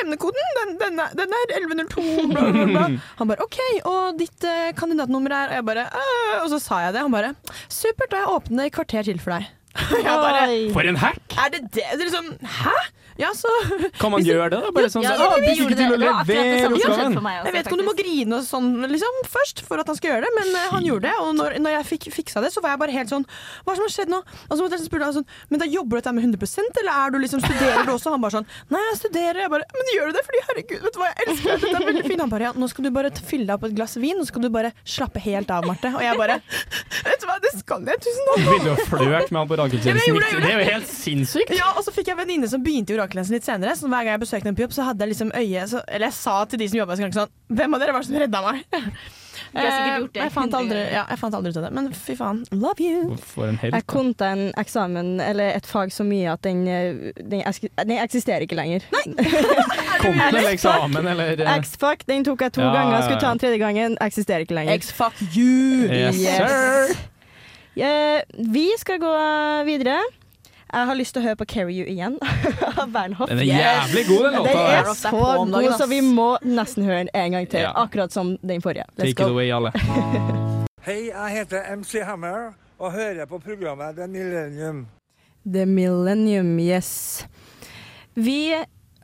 Emnekoden? 0.00 0.46
Den, 0.56 0.70
den, 0.80 1.00
er, 1.04 1.09
den 1.18 1.34
er 1.36 1.54
1102, 1.58 2.04
bla, 2.30 2.44
bla, 2.54 2.64
bla. 2.70 2.84
Han 3.20 3.30
bare 3.30 3.44
OK, 3.46 3.58
og 3.88 4.18
ditt 4.20 4.44
eh, 4.46 4.70
kandidatnummer 4.78 5.34
er 5.36 5.54
Og 5.54 5.58
jeg 5.60 5.66
bare 5.70 5.86
«Øh», 5.90 6.36
Og 6.44 6.50
så 6.54 6.60
sa 6.62 6.82
jeg 6.86 6.94
det. 6.96 7.02
Han 7.06 7.14
bare 7.14 7.34
Supert, 7.68 8.10
da 8.12 8.22
jeg 8.24 8.34
åpner 8.36 8.68
et 8.70 8.76
kvarter 8.76 9.06
til 9.10 9.20
for 9.22 9.36
deg. 9.36 9.48
Bare 10.24 10.46
For 10.74 10.88
en 10.90 10.96
hack! 11.00 11.20
er 11.38 11.52
det 11.54 11.60
det? 11.70 11.84
det 11.84 11.84
er 12.00 12.08
liksom, 12.08 12.32
Hæ? 12.42 12.78
Ja, 13.20 13.30
så 13.36 13.48
Kan 14.00 14.14
man 14.14 14.24
gjøre 14.24 14.48
det? 14.54 14.58
da? 14.64 14.70
Bare 14.74 14.88
sånn 14.92 15.04
Ja, 15.04 15.12
så, 15.18 15.26
ja, 15.26 15.36
«Å, 15.36 15.40
du 15.44 15.60
gjorde 15.60 15.76
til 15.76 15.92
å 15.92 15.96
det. 15.96 15.98
Det 16.00 16.06
var 16.08 16.20
akkurat 16.22 16.28
det 16.30 16.36
levere 16.40 16.60
samme 16.64 16.76
oppgaven. 16.80 17.44
Jeg 17.44 17.54
vet 17.56 17.66
ikke 17.68 17.76
om 17.76 17.80
du 17.82 17.86
må 17.86 17.94
grine 17.98 18.38
og 18.38 18.46
sånn 18.46 18.68
liksom, 18.90 19.18
først 19.34 19.62
for 19.66 19.82
at 19.82 19.90
han 19.90 19.98
skal 19.98 20.12
gjøre 20.14 20.24
det, 20.24 20.30
men 20.38 20.52
eh, 20.56 20.68
han 20.72 20.86
gjorde 20.86 21.04
det. 21.10 21.16
Og 21.20 21.34
når, 21.36 21.56
når 21.60 21.74
jeg 21.76 21.88
fikk 21.90 22.06
fiksa 22.14 22.42
det, 22.44 22.52
så 22.54 22.62
var 22.64 22.74
jeg 22.74 22.80
bare 22.80 22.94
helt 22.96 23.12
sånn 23.12 23.26
Hva 23.66 23.74
som 23.76 23.84
har 23.84 23.92
skjedd 23.92 24.12
nå? 24.12 24.20
Og 24.48 24.54
så 24.54 24.64
måtte 24.64 24.78
jeg 24.78 24.86
spørre 24.86 25.10
han 25.10 25.16
sånn 25.18 25.28
Men 25.52 25.62
da 25.62 25.68
jobber 25.68 25.98
du 25.98 26.00
dette 26.00 26.14
med 26.16 26.26
100% 26.30 26.80
eller 26.82 26.92
er 26.94 27.12
du 27.12 27.18
liksom, 27.20 27.44
studerer 27.44 27.84
du 27.84 27.92
også? 27.92 28.14
Han 28.14 28.24
bare 28.24 28.36
sånn 28.38 28.48
Nei, 28.72 28.82
jeg 28.88 28.98
studerer. 29.02 29.42
Jeg 29.44 29.52
bare 29.52 29.68
Men 29.76 29.92
gjør 29.96 30.08
du 30.10 30.16
det? 30.16 30.24
Fordi 30.30 30.42
herregud, 30.48 30.80
vet 30.86 30.96
du 30.96 31.00
hva, 31.02 31.10
jeg 31.10 31.26
elsker 31.26 31.50
deg. 31.50 31.66
Dette 31.66 31.82
er 31.82 31.88
veldig 31.90 32.06
fint. 32.08 32.24
Han 32.24 32.32
bare 32.32 32.48
Ja, 32.48 32.54
nå 32.56 32.70
skal 32.72 32.88
du 32.88 32.90
bare 32.96 33.12
fylle 33.20 33.46
deg 33.50 33.54
opp 33.58 33.68
et 33.68 33.76
glass 33.76 33.98
vin, 34.00 34.16
og 34.16 34.24
så 34.24 34.32
skal 34.32 34.46
du 34.46 34.50
bare 34.54 34.72
slappe 34.96 35.20
helt 35.26 35.52
av, 35.52 35.68
Marte. 35.68 35.92
Og 35.92 36.04
jeg 36.04 36.16
bare 36.20 36.40
Vet 36.40 37.20
du 37.20 37.28
hva, 37.28 37.36
det 37.42 37.52
skal 37.58 37.84
jeg. 37.88 38.00
Tusen 38.06 38.30
takk. 38.30 38.48
Ville 38.48 38.72
å 38.72 38.88
flørt 38.88 39.32
med 39.32 39.42
han 39.42 39.50
på 39.50 39.59
Ja, 39.60 39.68
men 39.68 39.76
jeg 39.76 39.84
rakeltjenesten. 39.84 40.14
gjorde 40.14 40.32
det, 40.32 40.42
Det 40.42 40.52
er 40.54 40.58
jo 40.64 40.70
helt 40.72 40.90
sinnssykt! 40.90 41.54
Ja, 41.60 41.70
og 41.76 41.84
så 41.86 41.94
fikk 41.94 42.10
jeg 42.10 42.16
en 42.18 42.22
venninne 42.24 42.50
som 42.50 42.64
begynte 42.64 42.94
i 42.94 42.98
orakeltjenesten 42.98 43.36
litt 43.38 43.46
senere. 43.48 43.76
Så 43.78 43.88
hver 43.88 44.04
gang 44.04 44.14
jeg 44.16 44.24
besøkte 44.26 44.50
en 44.52 44.58
på 44.58 44.70
så 44.74 44.88
hadde 44.90 45.04
jeg 45.06 45.14
liksom 45.14 45.32
øye 45.36 45.66
så, 45.70 45.82
Eller 45.88 46.08
jeg 46.10 46.16
sa 46.18 46.36
til 46.50 46.58
de 46.62 46.68
som 46.70 46.78
jobba 46.82 46.96
sånn 46.96 47.34
Hvem 47.50 47.74
av 47.76 47.80
dere 47.82 47.92
var 47.96 48.04
det 48.04 48.08
som 48.10 48.20
redda 48.24 48.44
meg? 48.46 48.64
De 49.50 49.58
har 49.58 49.70
sikkert 49.72 50.00
gjort 50.00 50.12
det 50.14 50.20
Eh, 50.20 50.24
Jeg 50.24 50.32
fant, 50.34 50.54
aldri, 50.54 50.80
ja, 50.92 51.02
jeg 51.10 51.18
fant 51.18 51.34
aldri 51.34 51.50
ut 51.50 51.56
av 51.58 51.64
det. 51.64 51.70
Men 51.74 51.88
fy 51.96 52.14
faen, 52.18 52.42
love 52.52 52.84
you. 52.84 53.16
En 53.46 53.58
helt. 53.62 53.74
Jeg 53.74 53.86
konta 53.90 54.28
en 54.34 54.42
eksamen, 54.60 55.08
eller 55.24 55.56
et 55.56 55.66
fag, 55.66 55.90
så 55.94 56.04
mye 56.06 56.32
at 56.34 56.42
den, 56.46 56.60
eh, 56.68 57.10
den, 57.18 57.42
den 57.80 57.96
eksisterer 57.98 58.44
ikke 58.46 58.58
lenger. 58.58 58.84
Kom 60.02 60.20
til 60.34 60.50
eksamen, 60.52 61.08
eller 61.14 61.40
eh, 61.40 61.54
X-fuck, 61.60 62.04
den 62.10 62.24
tok 62.26 62.46
jeg 62.46 62.54
to 62.58 62.62
Ja, 62.62 62.72
ganger. 62.76 63.06
Skulle 63.06 63.20
ta 63.22 63.32
den 63.34 63.42
tredje 63.42 63.58
gangen. 63.62 63.96
Eksisterer 64.00 64.46
ikke 64.46 64.58
lenger. 64.60 64.78
X-fuck 64.80 65.18
you! 65.34 65.88
Yes, 65.88 66.20
sir! 66.20 66.94
Eh, 67.74 68.22
vi 68.52 68.68
skal 68.78 68.98
gå 68.98 69.12
videre. 69.64 69.98
Jeg 70.72 70.86
har 70.86 70.94
lyst 70.94 71.14
til 71.14 71.22
å 71.22 71.26
høre 71.26 71.36
på 71.36 71.46
'Carry 71.50 71.74
You' 71.80 71.88
igjen 71.90 72.18
av 72.80 72.92
Bernhoft. 72.92 73.30
Den 73.30 73.38
er 73.38 73.44
jævlig 73.44 74.04
god, 74.06 74.24
den 74.24 74.44
Den 74.44 74.56
er 74.56 74.94
så 74.94 75.10
god, 75.10 75.72
så 75.78 75.86
vi 75.90 76.00
må 76.00 76.38
nesten 76.42 76.84
høre 76.84 76.98
den 76.98 77.10
en 77.14 77.32
gang 77.32 77.48
til. 77.50 77.60
Ja. 77.60 77.72
Akkurat 77.74 78.12
som 78.12 78.36
den 78.42 78.62
forrige. 78.62 78.84
Let's 78.96 79.14
Take 79.14 79.22
it 79.22 79.30
away, 79.30 79.50
alle. 79.50 79.72
Hei, 80.86 81.10
jeg 81.10 81.30
heter 81.36 81.76
MC 81.76 82.04
Hammer 82.06 82.52
og 82.78 82.92
hører 82.92 83.26
på 83.26 83.38
programmet 83.38 83.96
The 83.96 84.06
Millennium. 84.06 84.86
The 85.52 85.66
Millennium, 85.66 86.58
yes. 86.58 87.26
Vi 88.14 88.54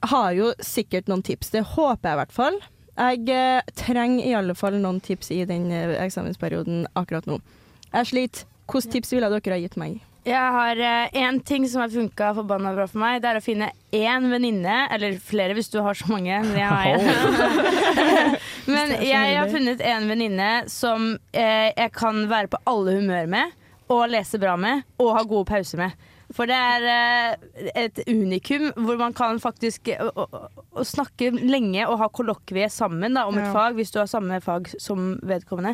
har 0.02 0.30
jo 0.32 0.52
sikkert 0.60 1.08
noen 1.08 1.22
tips, 1.22 1.50
det 1.50 1.62
håper 1.74 2.08
jeg 2.08 2.14
i 2.14 2.20
hvert 2.22 2.32
fall. 2.32 2.58
Jeg 2.96 3.28
eh, 3.28 3.62
trenger 3.76 4.24
i 4.24 4.32
alle 4.38 4.54
fall 4.54 4.78
noen 4.80 5.00
tips 5.00 5.30
i 5.34 5.44
den 5.44 5.70
eh, 5.72 5.96
eksamensperioden 6.04 6.86
akkurat 6.94 7.26
nå. 7.26 7.40
Jeg 7.92 8.06
sliter. 8.06 8.46
Hvilke 8.66 8.92
tips 8.92 9.12
ville 9.14 9.30
dere 9.30 9.56
ha 9.56 9.62
gitt 9.62 9.76
meg? 9.80 10.00
Jeg 10.26 10.54
har 10.56 10.80
én 11.14 11.36
ting 11.46 11.68
som 11.70 11.84
har 11.84 11.92
funka 11.92 12.32
forbanna 12.34 12.72
bra 12.74 12.88
for 12.90 12.98
meg. 12.98 13.20
Det 13.22 13.28
er 13.30 13.38
å 13.38 13.44
finne 13.44 13.68
én 13.94 14.26
venninne, 14.26 14.78
eller 14.90 15.20
flere 15.22 15.54
hvis 15.54 15.70
du 15.70 15.78
har 15.84 15.94
så 15.94 16.08
mange. 16.10 16.40
Men 16.48 16.58
jeg, 16.58 16.66
har, 16.72 18.34
men 18.66 18.96
jeg 19.06 19.36
har 19.36 19.52
funnet 19.52 19.84
en 19.86 20.10
venninne 20.10 20.50
som 20.72 21.12
eh, 21.30 21.70
jeg 21.70 21.94
kan 21.94 22.24
være 22.26 22.50
på 22.50 22.58
alle 22.66 22.96
humør 22.98 23.30
med, 23.36 23.54
og 23.86 24.08
lese 24.10 24.42
bra 24.42 24.56
med, 24.58 24.82
og 24.98 25.14
ha 25.14 25.22
gode 25.22 25.46
pauser 25.52 25.84
med. 25.84 25.94
For 26.36 26.44
det 26.50 26.56
er 26.56 26.84
eh, 26.92 27.68
et 27.86 28.00
unikum 28.12 28.66
hvor 28.84 28.98
man 29.00 29.14
kan 29.16 29.38
faktisk 29.40 29.88
eh, 29.88 30.02
snakke 30.84 31.30
lenge 31.38 31.86
og 31.88 31.96
ha 32.02 32.08
kollokvie 32.12 32.66
sammen 32.72 33.16
da, 33.16 33.22
om 33.30 33.38
et 33.40 33.46
Ja. 33.46 33.52
fag, 33.54 33.76
hvis 33.78 33.92
du 33.94 34.00
har 34.02 34.10
samme 34.10 34.36
fag 34.44 34.68
som 34.82 35.14
vedkommende. 35.24 35.72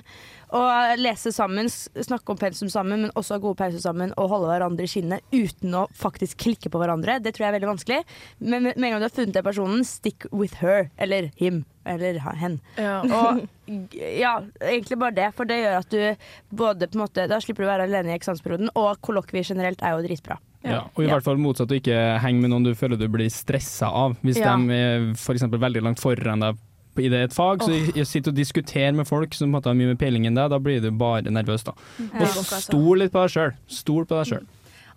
Og 0.55 0.99
lese 1.01 1.33
sammen, 1.35 1.67
snakke 1.73 2.31
om 2.31 2.39
pensum 2.39 2.71
sammen, 2.71 3.07
men 3.07 3.15
også 3.19 3.35
ha 3.35 3.43
gode 3.43 3.59
pauser 3.59 3.83
sammen 3.83 4.13
og 4.21 4.29
holde 4.31 4.53
hverandre 4.53 4.87
i 4.87 4.93
skinnet 4.93 5.25
uten 5.35 5.75
å 5.75 5.87
faktisk 5.99 6.39
klikke 6.45 6.71
på 6.71 6.79
hverandre. 6.83 7.19
Det 7.25 7.33
tror 7.35 7.47
jeg 7.47 7.51
er 7.55 7.59
veldig 7.59 7.73
vanskelig. 7.73 8.01
Men 8.39 8.63
med 8.71 8.77
en 8.79 8.91
gang 8.95 9.01
du 9.03 9.09
har 9.09 9.17
funnet 9.17 9.35
den 9.35 9.49
personen, 9.49 9.83
stick 9.89 10.29
with 10.31 10.61
her. 10.63 10.91
Eller 10.99 11.31
him. 11.41 11.65
Eller 11.89 12.21
hen. 12.39 12.61
Ja. 12.79 13.01
Og 13.03 13.43
ja, 14.23 14.37
egentlig 14.61 15.01
bare 15.01 15.17
det. 15.19 15.33
For 15.35 15.49
det 15.49 15.59
gjør 15.65 15.81
at 15.81 15.91
du 15.91 16.55
både 16.55 16.87
på 16.87 16.99
en 17.01 17.05
måte 17.07 17.27
Da 17.27 17.41
slipper 17.43 17.65
du 17.65 17.71
å 17.71 17.73
være 17.73 17.89
alene 17.91 18.13
i 18.13 18.19
eksamensperioden, 18.21 18.71
og 18.79 19.01
kollokvier 19.03 19.49
generelt 19.51 19.83
er 19.83 19.97
jo 19.97 20.05
dritbra. 20.07 20.39
Ja, 20.65 20.85
og 20.95 21.03
i 21.03 21.09
hvert 21.09 21.25
fall 21.27 21.41
motsatt 21.43 21.73
å 21.73 21.79
ikke 21.81 21.97
henge 22.23 22.41
med 22.45 22.51
noen 22.53 22.65
du 22.65 22.75
føler 22.79 22.99
du 23.01 23.09
blir 23.09 23.31
stressa 23.33 23.89
av. 23.91 24.17
Hvis 24.23 24.39
Ja. 24.39 24.57
de 24.57 24.71
er 24.77 25.13
f.eks. 25.17 25.43
veldig 25.51 25.83
langt 25.83 25.99
foran 26.01 26.41
deg 26.41 26.57
i 26.99 27.09
det 27.09 27.23
et 27.25 27.33
fag, 27.33 27.63
så 27.65 27.73
jeg 27.97 28.07
sitter 28.07 28.31
og 28.31 28.37
diskuterer 28.37 28.93
med 28.95 29.07
folk 29.09 29.33
som 29.35 29.53
har 29.55 29.63
mye 29.75 29.89
med 29.95 29.99
peiling 29.99 30.27
enn 30.27 30.35
deg, 30.37 30.51
da 30.51 30.59
blir 30.59 30.81
du 30.81 30.91
bare 30.91 31.23
nervøs. 31.23 31.65
da. 31.65 31.73
Og 32.21 32.27
stol 32.61 32.99
litt 32.99 33.13
på 33.13 33.23
deg 33.25 33.31
sjøl. 33.33 33.55
Stol 33.67 34.05
på 34.05 34.19
deg 34.21 34.27
sjøl. 34.33 34.47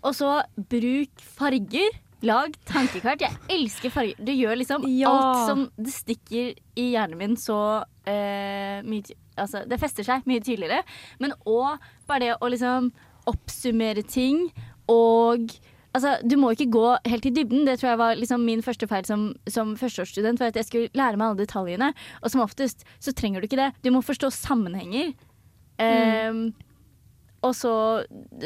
Og 0.04 0.14
så 0.14 0.44
bruk 0.70 1.10
farger. 1.40 2.02
Lag 2.26 2.54
tankekart. 2.66 3.22
Jeg 3.22 3.38
elsker 3.50 3.92
farger. 3.92 4.16
Du 4.24 4.32
gjør 4.32 4.58
liksom 4.58 4.84
Ja. 4.88 5.10
alt 5.10 5.48
som 5.48 5.72
det 5.78 5.94
stikker 5.94 6.56
i 6.76 6.92
hjernen 6.94 7.18
min 7.18 7.36
så 7.36 7.84
uh, 8.08 8.82
mye 8.84 9.04
Altså, 9.38 9.68
det 9.68 9.80
fester 9.82 10.02
seg 10.08 10.24
mye 10.26 10.40
tydeligere. 10.40 10.84
Men 11.20 11.34
òg 11.46 11.78
bare 12.08 12.20
det 12.20 12.36
å 12.40 12.48
liksom 12.50 12.92
oppsummere 13.28 14.04
ting 14.08 14.50
og 14.92 15.56
Altså, 15.96 16.18
Du 16.28 16.36
må 16.36 16.52
ikke 16.52 16.68
gå 16.68 16.98
helt 17.08 17.26
i 17.26 17.32
dybden. 17.32 17.64
Det 17.64 17.78
tror 17.80 17.94
jeg 17.94 18.02
var 18.02 18.18
liksom 18.20 18.44
min 18.44 18.64
første 18.66 18.88
feil 18.92 19.06
som, 19.08 19.30
som 19.48 19.78
førsteårsstudent. 19.80 20.42
For 20.42 20.52
at 20.52 20.58
jeg 20.60 20.68
skulle 20.68 20.90
lære 20.92 21.16
meg 21.16 21.30
alle 21.30 21.46
detaljene. 21.46 21.94
Og 22.22 22.34
som 22.34 22.44
oftest 22.44 22.84
så 23.00 23.14
trenger 23.16 23.40
du 23.40 23.48
ikke 23.48 23.62
det. 23.62 23.72
Du 23.80 23.94
må 23.96 24.02
forstå 24.04 24.28
sammenhenger. 24.36 25.14
Ehm, 25.80 26.50
og 27.46 27.54
så, 27.56 27.72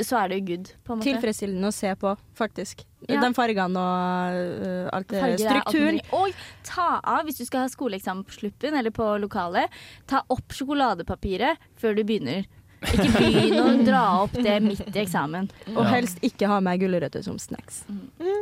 så 0.04 0.19
er 0.21 0.34
det 0.34 0.39
good, 0.47 0.69
på 0.84 0.93
en 0.93 0.99
måte. 0.99 1.08
Tilfredsstillende 1.08 1.71
å 1.71 1.75
se 1.75 1.93
på, 1.97 2.13
faktisk. 2.38 2.84
Ja. 3.08 3.21
Den 3.23 3.36
fargene 3.38 3.82
og 3.82 4.39
uh, 4.60 4.89
alt 4.93 5.10
det. 5.13 5.23
Strukturen. 5.39 6.02
Og 6.17 6.36
ta 6.67 6.89
av, 6.99 7.23
hvis 7.28 7.39
du 7.39 7.45
skal 7.47 7.63
ha 7.63 7.71
skoleeksamen 7.71 8.25
på 8.28 8.36
sluppen 8.41 8.75
eller 8.78 8.93
på 8.93 9.08
lokalet, 9.23 9.71
ta 10.10 10.21
opp 10.30 10.54
sjokoladepapiret 10.56 11.69
før 11.80 11.95
du 11.95 12.04
begynner. 12.04 12.45
Ikke 12.80 13.10
begynn 13.18 13.60
å 13.60 13.72
dra 13.84 14.02
opp 14.24 14.36
det 14.39 14.56
midt 14.63 14.86
i 14.88 15.02
eksamen. 15.02 15.50
Og 15.74 15.84
helst 15.89 16.22
ikke 16.26 16.48
ha 16.48 16.60
med 16.63 16.80
gulrøtter 16.82 17.24
som 17.26 17.36
snacks. 17.42 17.82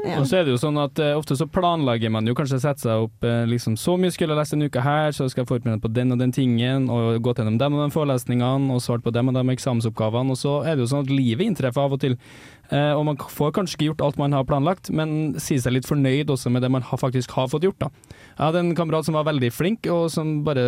Ja. 0.06 0.19
Og 0.19 0.28
så 0.30 0.39
er 0.39 0.45
det 0.45 0.54
jo 0.54 0.60
sånn 0.62 0.78
at 0.82 1.00
uh, 1.02 1.15
ofte 1.17 1.38
så 1.39 1.47
planlegger 1.50 2.12
man 2.13 2.28
jo 2.30 2.36
kanskje 2.38 2.60
sette 2.62 2.86
seg 2.86 3.08
opp 3.08 3.26
uh, 3.26 3.43
liksom 3.50 3.78
så 3.80 3.97
mye 4.00 4.13
skulle 4.13 4.36
jeg 4.36 4.41
lese 4.41 4.56
denne 4.56 4.69
uka 4.69 4.84
her, 4.86 5.15
så 5.15 5.28
skal 5.32 5.43
jeg 5.43 5.50
forberede 5.50 5.78
meg 5.78 5.86
på 5.86 5.93
den 5.93 6.13
og 6.13 6.21
den 6.21 6.36
tingen, 6.36 6.89
og 6.93 7.21
gått 7.26 7.41
gjennom 7.41 7.58
dem 7.62 7.78
og 7.78 7.84
de 7.86 7.95
forelesningene, 7.95 8.69
og 8.73 8.84
svart 8.84 9.06
på 9.06 9.13
dem 9.15 9.32
og 9.32 9.38
de 9.39 9.58
eksamensoppgavene, 9.58 10.36
og 10.36 10.39
så 10.39 10.60
er 10.63 10.78
det 10.78 10.86
jo 10.86 10.91
sånn 10.93 11.08
at 11.08 11.13
livet 11.13 11.50
inntreffer 11.50 11.88
av 11.88 11.97
og 11.97 12.04
til. 12.04 12.17
Eh, 12.69 12.91
og 12.97 13.06
man 13.08 13.15
får 13.15 13.53
kanskje 13.56 13.77
ikke 13.77 13.86
gjort 13.93 14.01
alt 14.03 14.17
man 14.19 14.34
har 14.36 14.43
planlagt, 14.43 14.89
men 14.91 15.36
sier 15.39 15.62
seg 15.63 15.71
litt 15.77 15.88
fornøyd 15.88 16.27
også 16.34 16.51
med 16.51 16.62
det 16.65 16.69
man 16.73 16.84
har, 16.84 16.99
faktisk 16.99 17.32
har 17.38 17.47
fått 17.47 17.63
gjort. 17.63 17.80
da. 17.80 17.88
Jeg 18.36 18.43
hadde 18.43 18.60
en 18.60 18.73
kamerat 18.75 19.08
som 19.08 19.15
var 19.15 19.23
veldig 19.30 19.51
flink, 19.56 19.88
og 19.93 20.10
som 20.12 20.43
bare, 20.43 20.65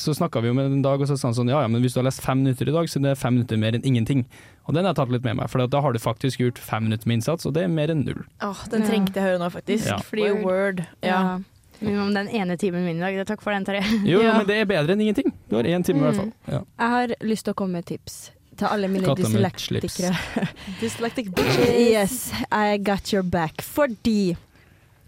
så 0.00 0.14
snakka 0.16 0.40
vi 0.40 0.48
om 0.48 0.56
med 0.56 0.70
en 0.72 0.82
dag, 0.86 1.00
og 1.00 1.06
så 1.10 1.18
sa 1.20 1.28
han 1.28 1.36
sånn 1.36 1.52
ja 1.52 1.60
ja, 1.60 1.68
men 1.68 1.82
hvis 1.84 1.92
du 1.92 2.00
har 2.00 2.08
lest 2.08 2.22
fem 2.24 2.40
minutter 2.40 2.68
i 2.68 2.72
dag, 2.72 2.88
så 2.88 3.02
det 3.04 3.12
er 3.12 3.20
fem 3.20 3.36
minutter 3.36 3.60
mer 3.60 3.76
enn 3.76 3.84
ingenting. 3.84 4.24
Og 4.66 4.74
den 4.74 4.84
har 4.86 4.94
jeg 4.94 5.00
tatt 5.02 5.12
litt 5.12 5.24
med 5.28 5.36
meg, 5.42 5.50
for 5.52 5.60
da 5.66 5.80
har 5.84 5.92
du 5.92 6.00
faktisk 6.00 6.40
gjort 6.40 6.58
fem 6.58 6.84
minutter 6.88 7.06
med 7.10 7.20
innsats, 7.20 7.44
og 7.46 7.52
det 7.54 7.64
er 7.66 7.68
mer 7.68 7.92
enn 7.92 8.04
null. 8.06 8.24
Åh, 8.40 8.64
den 8.72 8.86
trengte 8.88 9.20
jeg 9.20 9.28
høre 9.34 9.42
nå, 9.44 9.50
faktisk. 9.52 9.86
Ja. 9.92 9.98
Fordi 10.08 10.30
Word, 10.42 10.84
ja. 11.04 11.40
Minimum 11.82 12.12
den 12.14 12.28
ene 12.30 12.54
timen 12.56 12.84
min 12.86 12.96
i 12.96 13.02
dag. 13.02 13.16
Takk 13.26 13.40
for 13.42 13.50
den, 13.52 13.64
Terje. 13.66 13.82
Jo, 14.06 14.20
Ja. 14.22 14.36
men 14.38 14.46
det 14.46 14.56
er 14.62 14.68
bedre 14.70 14.94
enn 14.94 15.00
ingenting. 15.02 15.32
Du 15.50 15.56
har 15.58 15.64
én 15.66 15.82
time 15.84 15.98
i 15.98 16.02
hvert 16.06 16.14
fall. 16.20 16.28
Mm. 16.30 16.52
Ja. 16.54 16.60
Jeg 16.78 16.88
har 16.96 17.14
lyst 17.26 17.44
til 17.44 17.52
å 17.52 17.58
komme 17.58 17.72
med 17.82 17.86
tips 17.90 18.30
til 18.62 18.70
alle 18.70 18.88
mine 18.92 19.12
dyslektikere. 19.18 20.14
med 20.38 20.72
dyslektikere. 20.80 21.68
Yes, 21.92 22.32
I 22.48 22.78
got 22.78 23.12
your 23.12 23.22
back. 23.26 23.62
Fordi 23.62 24.32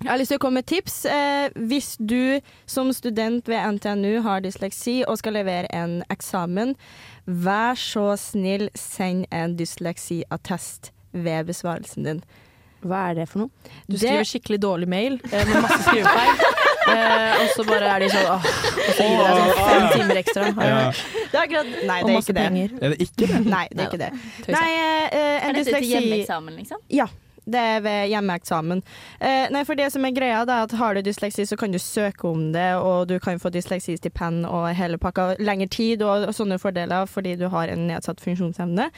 jeg 0.04 0.10
har 0.10 0.18
lyst 0.20 0.34
til 0.34 0.40
å 0.40 0.42
komme 0.42 0.60
med 0.60 0.66
tips. 0.68 0.96
Eh, 1.08 1.54
hvis 1.70 1.94
du 1.96 2.40
som 2.68 2.90
student 2.92 3.46
ved 3.48 3.78
NTNU 3.78 4.18
har 4.26 4.42
dysleksi 4.44 4.98
og 5.08 5.16
skal 5.22 5.38
levere 5.38 5.70
en 5.72 6.02
eksamen, 6.12 6.74
vær 7.24 7.78
så 7.80 8.10
snill, 8.20 8.66
send 8.76 9.24
en 9.32 9.54
dysleksiattest 9.56 10.90
ved 11.14 11.46
besvarelsen 11.48 12.04
din. 12.10 12.20
Hva 12.84 13.06
er 13.10 13.20
det 13.22 13.30
for 13.30 13.46
noe? 13.46 13.72
Du 13.88 13.96
skriver 13.96 14.26
skikkelig 14.28 14.58
dårlig 14.60 14.90
mail 14.92 15.16
eh, 15.30 15.46
med 15.48 15.62
masse 15.64 15.80
skrivefeil. 15.86 16.44
Eh, 16.84 17.40
og 17.40 17.48
så 17.56 17.64
bare 17.64 17.86
er 17.94 18.02
de 18.04 18.08
sånn 18.12 18.26
åh, 18.28 18.44
og 18.44 18.92
så 18.94 19.04
gir 19.06 19.16
de 19.16 19.24
deg 19.24 19.36
sånn 19.38 19.68
fem 19.68 19.84
timer 19.94 20.20
ekstra. 20.20 20.48
Ja. 20.68 20.80
Det 20.92 21.38
er 21.38 21.42
akkurat 21.46 21.70
Nei, 21.88 21.98
Og 22.00 22.06
det 22.08 22.12
er 22.12 22.18
masse 22.18 22.32
ikke 22.32 22.38
det. 22.38 22.44
penger. 22.44 22.68
Er 22.80 22.92
det 22.94 22.98
ikke 23.06 23.28
det? 23.30 23.40
Nei, 23.46 23.64
det 23.70 23.80
er 23.80 23.86
ikke 23.88 24.02
det. 24.04 24.10
Nei, 24.54 24.68
eh, 24.74 25.06
en 25.14 25.18
Er 25.18 25.52
dette 25.52 25.54
til 25.54 25.64
dysleksi 25.64 25.92
hjemmeeksamen, 25.94 26.58
liksom? 26.60 26.82
Ja. 26.92 27.06
Det 27.44 27.60
er 27.60 27.82
ved 27.84 28.08
hjemmeeksamen. 28.08 28.80
Eh, 29.20 29.50
nei, 29.52 29.64
for 29.68 29.76
det 29.76 29.90
som 29.92 30.04
er 30.06 30.14
greia, 30.16 30.44
det 30.48 30.54
er 30.54 30.64
at 30.64 30.76
har 30.80 30.96
du 30.96 31.02
dysleksi, 31.04 31.44
så 31.48 31.58
kan 31.60 31.74
du 31.74 31.78
søke 31.82 32.28
om 32.28 32.46
det, 32.54 32.70
og 32.80 33.08
du 33.10 33.18
kan 33.20 33.40
få 33.42 33.52
dysleksistipend 33.52 34.48
og 34.48 34.70
hele 34.78 34.98
pakka. 35.00 35.34
Lengre 35.44 35.68
tid 35.68 36.04
og, 36.06 36.28
og 36.30 36.36
sånne 36.36 36.58
fordeler 36.62 37.08
fordi 37.10 37.34
du 37.40 37.46
har 37.52 37.68
en 37.68 37.86
nedsatt 37.90 38.22
funksjonsevne. 38.24 38.88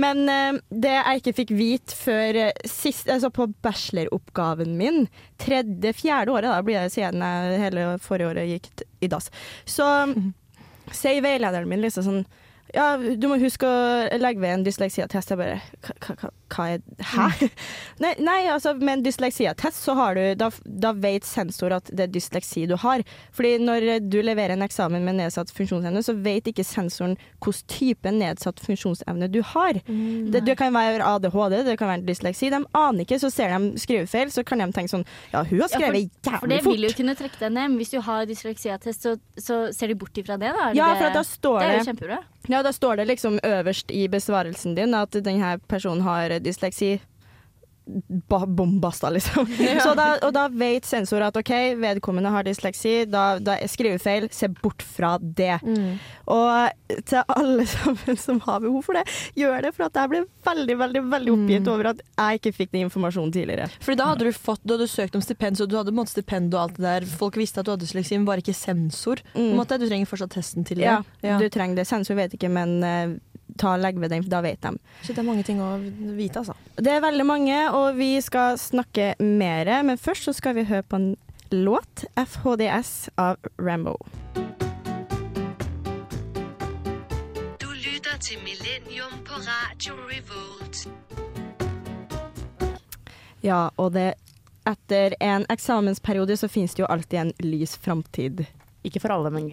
Men 0.00 0.24
eh, 0.32 0.60
det 0.72 0.94
jeg 0.96 1.22
ikke 1.22 1.36
fikk 1.42 1.54
vite 1.58 1.98
før 1.98 2.40
eh, 2.46 2.68
sist, 2.68 3.10
altså 3.12 3.32
på 3.34 3.50
bacheloroppgaven 3.64 4.78
min, 4.80 5.04
tredje-fjerde 5.42 6.32
året, 6.32 6.48
da 6.48 6.62
blir 6.64 6.80
det 6.80 6.94
siden 6.94 7.24
jeg 7.24 7.60
hele 7.66 7.88
forrige 8.00 8.32
året 8.32 8.48
gikk 8.54 8.86
i 9.02 9.10
dass, 9.10 9.28
så 9.68 9.88
sier 10.92 11.24
veilederen 11.24 11.68
min 11.68 11.82
liksom 11.82 12.06
sånn 12.06 12.24
ja, 12.72 12.96
du 12.96 13.26
må 13.28 13.36
huske 13.40 13.68
å 13.68 14.18
legge 14.20 14.40
ved 14.40 14.54
en 14.56 14.64
dysleksiattest. 14.64 15.32
Jeg 15.34 15.40
bare 15.40 15.58
hva, 16.52 16.66
er 16.72 16.80
Hæ? 17.12 17.48
Nei, 18.02 18.12
nei, 18.20 18.38
altså 18.52 18.72
med 18.78 18.98
en 18.98 19.04
dysleksiattest 19.06 19.84
så 19.84 19.94
har 19.96 20.16
du 20.16 20.22
Da, 20.40 20.48
da 20.64 20.92
vet 20.96 21.26
sensor 21.28 21.74
at 21.76 21.90
det 21.92 22.06
er 22.06 22.12
dysleksi 22.12 22.64
du 22.70 22.76
har. 22.80 23.04
Fordi 23.36 23.54
når 23.60 23.86
du 24.08 24.18
leverer 24.24 24.56
en 24.56 24.64
eksamen 24.64 25.04
med 25.04 25.18
nedsatt 25.20 25.52
funksjonsevne, 25.54 26.02
så 26.04 26.16
vet 26.24 26.48
ikke 26.48 26.64
sensoren 26.66 27.18
hvilken 27.42 27.68
type 27.72 28.12
nedsatt 28.14 28.60
funksjonsevne 28.64 29.28
du 29.32 29.40
har. 29.52 29.80
det, 29.86 30.44
det 30.46 30.56
kan 30.60 30.72
være 30.74 31.04
ADHD, 31.04 31.58
det 31.68 31.76
kan 31.80 31.92
være 31.92 32.06
dysleksi. 32.08 32.50
De 32.52 32.62
aner 32.78 33.04
ikke, 33.04 33.20
så 33.20 33.30
ser 33.32 33.52
de 33.52 33.80
skrivefeil, 33.80 34.32
så 34.32 34.44
kan 34.48 34.64
de 34.64 34.70
tenke 34.72 34.92
sånn 34.92 35.06
Ja, 35.32 35.44
hun 35.44 35.60
har 35.60 35.72
skrevet 35.72 36.08
ja, 36.24 36.38
for 36.38 36.48
jævlig 36.48 36.56
det 36.56 36.64
vil 36.68 36.88
jo 36.88 36.92
kunne 36.96 37.16
trekke 37.18 37.40
deg 37.44 37.52
ned. 37.52 37.72
Men 37.72 37.80
hvis 37.80 37.92
du 37.92 38.00
har 38.04 38.28
dysleksiattest, 38.28 39.08
så, 39.08 39.16
så 39.36 39.64
ser 39.76 39.92
de 39.92 39.98
bort 40.00 40.16
ifra 40.18 40.40
det, 40.40 40.52
da? 40.56 40.70
Ja, 40.76 40.92
det, 40.92 41.02
for 41.02 41.18
da 41.20 41.26
står 41.26 41.58
det 41.60 41.68
er 41.68 41.78
jo 41.80 41.90
kjempebra. 41.92 42.22
Ja, 42.48 42.62
da 42.62 42.72
står 42.72 42.96
det 42.96 43.04
liksom 43.04 43.38
øverst 43.42 43.90
i 43.90 44.08
besvarelsen 44.08 44.74
din 44.74 44.94
at 44.94 45.12
denne 45.12 45.58
personen 45.68 46.02
har 46.02 46.38
dysleksi. 46.42 46.98
Ba 48.28 48.42
bombasta, 48.46 49.10
liksom. 49.12 49.46
Så 49.84 49.94
da, 49.98 50.06
og 50.24 50.32
da 50.36 50.46
vet 50.48 50.86
sensor 50.88 51.22
at 51.26 51.36
OK, 51.38 51.50
vedkommende 51.80 52.30
har 52.32 52.46
dysleksi, 52.46 53.04
da, 53.10 53.38
da 53.42 53.56
skrivefeil, 53.68 54.28
se 54.32 54.48
bort 54.62 54.82
fra 54.86 55.14
det. 55.20 55.58
Og 56.32 56.98
til 57.08 57.22
alle 57.36 57.66
sammen 57.68 58.18
som 58.20 58.40
har 58.46 58.60
behov 58.64 58.82
for 58.86 58.98
det, 58.98 59.04
gjør 59.38 59.66
det, 59.66 59.72
for 59.76 59.86
at 59.88 59.98
jeg 60.02 60.12
ble 60.12 60.22
veldig, 60.46 60.76
veldig 60.82 61.02
veldig 61.12 61.34
oppgitt 61.36 61.70
over 61.72 61.90
at 61.92 62.02
jeg 62.04 62.40
ikke 62.40 62.54
fikk 62.60 62.72
den 62.74 62.86
informasjonen 62.86 63.32
tidligere. 63.34 63.68
Fordi 63.82 63.98
da 64.00 64.08
hadde 64.12 64.28
du 64.28 64.32
fått, 64.36 64.62
du 64.64 64.76
hadde 64.76 64.88
søkt 64.90 65.16
om 65.18 65.24
stipend, 65.24 65.58
så 65.60 65.66
du 65.68 65.76
hadde 65.78 65.94
måttet 65.96 66.16
stipend 66.18 66.54
og 66.54 66.64
alt 66.66 66.78
det 66.80 66.86
der. 66.88 67.08
Folk 67.20 67.36
visste 67.40 67.60
at 67.62 67.68
du 67.68 67.74
hadde 67.74 67.86
dysleksi, 67.86 68.16
men 68.18 68.28
bare 68.28 68.44
ikke 68.44 68.56
sensor. 68.56 69.22
En 69.34 69.54
måte, 69.58 69.78
du 69.80 69.88
trenger 69.88 70.08
fortsatt 70.10 70.34
testen 70.36 70.64
til 70.68 70.82
det. 70.82 70.88
Ja, 70.88 71.38
du 71.40 71.48
trenger 71.52 71.80
det. 71.82 71.88
Sensor 71.90 72.18
vet 72.18 72.34
ikke, 72.38 72.50
men 72.52 73.20
eh, 73.58 73.68
og 73.68 73.82
legge 73.82 74.00
ved 74.00 74.12
den, 74.14 74.22
for 74.24 74.30
da 74.32 74.40
vet 74.44 74.62
de. 74.62 74.72
Så 75.02 75.12
det 75.12 75.22
er 75.22 75.28
mange 75.28 75.44
ting 75.46 75.60
å 75.62 75.74
vite, 76.16 76.42
altså. 76.42 76.56
Det 76.76 76.92
er 76.92 77.04
veldig 77.04 77.26
mange, 77.26 77.58
og 77.76 77.98
vi 77.98 78.14
skal 78.24 78.58
snakke 78.60 79.14
mer. 79.20 79.70
Men 79.84 80.00
først 80.00 80.28
så 80.28 80.32
skal 80.36 80.56
vi 80.58 80.66
høre 80.68 80.82
på 80.82 80.96
en 80.96 81.12
låt. 81.52 82.04
'FHDS' 82.16 83.10
av 83.16 83.36
Rambo. 83.58 83.96
Du 87.60 87.68
lytter 87.68 88.16
til 88.20 88.38
Millennium 88.44 89.20
på 89.26 89.34
Radio 89.34 89.94
Revolt. 90.08 90.88
Ja, 93.42 93.68
og 93.76 93.92
det 93.92 94.14
etter 94.68 95.14
en 95.20 95.46
eksamensperiode 95.50 96.36
så 96.38 96.48
finnes 96.48 96.74
det 96.74 96.84
jo 96.84 96.90
alltid 96.90 97.18
en 97.18 97.32
lys 97.42 97.76
framtid. 97.76 98.44
Ikke 98.82 98.98
for 98.98 99.14
alle, 99.14 99.30
men 99.30 99.44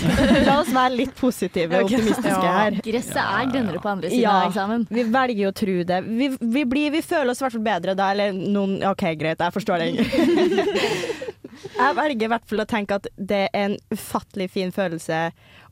La 0.48 0.54
oss 0.62 0.70
være 0.72 0.94
litt 0.96 1.12
positive 1.18 1.76
og 1.82 1.90
optimistiske 1.90 2.52
her. 2.54 2.78
Gresset 2.84 3.18
er 3.20 3.50
grønnere 3.52 3.82
på 3.84 3.90
andre 3.90 4.08
siden 4.08 4.22
Ja, 4.24 4.36
av 4.46 4.48
eksamen. 4.48 4.86
vi 4.88 5.04
velger 5.12 5.42
jo 5.44 5.50
å 5.52 5.56
tro 5.60 5.74
det. 5.90 5.98
Vi, 6.08 6.30
vi, 6.40 6.62
blir, 6.64 6.90
vi 6.96 7.02
føler 7.04 7.34
oss 7.34 7.42
i 7.42 7.44
hvert 7.44 7.56
fall 7.58 7.66
bedre 7.68 7.94
da, 7.98 8.08
eller 8.14 8.32
noen 8.32 8.78
OK, 8.88 9.04
greit, 9.20 9.44
jeg 9.44 9.56
forstår 9.58 9.84
det. 9.84 9.88
Jeg 11.58 11.94
velger 11.98 12.28
i 12.28 12.30
hvert 12.30 12.44
fall 12.46 12.62
å 12.62 12.66
tenke 12.70 12.96
at 13.00 13.06
det 13.18 13.40
er 13.50 13.64
en 13.66 13.72
ufattelig 13.90 14.46
fin 14.54 14.70
følelse 14.74 15.16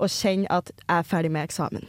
å 0.02 0.08
kjenne 0.10 0.50
at 0.50 0.72
jeg 0.74 0.96
er 0.98 1.06
ferdig 1.06 1.30
med 1.34 1.46
eksamen. 1.46 1.86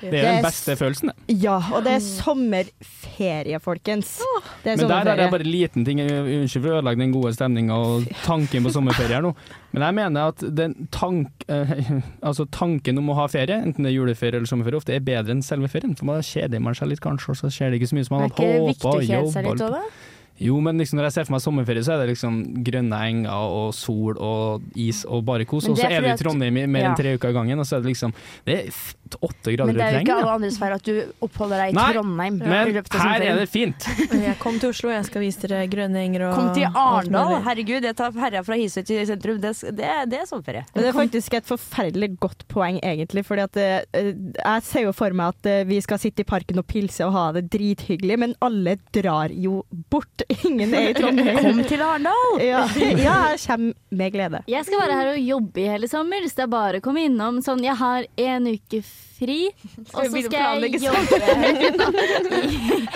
Det 0.00 0.20
er 0.20 0.26
den 0.26 0.44
beste 0.44 0.76
følelsen, 0.78 1.10
det. 1.12 1.36
Ja, 1.42 1.56
og 1.72 1.84
det 1.86 1.94
er 1.96 2.02
sommerferie, 2.04 3.60
folkens. 3.62 4.16
Det 4.64 4.74
er 4.74 4.80
Men 4.80 4.90
der 4.90 4.96
er 4.96 5.04
det 5.04 5.16
bare 5.16 5.38
bare 5.38 5.48
liten 5.48 5.86
ting. 5.86 6.00
Unnskyld 6.02 6.62
for 6.64 6.72
å 6.74 6.80
ødelegge 6.80 7.02
den 7.04 7.14
gode 7.14 7.32
stemninga 7.36 7.78
og 7.86 8.08
tanken 8.28 8.66
på 8.66 8.74
sommerferie 8.74 9.18
her 9.18 9.24
nå. 9.26 9.32
Men 9.76 9.86
jeg 9.86 9.98
mener 10.00 10.32
at 10.32 10.44
den 10.56 10.76
tank, 10.94 11.46
eh, 11.48 11.76
altså 12.28 12.48
tanken 12.52 13.00
om 13.02 13.12
å 13.12 13.20
ha 13.20 13.28
ferie, 13.32 13.60
enten 13.60 13.86
det 13.86 13.92
er 13.92 13.98
juleferie 13.98 14.40
eller 14.40 14.50
sommerferie, 14.50 14.82
ofte 14.82 14.96
er 14.96 15.06
bedre 15.06 15.36
enn 15.36 15.44
selve 15.46 15.70
ferien. 15.72 15.96
For 15.98 16.08
da 16.12 16.20
kjeder 16.24 16.62
man 16.62 16.76
seg 16.76 16.92
litt 16.92 17.04
kanskje, 17.04 17.32
og 17.32 17.40
så 17.40 17.52
skjer 17.52 17.72
det 17.72 17.80
ikke 17.80 17.92
så 17.92 18.00
mye 18.00 18.08
som 18.08 18.18
man 18.18 18.28
hadde 18.28 18.52
håpa. 18.56 18.98
litt 19.00 19.66
òg. 19.66 19.88
Jo, 20.36 20.58
men 20.60 20.76
liksom 20.76 20.98
når 20.98 21.08
jeg 21.08 21.14
ser 21.14 21.26
for 21.26 21.32
meg 21.36 21.42
sommerferie, 21.44 21.84
så 21.84 21.94
er 21.94 22.02
det 22.02 22.10
liksom 22.10 22.40
grønne 22.66 22.96
enger 23.08 23.54
og 23.56 23.70
sol 23.76 24.18
og 24.20 24.66
is 24.76 25.00
og 25.08 25.24
bare 25.28 25.46
kos. 25.48 25.68
Og 25.70 25.78
så 25.80 25.88
er 25.88 26.04
vi 26.04 26.10
i 26.12 26.16
Trondheim 26.20 26.58
i 26.60 26.66
mer 26.68 26.90
enn 26.90 26.98
tre 26.98 27.14
uker 27.16 27.32
av 27.32 27.38
gangen, 27.38 27.62
og 27.62 27.68
så 27.68 27.78
er 27.78 27.86
det 27.86 27.94
liksom 27.94 28.12
Det 28.44 28.58
er 28.58 28.82
åtte 29.20 29.54
grader 29.54 29.70
Men 29.70 29.78
det 29.78 29.84
er 29.86 29.94
jo 29.94 30.02
ikke 30.04 30.16
alle 30.20 30.34
andres 30.36 30.58
feil 30.60 30.74
at 30.76 30.86
du 30.86 30.94
oppholder 31.24 31.62
deg 31.62 31.72
i 31.72 31.76
Nei, 31.76 31.86
Trondheim. 31.94 32.38
Men 32.42 32.80
her 32.96 33.24
er 33.26 33.40
det 33.40 33.46
fint. 33.52 33.86
Jeg 34.26 34.36
kom 34.42 34.58
til 34.60 34.72
Oslo, 34.72 34.90
jeg 34.90 35.06
skal 35.08 35.22
vise 35.22 35.46
dere 35.46 35.66
grønne 35.70 36.00
enger 36.02 36.26
og 36.28 36.34
Kom 36.36 36.48
til 36.56 36.66
Arendal! 36.66 37.36
Herregud, 37.46 37.84
jeg 37.86 37.96
tar 37.98 38.14
herja 38.16 38.42
fra 38.46 38.56
Hisøy 38.58 38.82
til 38.86 39.02
sentrum. 39.08 39.38
Det, 39.42 39.52
det, 39.76 39.90
det 40.10 40.18
er 40.22 40.26
sommerferie. 40.28 40.64
Men 40.74 40.82
det 40.84 40.90
er 40.90 40.96
faktisk 40.96 41.36
et 41.38 41.46
forferdelig 41.48 42.10
godt 42.22 42.46
poeng, 42.50 42.78
egentlig. 42.82 43.24
Fordi 43.28 43.44
at 43.44 43.60
eh, 43.60 44.10
jeg 44.40 44.64
ser 44.66 44.86
jo 44.86 44.94
for 44.96 45.14
meg 45.16 45.34
at 45.36 45.50
eh, 45.50 45.62
vi 45.68 45.78
skal 45.84 46.00
sitte 46.02 46.24
i 46.24 46.28
parken 46.28 46.60
og 46.62 46.66
pilse 46.70 47.06
og 47.06 47.14
ha 47.16 47.26
det 47.36 47.46
drithyggelig, 47.52 48.18
men 48.24 48.34
alle 48.44 48.76
drar 48.94 49.34
jo 49.34 49.60
bort. 49.92 50.26
Ingen 50.48 50.74
er 50.74 50.90
i 50.90 50.96
Trondheim. 50.96 51.40
Kom 51.42 51.62
til 51.68 51.84
Arendal! 51.86 52.24
Ja, 52.46 52.62
ja, 52.76 53.14
jeg 53.32 53.40
kommer 53.42 53.72
med 53.98 54.12
glede. 54.14 54.40
Jeg 54.50 54.66
skal 54.66 54.80
være 54.80 54.96
her 54.98 55.08
og 55.14 55.18
jobbe 55.22 55.62
i 55.62 55.68
hele 55.70 55.88
sommer, 55.90 56.24
så 56.28 56.40
det 56.40 56.44
er 56.46 56.52
bare 56.52 56.80
å 56.80 56.84
komme 56.84 57.02
innom. 57.06 57.40
Sånn, 57.44 57.64
jeg 57.64 57.76
har 57.80 58.06
en 58.22 58.48
uke 58.52 58.82
fri, 59.16 59.38
og 59.96 60.02
så 60.12 60.22
skal 60.26 60.60
jeg 60.60 60.80
jobbe. 60.82 61.20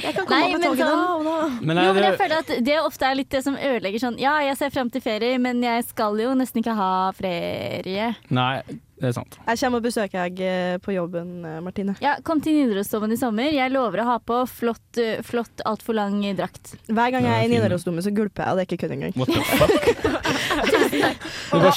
Jeg 0.00 0.14
kan 0.14 0.26
komme 0.26 0.36
Nei, 0.36 0.50
med 0.52 0.58
men 0.58 0.66
toget 0.66 0.80
da, 0.80 0.90
sånn- 0.90 1.06
og 1.14 1.24
da. 1.24 1.38
Men 1.70 1.80
Jo, 1.80 1.92
men 1.96 2.02
jeg 2.04 2.18
føler 2.20 2.36
at 2.44 2.50
det 2.66 2.76
ofte 2.80 3.08
er 3.08 3.14
litt 3.18 3.30
det 3.32 3.40
som 3.44 3.56
ødelegger 3.56 4.02
sånn 4.02 4.18
Ja, 4.20 4.34
jeg 4.44 4.56
ser 4.60 4.70
frem 4.74 4.90
til 4.92 5.02
ferie, 5.04 5.38
men 5.42 5.62
jeg 5.64 5.84
skal 5.88 6.18
jo 6.20 6.32
nesten 6.38 6.62
ikke 6.62 6.76
ha 6.78 6.90
ferie. 7.16 8.10
nei, 8.30 8.52
det 9.00 9.08
er 9.08 9.14
sant. 9.16 9.38
Jeg 9.46 9.60
kommer 9.62 9.80
og 9.80 9.84
besøker 9.86 10.26
deg 10.28 10.40
eh, 10.44 10.74
på 10.84 10.92
jobben, 10.92 11.30
eh, 11.48 11.60
Martine. 11.64 11.94
Ja, 12.04 12.18
kom 12.26 12.42
til 12.44 12.58
Nidarosdomen 12.58 13.14
i 13.14 13.18
sommer. 13.20 13.48
Jeg 13.54 13.72
lover 13.72 14.02
å 14.02 14.08
ha 14.10 14.16
på 14.20 14.42
flott, 14.50 14.84
uh, 15.00 15.22
flott 15.24 15.62
altfor 15.68 15.96
lang 15.96 16.18
drakt. 16.36 16.74
Hver 16.90 17.14
gang 17.14 17.24
jeg 17.24 17.32
er 17.32 17.46
i. 17.46 17.50
Nidarosdomen, 17.54 18.04
så 18.04 18.12
gulper 18.12 18.44
jeg, 18.44 18.52
og 18.52 18.60
det 18.60 18.66
er 18.66 18.68
ikke 18.68 18.80
kødd 18.84 18.96
engang. 18.98 19.16
What 19.16 19.32
the 19.32 19.40
fuck? 19.56 19.72
Og 21.50 21.62
det 21.64 21.70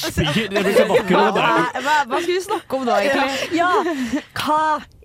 bare- 0.87 1.03
Hva, 1.07 1.53
hva, 1.79 1.95
hva 2.09 2.19
skal 2.19 2.33
vi 2.33 2.41
snakke 2.43 2.77
om 2.77 2.83
da, 2.87 2.99
egentlig? 3.01 3.57
Ja! 3.57 3.71
Hva, 4.37 4.59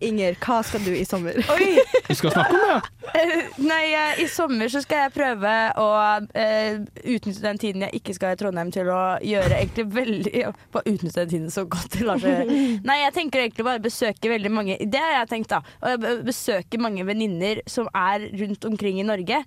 Inger, 0.05 0.37
hva 0.43 0.61
skal 0.67 0.83
du 0.85 0.93
i 0.95 1.05
sommer? 1.09 1.39
Oi! 1.55 1.79
Vi 2.09 2.17
skal 2.17 2.35
snakke 2.35 2.57
om 2.57 2.65
det. 2.65 3.13
Eh, 3.19 3.35
Nei, 3.65 3.83
i 4.23 4.27
sommer 4.31 4.71
så 4.73 4.83
skal 4.85 5.07
jeg 5.07 5.15
prøve 5.17 5.55
å 5.81 5.89
uh, 6.25 6.81
utnytte 7.03 7.45
den 7.45 7.61
tiden 7.61 7.87
jeg 7.87 8.01
ikke 8.01 8.17
skal 8.17 8.35
i 8.35 8.41
Trondheim 8.41 8.73
til 8.75 8.91
å 8.93 9.03
gjøre 9.25 9.61
egentlig 9.61 9.87
veldig 9.95 10.45
Bare 10.75 10.93
utnytte 10.93 11.23
den 11.25 11.33
tiden 11.33 11.55
så 11.55 11.65
godt 11.69 11.97
det 11.97 12.07
lar 12.07 12.23
seg 12.23 12.37
gjøre. 12.37 12.59
Nei, 12.89 12.99
jeg 13.05 13.17
tenker 13.17 13.45
egentlig 13.45 13.69
bare 13.69 13.85
besøke 13.85 14.33
veldig 14.33 14.53
mange 14.55 14.77
Det 14.85 15.03
har 15.03 15.17
jeg 15.21 15.33
tenkt, 15.33 15.55
da. 15.55 15.63
Å 15.83 16.19
besøke 16.27 16.81
mange 16.83 17.07
venninner 17.09 17.63
som 17.71 17.89
er 17.97 18.29
rundt 18.39 18.69
omkring 18.69 19.01
i 19.03 19.07
Norge. 19.07 19.43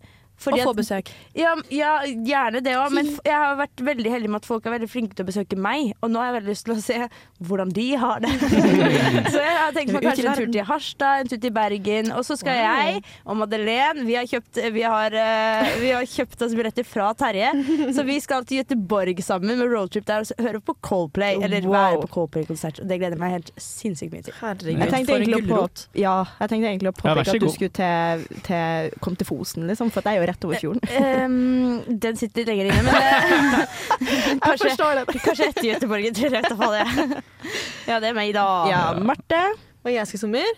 Og 0.50 0.58
få 0.66 0.70
at- 0.72 0.76
besøk. 0.82 1.12
Ja, 1.38 1.54
ja, 1.70 1.92
gjerne 2.26 2.62
det 2.66 2.74
òg, 2.76 2.92
men 2.92 3.06
jeg 3.24 3.34
har 3.38 3.56
vært 3.60 3.78
veldig 3.86 4.10
heldig 4.12 4.30
med 4.30 4.42
at 4.42 4.46
folk 4.50 4.66
er 4.66 4.72
veldig 4.80 4.90
flinke 4.90 5.14
til 5.16 5.26
å 5.26 5.30
besøke 5.30 5.58
meg. 5.58 5.94
Og 6.02 6.10
nå 6.10 6.18
har 6.18 6.32
jeg 6.34 6.42
veldig 6.42 6.50
lyst 6.50 6.66
til 6.66 6.74
å 6.74 6.82
se 6.82 7.10
hvordan 7.46 7.70
de 7.74 7.86
har 8.02 8.20
det. 8.20 8.32
så 9.34 9.38
jeg 9.42 9.58
har 9.58 9.72
tenkt 9.76 9.94
meg 9.96 10.04
kanskje 10.08 10.26
en 10.32 10.38
tur 10.40 10.52
til 10.56 10.66
Harstad, 10.68 11.22
en 11.22 11.28
tur 11.32 11.38
til 11.44 11.52
Bergen. 11.56 12.12
Og 12.18 12.26
så 12.26 12.38
skal 12.40 12.52
Wow. 12.52 12.78
jeg 12.82 13.04
og 13.26 13.38
Madeleine 13.38 14.04
vi 14.06 14.16
har, 14.18 14.26
kjøpt, 14.28 14.60
vi, 14.74 14.82
har, 14.84 15.14
eh, 15.16 15.70
vi 15.82 15.92
har 15.96 16.04
kjøpt 16.10 16.42
oss 16.46 16.54
billetter 16.58 16.84
fra 16.86 17.12
Terje. 17.18 17.52
Så 17.96 18.04
vi 18.06 18.18
skal 18.20 18.44
til 18.46 18.62
Göteborg 18.64 19.22
sammen 19.24 19.58
med 19.58 19.70
roadtrip 19.72 20.06
der 20.06 20.20
og 20.26 20.28
så 20.28 20.36
høre 20.42 20.60
på 20.62 20.76
Coldplay. 20.82 21.38
Eller 21.42 21.62
Wow. 21.62 21.72
være 21.78 22.02
på 22.02 22.10
Coldplay-konsert. 22.16 22.82
Og 22.82 22.88
det 22.90 22.98
gleder 23.00 23.16
jeg 23.16 23.20
meg 23.22 23.32
helt 23.38 23.52
sinnssykt 23.62 24.12
mye 24.12 24.24
til. 24.26 24.34
Herregud, 24.42 24.80
Jeg 24.82 24.90
tenkte 24.92 25.06
for 25.12 25.16
en 25.16 25.22
egentlig 25.22 25.38
å 25.38 25.48
på, 25.48 25.56
gulrot. 25.56 25.86
ja, 25.96 26.16
jeg 26.42 26.50
tenkte 26.50 26.70
egentlig 26.72 26.92
å 26.92 26.98
påpeke 26.98 27.26
så 27.32 27.36
at 27.36 27.46
du 27.46 27.50
skulle 27.50 27.74
til, 27.78 28.42
til, 28.48 28.92
kom 29.02 29.16
til 29.16 29.28
Fosen, 29.32 29.68
liksom, 29.70 29.92
for 29.92 30.02
det 30.02 30.12
er 30.16 30.20
jo 30.22 30.28
rett 30.32 30.48
over 30.48 30.60
fjorden. 30.62 30.82
Um, 30.98 31.98
den 32.02 32.18
sitter 32.20 32.48
lenger 32.50 32.72
inne, 32.72 32.84
men 32.88 32.96
eh, 32.96 33.66
kanskje, 34.46 34.70
forstår 34.72 35.04
kanskje 35.22 35.50
etter 35.52 35.68
Göteborg. 35.68 37.24
Ja, 37.90 38.00
det 38.00 38.12
er 38.12 38.16
meg, 38.18 38.32
da. 38.38 38.48
Ja, 38.70 38.82
Marte. 39.02 39.42
Og 39.82 39.90
jeg 39.90 40.06
skal 40.06 40.20
i 40.20 40.22
sommer. 40.22 40.50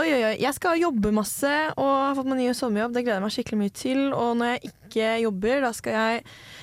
Oi, 0.00 0.06
oi, 0.08 0.20
oi. 0.30 0.36
Jeg 0.40 0.54
skal 0.56 0.78
jobbe 0.80 1.10
masse 1.12 1.50
og 1.76 1.90
har 1.90 2.14
fått 2.16 2.30
meg 2.30 2.38
ny 2.40 2.46
sommerjobb. 2.56 2.94
Det 2.96 3.02
gleder 3.04 3.18
jeg 3.18 3.24
meg 3.26 3.34
skikkelig 3.34 3.58
mye 3.60 3.74
til. 3.76 4.00
Og 4.16 4.30
når 4.40 4.54
jeg 4.54 4.70
ikke 4.70 5.10
jobber, 5.26 5.58
da 5.66 5.72
skal 5.76 5.98
jeg 5.98 6.22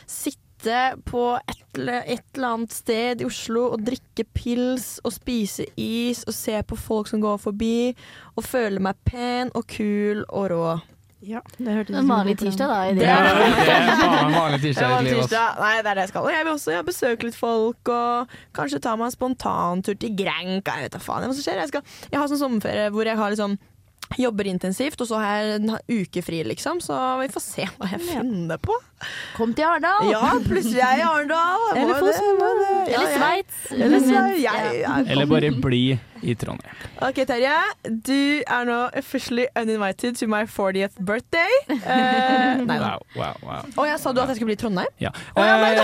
sitte 0.10 0.46
på 1.08 1.22
et, 1.38 1.62
eller- 1.78 2.04
et 2.10 2.26
eller 2.36 2.48
annet 2.56 2.74
sted 2.76 3.22
i 3.22 3.28
Oslo 3.30 3.68
og 3.76 3.86
drikke 3.86 4.26
pils 4.36 4.88
og 5.06 5.14
spise 5.16 5.70
is 5.80 6.26
og 6.28 6.34
se 6.36 6.58
på 6.68 6.76
folk 6.82 7.08
som 7.14 7.22
går 7.24 7.38
forbi, 7.46 7.94
og 8.36 8.44
føle 8.44 8.82
meg 8.84 8.98
pen 9.08 9.54
og 9.56 9.70
kul 9.72 10.26
og 10.28 10.50
rå. 10.52 10.66
Ja, 11.20 11.42
det 11.58 11.74
hørtes 11.76 11.96
En 12.00 12.08
vanlig 12.08 12.38
tirsdag, 12.40 12.70
da. 12.72 12.76
I 12.88 12.94
det. 12.96 13.04
Ja, 13.04 13.16
det 13.28 14.06
er 14.08 14.20
en 14.22 14.36
vanlig 14.38 14.62
tirsdag 14.64 14.94
i 14.94 15.04
ditt 15.04 15.18
tirsdag. 15.18 15.58
Nei, 15.60 15.72
det 15.84 15.92
er 15.92 15.98
det 15.98 16.06
jeg 16.06 16.12
skal. 16.14 16.28
Og 16.28 16.32
jeg 16.32 16.46
vil 16.46 16.54
også 16.54 16.72
ja, 16.72 16.84
besøke 16.88 17.28
litt 17.28 17.36
folk, 17.36 17.92
og 17.92 18.38
kanskje 18.56 18.80
ta 18.86 18.94
meg 18.96 19.10
en 19.10 19.16
spontantur 19.18 19.98
til 20.00 20.16
Grenka. 20.16 20.78
Jeg 20.80 20.88
vet 20.88 20.96
da 20.96 21.02
faen 21.04 21.28
hva 21.28 21.34
som 21.36 21.44
skjer. 21.44 21.60
Jeg, 21.60 21.74
skal, 21.74 21.84
jeg 22.08 22.22
har 22.22 22.32
sånn 22.32 22.40
sommerferie 22.46 22.88
hvor 22.96 23.12
jeg 23.12 23.20
har 23.20 23.36
liksom 23.36 23.58
Jobber 24.18 24.48
intensivt, 24.50 25.00
og 25.02 25.08
så 25.08 25.20
har 25.22 25.36
jeg 25.44 25.60
en 25.62 25.70
uke 25.88 26.22
fri, 26.26 26.40
liksom. 26.44 26.80
Så 26.82 26.96
vi 27.22 27.28
får 27.30 27.42
se 27.46 27.68
hva 27.78 27.92
jeg 27.92 28.02
finner 28.08 28.58
på. 28.58 28.74
Kom 29.38 29.54
til 29.56 29.64
Arendal! 29.64 30.10
Ja, 30.12 30.32
plutselig 30.44 30.82
er 30.82 30.98
jeg 30.98 31.04
i 31.04 31.08
Arendal. 31.08 31.68
Eller 31.78 32.00
Fosen. 32.02 32.40
det. 32.42 32.50
Ja, 32.90 32.98
Eller 32.98 33.14
Sveits. 33.16 33.60
Eller 33.72 34.00
Sveits. 34.00 34.42
Jeg- 34.44 34.80
jeg- 34.82 35.06
Eller 35.14 35.26
bare 35.30 35.52
bli 35.62 36.00
i 36.22 36.34
Trondheim. 36.36 36.74
OK, 37.02 37.22
Terje. 37.30 37.54
Du 38.04 38.42
er 38.48 38.66
nå 38.68 38.90
officially 38.98 39.46
uninvited 39.56 40.18
to 40.18 40.28
my 40.28 40.44
40th 40.44 40.98
birthday. 41.00 41.48
Uh, 41.70 42.66
nei 42.66 42.76
da. 42.82 42.98
Wow, 43.16 43.16
wow, 43.16 43.36
wow. 43.46 43.64
Og 43.78 43.86
jeg 43.88 44.00
sa 44.02 44.12
du 44.12 44.20
at 44.20 44.28
jeg 44.34 44.36
skulle 44.42 44.50
bli 44.52 44.58
i 44.58 44.64
Trondheim? 44.66 44.92
Ja. 45.00 45.14
nei, 45.38 45.76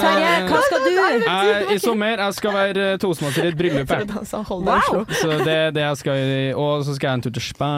Terje, 0.00 0.48
hva 0.48 0.62
skal 0.64 0.86
du? 0.86 0.92
Eh, 1.02 1.74
I 1.74 1.78
sommer 1.82 2.16
jeg 2.16 2.34
skal 2.38 2.52
være 2.56 2.86
toastmaster 3.02 3.44
i 3.44 3.48
et 3.52 3.58
bryllup. 3.58 3.90
her. 3.90 4.06
Så 5.12 5.44
det 5.44 5.52
er 5.58 5.70
det 5.76 5.82
jeg 5.82 5.96
skal. 5.96 6.54
Og 6.56 6.86
så 6.86 6.94
skal 6.96 7.08
jeg 7.08 7.14
en 7.20 7.22
tur 7.28 7.30
til 7.36 7.42
Spania. 7.42 7.71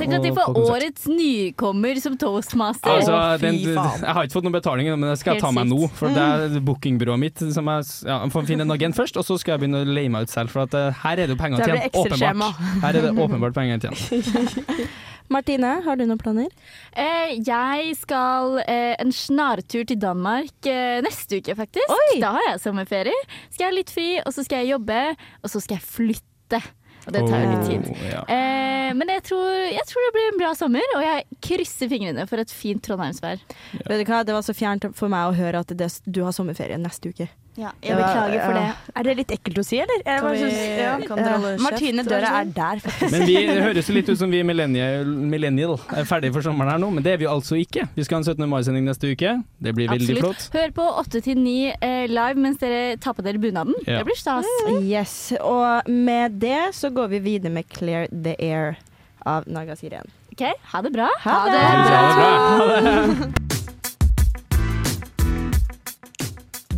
Tenk 0.00 0.16
at 0.18 0.26
de 0.26 0.32
får 0.36 0.60
årets 0.62 1.06
nykommer 1.10 2.00
som 2.02 2.18
toastmaster. 2.20 2.92
Altså, 2.98 3.16
den, 3.42 3.60
faen. 3.76 4.04
jeg 4.04 4.16
har 4.18 4.28
ikke 4.28 4.38
fått 4.38 4.48
noen 4.48 4.58
betaling, 4.58 4.92
men 4.94 5.10
det 5.12 5.16
skal 5.22 5.36
jeg 5.36 5.44
ta 5.46 5.52
meg 5.54 5.70
nå. 5.70 5.80
For 5.96 6.12
det 6.12 6.26
er 6.26 6.60
bookingbyrået 6.66 7.22
mitt 7.22 7.42
som 7.54 7.72
jeg 7.72 7.88
ja, 8.06 8.20
jeg 8.24 8.34
får 8.34 8.46
finne 8.50 8.66
en 8.66 8.76
agent 8.76 8.98
først, 8.98 9.18
og 9.20 9.26
så 9.26 9.38
skal 9.40 9.56
jeg 9.56 9.64
begynne 9.64 9.82
å 9.84 9.96
leie 9.98 10.12
meg 10.12 10.28
ut 10.28 10.32
selv. 10.32 10.52
For 10.54 10.66
at 10.66 10.76
eh, 10.76 11.02
her 11.04 11.22
er 11.22 11.28
det 11.28 11.36
jo 11.36 11.40
penger 11.40 11.62
å 11.62 11.68
tjene. 11.68 11.90
Åpenbart. 12.04 12.64
Her 12.84 13.00
er 13.00 13.08
det 13.08 13.12
åpenbart 13.26 13.56
penger 13.56 13.80
å 13.80 13.86
tjene. 13.88 14.88
Martine, 15.32 15.72
har 15.82 15.98
du 15.98 16.04
noen 16.06 16.20
planer? 16.20 16.50
Eh, 16.94 17.34
jeg 17.42 17.96
skal 17.98 18.60
eh, 18.62 18.94
en 19.02 19.10
snartur 19.14 19.82
til 19.88 19.98
Danmark 19.98 20.68
eh, 20.70 21.00
neste 21.04 21.40
uke, 21.40 21.56
faktisk. 21.58 21.90
Oi! 21.90 22.20
Da 22.22 22.30
har 22.36 22.46
jeg 22.52 22.62
sommerferie. 22.62 23.26
Skal 23.50 23.66
jeg 23.66 23.72
ha 23.72 23.76
litt 23.80 23.92
fri, 23.94 24.08
og 24.22 24.34
så 24.36 24.46
skal 24.46 24.62
jeg 24.62 24.76
jobbe, 24.76 25.00
og 25.42 25.50
så 25.50 25.62
skal 25.64 25.80
jeg 25.80 25.88
flytte. 25.88 26.62
Og 27.06 27.14
det 27.14 27.22
tar 27.28 27.44
jo 27.44 27.50
litt 27.52 27.68
tid. 27.70 27.88
Oh, 27.92 28.04
ja. 28.10 28.22
Eh, 28.34 28.90
men 28.98 29.10
jeg 29.14 29.22
tror, 29.28 29.46
jeg 29.70 29.86
tror 29.86 30.06
det 30.06 30.12
blir 30.16 30.28
en 30.32 30.40
bra 30.40 30.52
sommer, 30.58 30.94
og 30.98 31.04
jeg 31.04 31.40
krysser 31.46 31.90
fingrene 31.90 32.26
for 32.30 32.42
et 32.42 32.52
fint 32.52 32.82
trondheimsvær. 32.82 33.42
Vet 33.86 34.02
du 34.02 34.10
hva, 34.10 34.24
Det 34.26 34.34
var 34.34 34.46
så 34.46 34.54
fjernt 34.56 34.88
for 34.98 35.12
meg 35.12 35.30
å 35.30 35.36
høre 35.38 35.62
at 35.62 35.74
det, 35.78 35.90
du 36.06 36.24
har 36.26 36.34
sommerferie 36.34 36.78
neste 36.82 37.14
uke. 37.14 37.28
Ja, 37.56 37.70
jeg 37.82 37.96
var- 37.96 38.02
beklager 38.04 38.40
for 38.44 38.52
ja. 38.52 38.60
det. 38.60 38.92
Er 38.96 39.02
det 39.08 39.12
litt 39.16 39.30
ekkelt 39.32 39.58
å 39.58 39.64
si, 39.64 39.78
eller? 39.80 39.96
Jeg 40.04 40.04
Kan 40.20 40.24
bare 40.26 40.32
vi- 40.32 40.40
synes- 40.50 40.78
ja. 40.78 40.98
kan 41.08 41.16
dere 41.16 41.38
holde 41.38 41.58
Martine 41.64 42.02
Døra 42.04 42.26
sånn? 42.26 42.40
er 42.40 42.44
der, 42.52 42.80
faktisk. 42.84 43.10
Men 43.12 43.26
vi, 43.26 43.34
det 43.46 43.62
høres 43.64 43.88
litt 43.88 44.08
ut 44.12 44.18
som 44.18 44.30
vi 44.30 44.42
millennial, 44.42 45.04
millennial 45.06 45.72
er 45.96 46.04
ferdige 46.04 46.32
for 46.34 46.42
sommeren 46.42 46.70
her 46.70 46.78
nå, 46.78 46.90
men 46.92 47.02
det 47.02 47.12
er 47.14 47.16
vi 47.16 47.24
altså 47.24 47.56
ikke. 47.56 47.88
Vi 47.96 48.04
skal 48.04 48.16
ha 48.16 48.20
en 48.20 48.24
17. 48.36 48.48
mai-sending 48.48 48.84
neste 48.84 49.08
uke. 49.10 49.42
Det 49.62 49.74
blir 49.74 49.88
veldig 49.88 50.18
Absolutt. 50.18 50.50
flott. 50.50 50.60
Hør 50.60 50.70
på 50.76 50.88
8 51.00 51.22
til 51.22 51.36
9 51.38 51.72
eh, 51.80 52.06
live 52.08 52.36
mens 52.36 52.58
dere 52.58 52.96
tar 52.98 53.14
på 53.14 53.22
dere 53.24 53.38
bunaden. 53.38 53.74
Ja. 53.86 53.98
Det 53.98 54.04
blir 54.10 54.16
stas. 54.20 54.44
Yes, 54.82 55.32
Og 55.40 55.88
med 55.88 56.38
det 56.38 56.74
så 56.74 56.90
går 56.92 57.08
vi 57.08 57.18
videre 57.20 57.50
med 57.52 57.68
Clear 57.68 58.06
the 58.12 58.36
Air 58.38 58.76
av 59.24 59.44
Naga 59.48 59.74
Siren. 59.76 60.04
OK, 60.32 60.44
ha 60.72 60.82
det 60.82 60.92
bra. 60.92 61.08
Ha 61.24 61.44
det. 61.48 61.58
Ha 61.58 61.76
det 61.80 61.88
bra. 61.88 62.36
Ha 62.58 63.24
det. 63.24 63.65